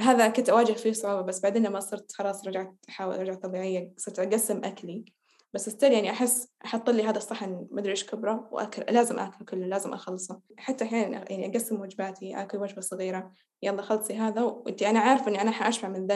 هذا 0.00 0.28
كنت 0.28 0.48
أواجه 0.48 0.72
فيه 0.72 0.92
صعوبة 0.92 1.22
بس 1.22 1.40
بعدين 1.40 1.66
لما 1.66 1.80
صرت 1.80 2.12
خلاص 2.12 2.46
رجعت 2.46 2.74
أحاول 2.88 3.14
أرجع 3.14 3.34
طبيعية 3.34 3.92
صرت 3.96 4.18
أقسم 4.18 4.64
أكلي. 4.64 5.04
بس 5.54 5.68
still 5.68 5.92
يعني 5.92 6.10
أحس 6.10 6.48
أحط 6.64 6.90
لي 6.90 7.02
هذا 7.02 7.18
الصحن 7.18 7.66
مدري 7.70 7.90
إيش 7.90 8.06
كبره 8.06 8.48
وأكل 8.52 8.94
لازم 8.94 9.18
أكل 9.18 9.44
كله 9.44 9.66
لازم 9.66 9.92
أخلصه. 9.92 10.40
حتى 10.56 10.84
أحيانا 10.84 11.32
يعني 11.32 11.50
أقسم 11.50 11.80
وجباتي 11.80 12.42
أكل 12.42 12.58
وجبة 12.58 12.80
صغيرة 12.80 13.32
يلا 13.62 13.82
خلصي 13.82 14.14
هذا 14.14 14.42
وأنت 14.42 14.82
أنا 14.82 15.00
عارفة 15.00 15.28
إني 15.28 15.42
أنا 15.42 15.50
حأشبع 15.50 15.88
من 15.88 16.06
ذا 16.06 16.14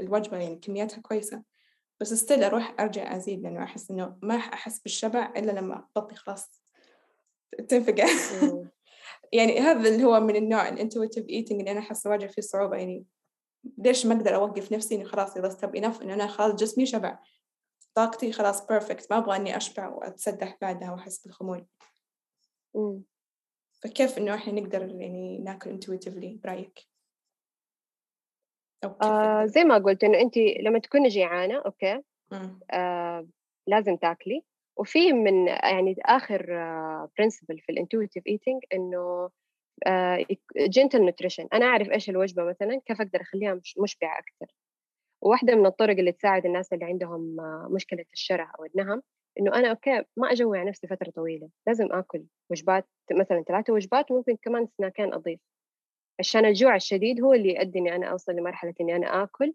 الوجبة 0.00 0.36
يعني 0.36 0.56
كمياتها 0.56 1.00
كويسة. 1.00 1.42
بس 2.00 2.14
still 2.14 2.44
أروح 2.44 2.74
أرجع 2.80 3.16
أزيد 3.16 3.42
لأنه 3.42 3.62
أحس 3.62 3.90
إنه 3.90 4.16
ما 4.22 4.34
أحس 4.34 4.78
بالشبع 4.80 5.32
إلا 5.36 5.52
لما 5.52 5.86
بطني 5.96 6.16
خلاص 6.16 6.62
تنفقع 7.68 8.06
يعني 9.32 9.60
هذا 9.60 9.88
اللي 9.88 10.04
هو 10.04 10.20
من 10.20 10.36
النوع 10.36 10.68
ال 10.68 10.74
intuitive 10.74 11.28
eating 11.28 11.60
اللي 11.60 11.70
أنا 11.70 11.80
أحس 11.80 12.06
أواجه 12.06 12.26
فيه 12.26 12.42
صعوبة 12.42 12.76
يعني 12.76 13.04
ليش 13.78 14.06
ما 14.06 14.14
أقدر 14.14 14.34
أوقف 14.34 14.72
نفسي 14.72 14.94
إنه 14.94 15.04
خلاص 15.04 15.36
it's 15.36 15.48
الستوب 15.48 15.76
enough 15.76 16.02
إنه 16.02 16.14
أنا 16.14 16.26
خلاص 16.26 16.54
جسمي 16.54 16.86
شبع. 16.86 17.18
طاقتي 17.94 18.32
خلاص 18.32 18.66
perfect 18.66 19.12
ما 19.12 19.18
أبغى 19.18 19.36
إني 19.36 19.56
أشبع 19.56 19.88
وأتسدح 19.88 20.58
بعدها 20.60 20.92
وأحس 20.92 21.24
بالخمول. 21.24 21.66
فكيف 23.82 24.18
إنه 24.18 24.34
إحنا 24.34 24.52
نقدر 24.52 24.82
يعني 24.82 25.38
ناكل 25.38 25.70
intuitively 25.70 26.40
برأيك؟ 26.44 26.80
آه 29.02 29.44
زي 29.46 29.64
ما 29.64 29.78
قلت 29.78 30.04
إنه 30.04 30.20
أنت 30.20 30.36
لما 30.36 30.78
تكوني 30.78 31.08
جيعانة 31.08 31.62
أوكي؟ 31.66 32.02
آه 32.70 33.28
لازم 33.66 33.96
تاكلي. 33.96 34.44
وفي 34.76 35.12
من 35.12 35.46
يعني 35.46 35.96
آخر 36.00 36.46
principle 37.18 37.54
آه 37.54 37.62
في 37.62 37.72
ال 37.72 37.77
intuitive 37.77 38.26
eating 38.26 38.62
إنه 38.74 39.30
gentle 40.56 40.98
آه 40.98 41.02
nutrition 41.04 41.48
أنا 41.52 41.66
أعرف 41.66 41.90
إيش 41.90 42.10
الوجبة 42.10 42.44
مثلا 42.44 42.80
كيف 42.86 43.00
أقدر 43.00 43.20
أخليها 43.20 43.54
مش 43.54 43.78
مشبعة 43.78 44.18
أكثر 44.18 44.54
واحدة 45.22 45.54
من 45.56 45.66
الطرق 45.66 45.98
اللي 45.98 46.12
تساعد 46.12 46.46
الناس 46.46 46.72
اللي 46.72 46.84
عندهم 46.84 47.36
مشكلة 47.70 48.04
الشره 48.14 48.52
أو 48.58 48.64
النهم 48.64 49.02
إنه 49.40 49.54
أنا 49.54 49.70
أوكي 49.70 50.04
ما 50.16 50.32
أجوع 50.32 50.62
نفسي 50.62 50.86
فترة 50.86 51.10
طويلة. 51.10 51.50
لازم 51.66 51.92
آكل 51.92 52.24
وجبات 52.50 52.88
مثلا 53.12 53.42
ثلاثة 53.42 53.72
وجبات 53.72 54.10
وممكن 54.10 54.36
كمان 54.42 54.68
سناكين 54.78 55.14
أضيف. 55.14 55.40
عشان 56.20 56.44
الجوع 56.46 56.76
الشديد 56.76 57.20
هو 57.22 57.34
اللي 57.34 57.54
يؤدي 57.54 57.78
إني 57.78 57.96
أنا 57.96 58.06
أوصل 58.06 58.32
لمرحلة 58.32 58.74
إني 58.80 58.96
أنا 58.96 59.22
آكل 59.24 59.54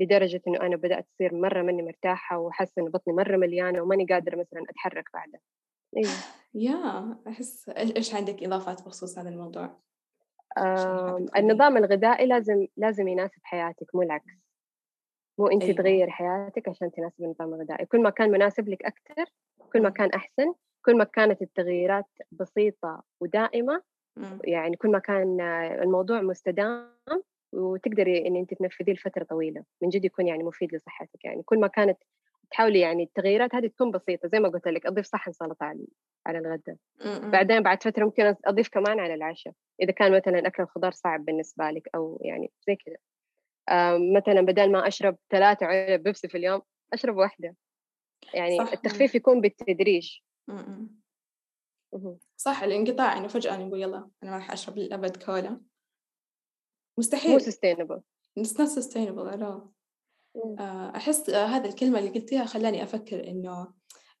لدرجة 0.00 0.42
إنه 0.48 0.60
أنا 0.62 0.76
بدأت 0.76 1.06
تصير 1.14 1.34
مرة 1.34 1.62
ماني 1.62 1.82
مرتاحة 1.82 2.38
وحاسة 2.38 2.82
إنه 2.82 2.90
بطني 2.90 3.14
مرة 3.14 3.36
مليانة 3.36 3.82
وماني 3.82 4.06
قادرة 4.06 4.36
مثلا 4.36 4.64
أتحرك 4.70 5.04
بعدها. 5.14 5.40
أيوه 5.96 6.10
يا 6.54 7.16
أحس 7.28 7.68
إيش 7.68 8.14
عندك 8.14 8.42
إضافات 8.42 8.82
بخصوص 8.82 9.18
هذا 9.18 9.28
الموضوع؟ 9.28 9.78
النظام 11.36 11.76
الغذائي 11.76 12.26
لازم 12.26 12.66
لازم 12.76 13.08
يناسب 13.08 13.40
حياتك 13.42 13.94
مو 13.94 14.02
العكس. 14.02 14.34
مو 15.38 15.46
أنت 15.46 15.62
أيوة. 15.62 15.76
تغير 15.76 16.10
حياتك 16.10 16.68
عشان 16.68 16.90
تناسب 16.90 17.24
النظام 17.24 17.54
الغذائي. 17.54 17.86
كل 17.86 18.02
ما 18.02 18.10
كان 18.10 18.30
مناسب 18.30 18.68
لك 18.68 18.82
أكثر 18.82 19.24
كل 19.72 19.82
ما 19.82 19.90
كان 19.90 20.10
أحسن 20.10 20.54
كل 20.84 20.96
ما 20.98 21.04
كانت 21.04 21.42
التغييرات 21.42 22.06
بسيطة 22.32 23.02
ودائمة 23.20 23.82
يعني 24.44 24.76
كل 24.76 24.90
ما 24.90 24.98
كان 24.98 25.40
الموضوع 25.82 26.20
مستدام 26.20 26.92
وتقدري 27.52 28.26
إن 28.26 28.36
أنت 28.36 28.54
تنفذيه 28.54 28.92
لفترة 28.92 29.24
طويلة. 29.24 29.64
من 29.82 29.88
جد 29.88 30.04
يكون 30.04 30.26
يعني 30.26 30.42
مفيد 30.42 30.74
لصحتك. 30.74 31.24
يعني 31.24 31.42
كل 31.42 31.60
ما 31.60 31.66
كانت 31.66 31.98
تحاولي 32.50 32.80
يعني 32.80 33.02
التغييرات 33.02 33.54
هذه 33.54 33.66
تكون 33.66 33.90
بسيطة 33.90 34.28
زي 34.28 34.40
ما 34.40 34.48
قلت 34.48 34.68
لك 34.68 34.86
أضيف 34.86 35.06
صحن 35.06 35.32
سلطه 35.32 35.64
على 35.64 35.86
على 36.26 36.38
الغداء 36.38 36.76
بعدين 37.30 37.62
بعد 37.62 37.82
فترة 37.82 38.04
ممكن 38.04 38.34
أضيف 38.44 38.68
كمان 38.68 39.00
على 39.00 39.14
العشاء 39.14 39.52
إذا 39.82 39.92
كان 39.92 40.16
مثلا 40.16 40.46
أكل 40.46 40.62
الخضار 40.62 40.92
صعب 40.92 41.24
بالنسبة 41.24 41.70
لك 41.70 41.88
أو 41.94 42.20
يعني 42.24 42.52
زي 42.66 42.76
كذا. 42.76 42.96
مثلا 44.16 44.40
بدل 44.40 44.72
ما 44.72 44.88
أشرب 44.88 45.16
ثلاثة 45.30 45.66
علب 45.66 46.02
بيبسي 46.02 46.28
في 46.28 46.38
اليوم 46.38 46.62
أشرب 46.92 47.16
واحدة. 47.16 47.56
يعني 48.34 48.58
صح. 48.58 48.72
التخفيف 48.72 49.14
يكون 49.14 49.40
بالتدريج. 49.40 50.18
صح 52.36 52.62
الإنقطاع 52.62 53.18
انه 53.18 53.28
فجأة 53.28 53.56
نقول 53.56 53.82
يلا 53.82 54.10
أنا 54.22 54.30
ما 54.30 54.36
راح 54.36 54.52
أشرب 54.52 54.78
للابد 54.78 55.24
كولا. 55.24 55.60
مستحيل. 56.98 57.32
مو 57.32 57.38
سستينبل 57.38 58.02
It's 58.38 58.52
not 58.52 58.68
sustainable 58.68 59.28
at 59.28 59.42
all. 59.42 59.42
آه، 59.42 59.72
أحس 60.96 61.30
آه، 61.30 61.46
هذا 61.46 61.68
الكلمة 61.68 61.98
اللي 61.98 62.10
قلتيها 62.10 62.44
خلاني 62.44 62.82
أفكر 62.82 63.28
إنه 63.28 63.68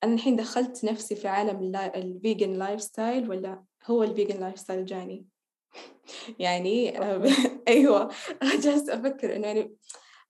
أنا 0.04 0.14
الحين 0.14 0.36
دخلت 0.36 0.84
نفسي 0.84 1.16
في 1.16 1.28
عالم 1.28 1.76
ال 1.76 2.52
vegan 2.52 2.82
lifestyle 2.82 3.30
ولا 3.30 3.64
هو 3.86 4.02
ال 4.02 4.40
vegan 4.40 4.58
lifestyle 4.58 4.84
جاني؟ 4.84 5.26
يعني 6.38 6.98
أيوة. 7.68 8.10
جالسة 8.42 8.94
أفكر 8.94 9.36
إنه 9.36 9.46
يعني 9.46 9.76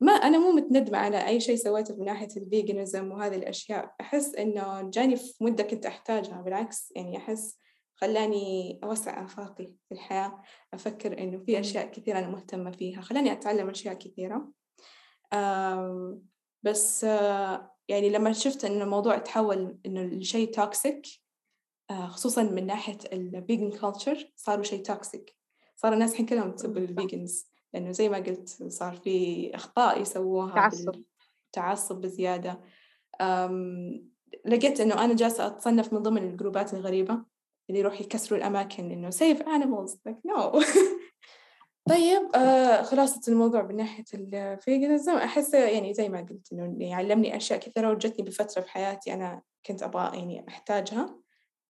ما 0.01 0.13
أنا 0.13 0.39
مو 0.39 0.53
متندمة 0.53 0.99
على 0.99 1.27
أي 1.27 1.41
شيء 1.41 1.57
سويته 1.57 1.97
من 1.97 2.05
ناحية 2.05 2.29
ال 2.37 2.45
veganism 2.45 3.13
وهذه 3.13 3.37
الأشياء. 3.37 3.95
أحس 4.01 4.35
إنه 4.35 4.83
جاني 4.91 5.17
في 5.17 5.45
مدة 5.45 5.65
كنت 5.65 5.87
أحتاجها. 5.87 6.43
بالعكس 6.43 6.93
يعني 6.97 7.17
أحس 7.17 7.59
خلاني 7.95 8.79
أوسع 8.85 9.25
آفاقي 9.25 9.73
في 9.89 9.95
الحياة. 9.95 10.43
أفكر 10.75 11.19
إنه 11.19 11.39
في 11.39 11.61
أشياء 11.61 11.91
كثيرة 11.91 12.19
أنا 12.19 12.29
مهتمة 12.29 12.71
فيها. 12.71 13.01
خلاني 13.01 13.33
أتعلم 13.33 13.71
أشياء 13.71 13.95
كثيرة. 13.95 14.49
بس 16.63 17.05
يعني 17.89 18.11
لما 18.11 18.33
شفت 18.33 18.65
إنه 18.65 18.85
الموضوع 18.85 19.19
تحول 19.19 19.79
إنه 19.87 20.01
الشيء 20.01 20.51
toxic 20.51 21.07
خصوصا 21.91 22.43
من 22.43 22.67
ناحية 22.67 22.99
ال 23.13 23.22
vegan 23.22 23.71
culture 23.71 24.33
صاروا 24.37 24.65
شيء 24.65 24.83
toxic 24.83 25.37
صار 25.77 25.93
الناس 25.93 26.13
الحين 26.13 26.27
كلهم 26.27 26.53
تسب 26.53 26.77
ال 26.77 26.87
vegans 26.87 27.49
لأنه 27.75 27.91
زي 27.91 28.09
ما 28.09 28.17
قلت 28.17 28.49
صار 28.69 28.97
في 28.97 29.51
أخطاء 29.55 30.03
يسووها 30.03 30.55
تعصب. 30.55 30.95
تعصب 31.53 32.01
بزيادة. 32.01 32.61
لقيت 34.45 34.81
إنه 34.81 35.05
أنا 35.05 35.15
جالسة 35.15 35.47
أتصنف 35.47 35.93
من 35.93 35.99
ضمن 36.03 36.23
الجروبات 36.23 36.75
الغريبة 36.75 37.25
اللي 37.69 37.81
يروح 37.81 38.01
يكسروا 38.01 38.39
الأماكن 38.39 38.91
إنه 38.91 39.11
save 39.11 39.39
animals 39.39 39.93
like 40.09 40.19
no. 40.29 40.53
طيب 41.89 42.37
آه 42.37 42.83
خلاصة 42.83 43.21
الموضوع 43.29 43.63
من 43.63 43.77
ناحية 43.77 44.05
ال 44.15 44.26
veganism 44.26 45.13
أحس 45.13 45.55
يعني 45.55 45.95
زي 45.95 46.09
ما 46.09 46.21
قلت 46.21 46.53
إنه 46.53 46.77
يعلمني 46.87 47.37
أشياء 47.37 47.59
كثيرة 47.61 47.91
وجتني 47.91 48.25
بفترة 48.25 48.63
في 48.63 48.71
حياتي 48.71 49.15
أنا 49.15 49.43
كنت 49.67 49.83
أبغى 49.83 50.19
يعني 50.19 50.49
أحتاجها. 50.49 51.19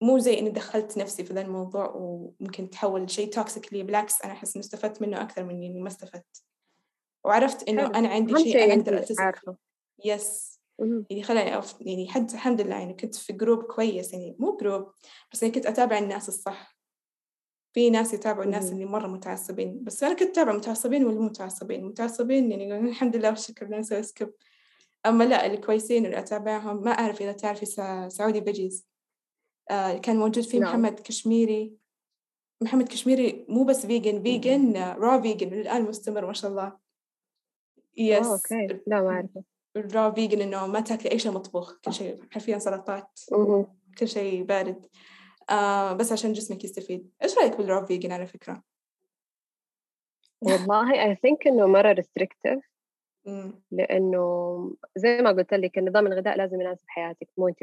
مو 0.02 0.18
زي 0.18 0.38
إني 0.38 0.50
دخلت 0.50 0.98
نفسي 0.98 1.24
في 1.24 1.34
ذا 1.34 1.40
الموضوع 1.40 1.92
وممكن 1.96 2.70
تحول 2.70 3.02
لشيء 3.04 3.30
toxic 3.30 3.72
لي 3.72 3.82
بالعكس 3.82 4.22
أنا 4.22 4.32
أحس 4.32 4.56
إني 4.56 4.64
استفدت 4.64 5.02
منه 5.02 5.22
أكثر 5.22 5.44
من 5.44 5.54
إني 5.54 5.80
ما 5.80 5.88
استفدت. 5.88 6.42
وعرفت 7.24 7.68
إنه 7.68 7.86
أنا 7.86 8.08
عندي 8.08 8.36
شيء 8.42 8.64
أنا 8.64 8.74
أقدر 8.74 8.98
أتسع 8.98 9.32
yes 10.04 10.60
يعني 11.10 11.22
خلاني 11.22 11.58
أف... 11.58 11.74
يعني 11.80 12.08
حد 12.08 12.30
الحمد 12.30 12.60
لله 12.60 12.78
يعني 12.78 12.94
كنت 12.94 13.14
في 13.14 13.32
group 13.32 13.62
كويس 13.62 14.12
يعني 14.12 14.36
مو 14.38 14.56
group 14.56 14.92
بس 15.32 15.42
يعني 15.42 15.54
كنت 15.54 15.66
أتابع 15.66 15.98
الناس 15.98 16.28
الصح. 16.28 16.75
في 17.76 17.90
ناس 17.90 18.14
يتابعوا 18.14 18.44
الناس 18.44 18.72
اللي 18.72 18.84
مرة 18.84 19.06
متعصبين. 19.06 19.84
بس 19.84 20.04
أنا 20.04 20.14
كنت 20.14 20.28
أتابع 20.28 20.52
متعصبين 20.52 21.04
ولا 21.04 21.20
متعصبين. 21.20 21.84
متعصبين 21.84 22.50
يعني 22.50 22.78
الحمد 22.88 23.16
لله 23.16 23.28
والشكر 23.28 23.66
لله 23.66 23.78
نسوي 23.78 24.02
skip 24.02 24.32
أما 25.06 25.24
لا 25.24 25.46
الكويسين 25.46 26.06
اللي 26.06 26.18
أتابعهم 26.18 26.84
ما 26.84 26.90
أعرف 26.90 27.22
إذا 27.22 27.32
تعرفي 27.32 27.66
Saudi 28.08 28.40
Veggies. 28.40 28.86
آه 29.70 29.98
كان 29.98 30.16
موجود 30.16 30.44
فيه 30.44 30.58
نعم. 30.58 30.68
محمد 30.68 31.00
كشميري. 31.00 31.72
محمد 32.60 32.88
كشميري 32.88 33.46
مو 33.48 33.64
بس 33.64 33.86
vegan 33.86 34.22
vegan 34.22 34.92
raw 34.92 35.22
vegan 35.22 35.52
الآن 35.52 35.82
مستمر 35.82 36.26
ما 36.26 36.32
شاء 36.32 36.50
الله. 36.50 36.76
yes 37.96 38.26
okay 38.26 38.80
لا 38.86 39.00
ما 39.00 39.10
أعرفه. 39.10 39.42
ال 39.76 39.85
raw 39.85 40.12
vegan 40.12 40.40
إنه 40.40 40.66
ما 40.66 40.80
تاكلي 40.80 41.12
أي 41.12 41.18
شيء 41.18 41.32
مطبوخ 41.32 41.74
كل 41.84 41.92
شيء 41.92 42.22
حرفيا 42.30 42.58
سلطات. 42.58 43.20
كل 43.98 44.08
شيء 44.08 44.42
بارد. 44.42 44.86
آه 45.50 45.92
بس 45.92 46.12
عشان 46.12 46.32
جسمك 46.32 46.64
يستفيد. 46.64 47.10
إيش 47.22 47.38
رأيك 47.38 47.56
بال 47.56 47.68
raw 47.68 47.86
vegan 47.86 48.12
على 48.12 48.26
فكرة؟ 48.26 48.62
والله 50.42 51.14
I 51.14 51.16
think 51.16 51.46
إنه 51.46 51.66
مرة 51.66 51.94
restrictive. 51.94 52.60
لأنه 53.70 54.76
زي 54.96 55.18
ما 55.22 55.30
قلت 55.30 55.54
لك 55.54 55.78
النظام 55.78 56.06
الغذاء 56.06 56.36
لازم 56.36 56.60
يناسب 56.60 56.84
حياتك 56.88 57.28
مو 57.36 57.48
أنت 57.48 57.58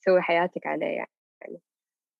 تسوي 0.00 0.22
حياتك 0.22 0.66
عليه 0.66 0.86
يعني. 0.86 1.60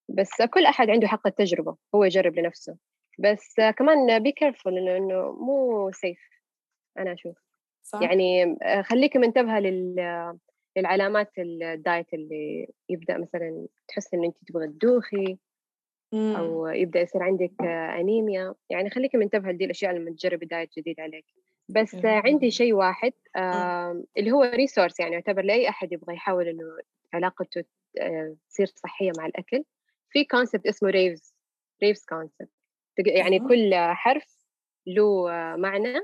بس 0.09 0.43
كل 0.55 0.67
أحد 0.67 0.91
عنده 0.91 1.07
حق 1.09 1.27
التجربة 1.27 1.77
هو 1.95 2.05
يجرب 2.05 2.39
لنفسه. 2.39 2.77
بس 3.19 3.55
كمان 3.79 4.23
be 4.23 4.33
careful 4.33 4.79
إنه 4.79 5.33
مو 5.33 5.91
safe 5.93 6.19
أنا 6.99 7.13
أشوف. 7.13 7.37
صح. 7.83 8.03
يعني 8.03 8.57
خليكي 8.83 9.19
منتبهة 9.19 9.61
لل 9.61 9.97
للعلامات 10.77 11.33
ال 11.39 11.54
diet 11.54 12.15
اللي 12.15 12.69
يبدأ 12.89 13.19
مثلا 13.19 13.67
تحس 13.89 14.15
إن 14.15 14.25
أنت 14.25 14.37
تبغى 14.47 14.67
تدوخي 14.67 15.39
أو 16.15 16.67
يبدأ 16.67 17.01
يصير 17.01 17.23
عندك 17.23 17.63
أنيميا 18.01 18.55
يعني 18.71 18.91
خليكي 18.91 19.17
منتبهة 19.17 19.53
لدي 19.53 19.65
الأشياء 19.65 19.93
لما 19.93 20.11
تجربي 20.11 20.47
diet 20.47 20.71
جديد 20.79 21.01
عليك. 21.01 21.25
بس 21.69 21.95
عندي 22.05 22.51
شيء 22.51 22.73
واحد 22.73 23.13
آه 23.37 24.05
اللي 24.19 24.31
هو 24.33 24.43
resource 24.43 25.01
يعني 25.01 25.13
يعتبر 25.15 25.43
لأي 25.43 25.69
أحد 25.69 25.93
يبغى 25.93 26.15
يحاول 26.15 26.49
إنه 26.49 26.65
علاقته 27.15 27.65
تصير 28.49 28.67
صحية 28.67 29.13
مع 29.19 29.27
الأكل. 29.27 29.65
في 30.11 30.25
concept 30.25 30.67
اسمه 30.67 30.91
RAVES 30.91 31.35
RAVES 31.83 32.05
concept 32.05 32.49
يعني 32.99 33.39
كل 33.39 33.75
حرف 33.75 34.47
له 34.87 35.27
معنى. 35.57 36.01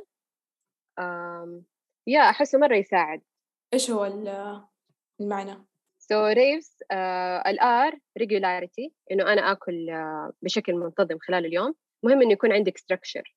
يا 2.07 2.21
أحسه 2.21 2.59
مرة 2.59 2.77
يساعد. 2.77 3.23
إيش 3.75 3.91
هو 3.91 4.05
المعنى؟ 5.21 5.67
so 5.99 6.27
RAVES 6.27 6.77
ال 7.47 7.99
R 8.19 8.26
regularity 8.26 8.93
إنه 9.11 9.33
أنا 9.33 9.53
آكل 9.53 9.87
uh, 9.91 10.35
بشكل 10.43 10.75
منتظم 10.75 11.19
خلال 11.19 11.47
اليوم. 11.47 11.75
مهم 12.03 12.23
إنه 12.23 12.33
يكون 12.33 12.53
عندك 12.53 12.79
structure 12.79 13.37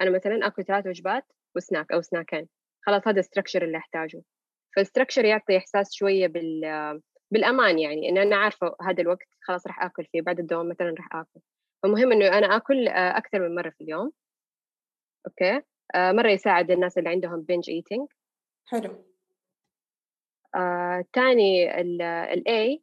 أنا 0.00 0.10
مثلا 0.10 0.46
آكل 0.46 0.64
ثلاث 0.64 0.86
وجبات 0.86 1.24
وسناك 1.56 1.92
أو 1.92 2.00
سناكين. 2.00 2.48
خلاص 2.82 3.08
هذا 3.08 3.20
ال 3.20 3.24
structure 3.24 3.64
اللي 3.64 3.78
أحتاجه. 3.78 4.22
فال 4.76 4.85
structure 4.85 5.24
يعطي 5.24 5.56
إحساس 5.56 5.94
شوية 5.94 6.26
بال 6.26 7.00
بالأمان 7.30 7.78
يعني 7.78 8.08
ان 8.08 8.18
أنا 8.18 8.36
عارفة 8.36 8.76
هذا 8.82 9.02
الوقت 9.02 9.28
خلاص 9.40 9.66
راح 9.66 9.84
آكل 9.84 10.04
فيه 10.04 10.22
بعد 10.22 10.38
الدوام 10.38 10.68
مثلا 10.68 10.94
راح 10.98 11.14
آكل. 11.14 11.40
فمهم 11.82 12.12
إنه 12.12 12.38
أنا 12.38 12.56
آكل 12.56 12.88
آه، 12.88 13.18
أكثر 13.18 13.48
من 13.48 13.54
مرة 13.54 13.70
في 13.70 13.84
اليوم. 13.84 14.12
أوكي؟ 15.26 15.62
آه، 15.94 16.12
مرة 16.12 16.28
يساعد 16.30 16.70
الناس 16.70 16.98
اللي 16.98 17.08
عندهم 17.08 17.42
binge 17.42 17.70
eating 17.70 18.08
حلو. 18.66 19.15
تاني 21.12 21.80
ال 22.32 22.57
A 22.57 22.82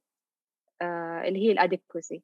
آه، 0.82 1.24
اللي 1.28 1.40
هي 1.48 1.52
ال 1.52 1.60
adequacy 1.60 2.24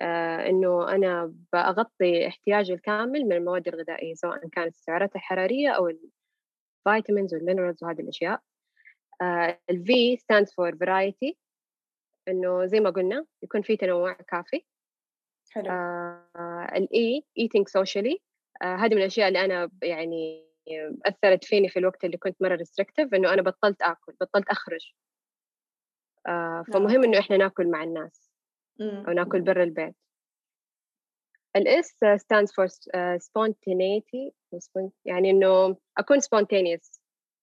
آه، 0.00 0.48
إنه 0.48 0.94
أنا 0.94 1.34
بغطي 1.52 2.28
احتياجي 2.28 2.74
الكامل 2.74 3.24
من 3.24 3.32
المواد 3.32 3.68
الغذائية 3.68 4.14
سواء 4.14 4.48
كانت 4.48 4.74
السعرات 4.74 5.16
الحرارية 5.16 5.70
أو 5.70 5.88
ال 5.88 6.04
vitamins 6.04 7.34
وال 7.34 7.44
minerals 7.44 7.84
وهذه 7.84 8.00
الأشياء. 8.00 8.40
ال 9.70 9.93
V 9.93 10.16
stands 10.16 10.48
for 10.48 10.74
variety. 10.74 11.34
إنه 12.28 12.66
زي 12.66 12.80
ما 12.80 12.90
قلنا 12.90 13.26
يكون 13.42 13.62
في 13.62 13.76
تنوع 13.76 14.12
كافي. 14.12 14.64
حلو. 15.50 15.70
ال 16.76 17.00
E 17.00 17.24
eating 17.40 17.64
socially. 17.80 18.18
هذه 18.62 18.94
من 18.94 18.98
الأشياء 18.98 19.28
اللي 19.28 19.44
أنا 19.44 19.70
يعني 19.82 20.47
أثرت 21.06 21.44
فيني 21.44 21.68
في 21.68 21.78
الوقت 21.78 22.04
اللي 22.04 22.16
كنت 22.16 22.42
مرة 22.42 22.54
restrictive 22.54 23.14
إنه 23.14 23.32
أنا 23.32 23.42
بطلت 23.42 23.82
آكل 23.82 24.12
بطلت 24.20 24.48
أخرج. 24.48 24.92
آه 26.26 26.64
فمهم 26.72 27.04
إنه 27.04 27.18
إحنا 27.18 27.36
ناكل 27.36 27.70
مع 27.70 27.84
الناس 27.84 28.30
أو 28.80 29.12
ناكل 29.12 29.40
برا 29.40 29.64
البيت. 29.64 29.96
ال 31.56 31.80
S 31.80 32.04
stands 32.04 32.50
for 32.52 32.68
spontaneity. 33.18 34.32
يعني 35.04 35.30
إنه 35.30 35.76
أكون 35.98 36.20
spontaneous. 36.20 37.00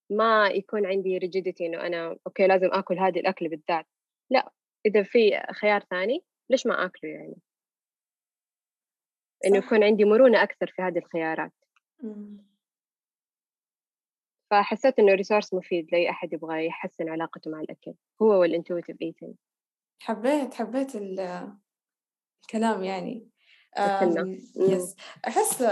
ما 0.09 0.47
يكون 0.47 0.85
عندي 0.85 1.19
rigidity 1.19 1.61
إنه 1.61 1.81
أنا 1.81 2.17
أوكي 2.27 2.47
لازم 2.47 2.69
آكل 2.71 2.99
هذه 2.99 3.19
الأكل 3.19 3.49
بالذات. 3.49 3.85
لا 4.29 4.51
إذا 4.85 5.03
في 5.03 5.43
خيار 5.51 5.81
ثاني 5.81 6.23
ليش 6.49 6.65
ما 6.65 6.85
آكله 6.85 7.09
يعني؟ 7.09 7.35
إنه 9.45 9.57
يكون 9.57 9.83
عندي 9.83 10.05
مرونة 10.05 10.43
أكثر 10.43 10.67
في 10.67 10.81
هذه 10.81 10.97
الخيارات. 10.97 11.51
مم. 12.03 12.54
فحسيت 14.55 14.99
إنه 14.99 15.13
resource 15.13 15.53
مفيد 15.53 15.91
لأي 15.91 16.09
أحد 16.09 16.33
يبغى 16.33 16.65
يحسن 16.65 17.09
علاقته 17.09 17.51
مع 17.51 17.59
الأكل 17.59 17.93
هو 18.21 18.27
وال 18.27 18.41
intuitive 18.41 19.01
eating 19.01 19.35
حبيت 19.99 20.53
حبيت 20.53 20.95
الكلام 20.95 22.83
يعني. 22.83 23.27
yes 24.55 24.95
أحس 25.27 25.63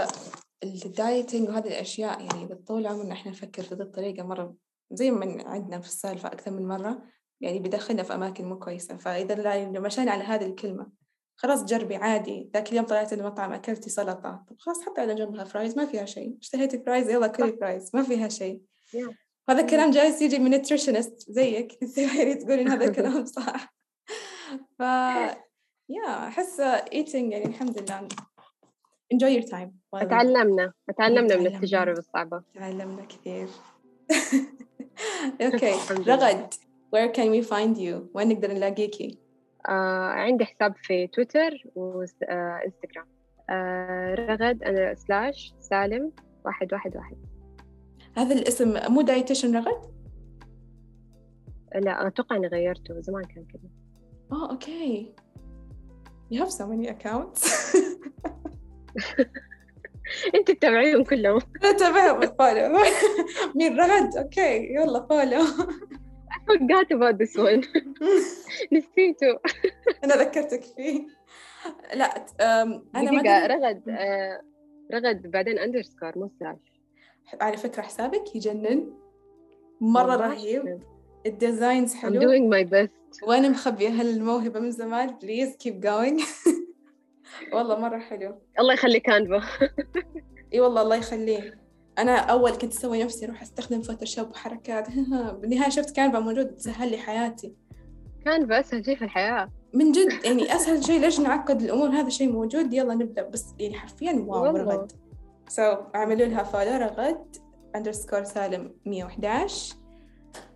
ال 0.64 0.74
dieting 0.74 1.48
وهذه 1.48 1.68
الأشياء 1.68 2.20
يعني 2.20 2.46
بالطول 2.46 2.86
عمرنا 2.86 3.12
إحنا 3.12 3.32
نفكر 3.32 3.62
في 3.62 3.74
ذي 3.74 3.82
الطريقة 3.82 4.26
مرة 4.26 4.54
زي 4.90 5.10
ما 5.10 5.42
عندنا 5.46 5.80
في 5.80 5.86
السالفة 5.86 6.28
أكثر 6.28 6.50
من 6.50 6.68
مرة 6.68 7.02
يعني 7.40 7.58
بيدخلنا 7.58 8.02
في 8.02 8.14
أماكن 8.14 8.44
مو 8.44 8.58
كويسة. 8.58 8.96
فإذا 8.96 9.64
لو 9.64 9.80
مشينا 9.82 10.10
على 10.10 10.24
هذه 10.24 10.46
الكلمة 10.46 11.04
خلاص 11.36 11.64
جربي 11.64 11.96
عادي. 11.96 12.50
ذاك 12.54 12.72
اليوم 12.72 12.86
طلعت 12.86 13.12
المطعم 13.12 13.52
أكلتي 13.52 13.90
سلطة. 13.90 14.44
طب 14.48 14.56
خلاص 14.58 14.82
حطي 14.82 15.00
على 15.00 15.14
جنبها 15.14 15.44
fries 15.44 15.76
ما 15.76 15.86
فيها 15.86 16.04
شيء. 16.04 16.36
اشتهيتي 16.40 16.78
fries 16.78 17.10
يلا 17.10 17.26
كلي 17.26 17.52
fries 17.52 17.90
ما 17.94 18.02
فيها 18.02 18.28
شيء. 18.28 18.60
هذا 19.50 19.60
الكلام 19.60 19.90
جالس 19.90 20.22
يجي 20.22 20.38
من 20.38 20.50
nutritionist 20.50 21.30
زيك. 21.30 21.72
تقولي 21.96 22.34
تقولين 22.34 22.68
هذا 22.68 22.84
الكلام 22.88 23.24
صح. 23.24 23.74
ف 24.78 24.80
يا 25.88 26.28
أحس 26.28 26.60
eating 26.92 27.14
يعني 27.14 27.44
الحمد 27.44 27.78
لله. 27.78 28.08
Enjoy 29.14 29.40
your 29.40 29.46
time. 29.50 30.00
تعلمنا 30.10 30.72
تعلمنا 30.98 31.36
من 31.36 31.46
التجارب 31.46 31.98
الصعبة. 31.98 32.42
تعلمنا 32.54 33.04
كثير. 33.04 33.48
أوكي 35.42 35.74
رغد 35.90 36.54
where 36.94 37.08
can 37.12 37.30
we 37.30 37.42
find 37.42 37.76
you? 37.76 38.10
وين 38.14 38.28
نقدر 38.28 38.52
نلاقيكي؟ 38.52 39.18
آه 39.68 40.08
عندي 40.08 40.44
حساب 40.44 40.76
في 40.76 41.06
تويتر 41.06 41.64
وانستغرام 41.74 43.06
آه 43.50 44.14
رغد 44.14 44.62
أنا 44.62 44.94
slash 44.94 45.54
سالم 45.60 46.12
واحد 46.44 46.72
واحد 46.72 46.96
واحد. 46.96 47.16
هذا 48.16 48.34
الاسم 48.34 48.92
مو 48.92 49.00
dietitian 49.00 49.56
رغد؟ 49.56 49.94
لا 51.74 52.06
أتوقع 52.06 52.36
إني 52.36 52.46
غيرته 52.46 53.00
زمان 53.00 53.24
كان 53.24 53.44
كذا. 53.44 53.70
آه 54.32 54.50
أوكي. 54.50 55.14
You 56.32 56.38
have 56.38 56.50
so 56.50 56.66
many 56.66 56.88
accounts. 56.88 57.44
أنت 60.34 60.50
تتابعيهم 60.50 61.04
كلهم. 61.04 61.40
تابعهم 61.78 62.20
follow 62.20 62.78
مين 63.54 63.80
رغد 63.80 64.16
أوكي 64.16 64.74
يلا 64.74 65.06
follow 65.06 65.42
I 66.34 66.36
forgot 66.50 66.88
about 66.90 67.16
this 67.18 67.36
one. 67.36 67.62
نسيته. 68.72 69.38
أنا 70.04 70.14
ذكرتك 70.14 70.62
فيه. 70.64 71.06
لا 71.94 72.26
أنا 72.40 73.10
ما 73.10 73.22
دقيقة 73.22 73.46
رغد 73.46 73.88
آه 73.88 74.40
رغد 74.94 75.30
بعدين 75.30 75.58
underscore 75.58 76.18
مو 76.18 76.30
slash 76.38 76.73
على 77.40 77.56
فكرة 77.56 77.82
حسابك 77.82 78.36
يجنن. 78.36 78.90
مرة 79.80 80.10
والله. 80.10 80.26
رهيب. 80.28 80.82
ال 81.26 81.34
designs 81.34 81.92
I'm 81.94 81.96
حلو. 81.96 82.20
doing 82.20 82.50
my 82.54 82.70
best. 82.70 83.28
وأنا 83.28 83.48
مخبية 83.48 83.88
هالموهبة 83.88 84.60
من 84.60 84.70
زمان. 84.70 85.18
please 85.22 85.56
keep 85.56 85.80
going 85.80 86.20
والله 87.52 87.78
مرة 87.80 87.98
حلو. 87.98 88.34
الله 88.58 88.74
يخلي 88.74 89.00
Canva. 89.00 89.42
إي 90.54 90.60
والله 90.60 90.82
الله 90.82 90.96
يخليه. 90.96 91.58
أنا 91.98 92.16
أول 92.16 92.50
كنت 92.50 92.72
أسوي 92.72 93.04
نفسي 93.04 93.26
أروح 93.26 93.42
أستخدم 93.42 93.82
Photoshop 93.82 94.30
وحركات. 94.30 94.88
بالنهاية 95.40 95.70
شفت 95.70 95.96
Canva 95.96 96.18
موجود. 96.20 96.58
سهل 96.58 96.90
لي 96.90 96.96
حياتي. 96.98 97.52
Canva 98.24 98.60
أسهل 98.60 98.84
شيء 98.84 98.96
في 98.96 99.04
الحياة. 99.04 99.48
من 99.74 99.92
جد. 99.92 100.24
يعني 100.24 100.54
أسهل 100.56 100.84
شيء 100.84 101.00
ليش 101.00 101.20
نعقد 101.20 101.62
الأمور؟ 101.62 101.88
هذا 101.88 102.08
شيء 102.08 102.32
موجود. 102.32 102.72
يلا 102.72 102.94
نبدأ. 102.94 103.22
بس 103.28 103.44
يعني 103.58 103.74
حرفيا 103.74 104.24
wow. 104.28 104.56
رغد 104.56 104.92
so, 105.50 105.60
اعملوا 105.94 106.26
لها 106.26 106.42
follow 106.42 106.76
رغد 106.76 107.36
underscore 107.76 108.24
سالم 108.24 108.74
111 108.86 109.76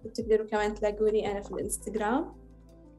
وتقدروا 0.04 0.46
كمان 0.46 0.74
تلاقوني 0.74 1.30
أنا 1.30 1.40
في 1.40 1.50
الإنستغرام. 1.50 2.34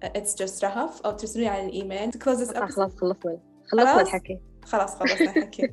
It's 0.03 0.35
just 0.35 0.65
رهف. 0.65 1.01
أو 1.01 1.11
ترسلوا 1.11 1.43
لي 1.43 1.49
على 1.49 2.11
episode. 2.11 2.23
خلاص 2.23 2.51
خلصنا 2.51 2.87
خلصنا 2.97 3.39
خلاص؟ 3.71 3.99
الحكي. 4.07 4.39
خلاص 4.65 4.95
خلصنا 4.95 5.31
حكي 5.43 5.71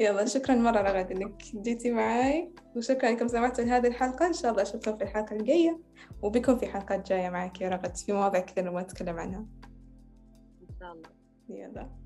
يلا 0.00 0.24
شكرا 0.24 0.54
مرة 0.54 0.80
رغد 0.80 1.10
إنك 1.10 1.42
جيتي 1.54 1.90
معاي. 1.90 2.52
وشكرا 2.76 3.10
إنكم 3.10 3.28
سمعتوا 3.28 3.64
لهذه 3.64 3.86
الحلقة. 3.86 4.26
إن 4.26 4.32
شاء 4.32 4.50
الله 4.50 4.62
أشوفكم 4.62 4.96
في 4.96 5.04
الحلقة 5.04 5.36
الجاية. 5.36 5.80
وبيكون 6.22 6.58
في 6.58 6.66
حلقات 6.66 7.08
جاية 7.08 7.30
معك 7.30 7.60
يا 7.60 7.68
رغد. 7.68 7.96
في 7.96 8.12
مواضيع 8.12 8.40
كثير 8.40 8.64
نبغى 8.64 8.82
نتكلم 8.82 9.18
عنها. 9.18 9.46
إن 10.70 10.76
شاء 10.80 10.92
الله. 10.92 11.08
يلا. 11.48 11.99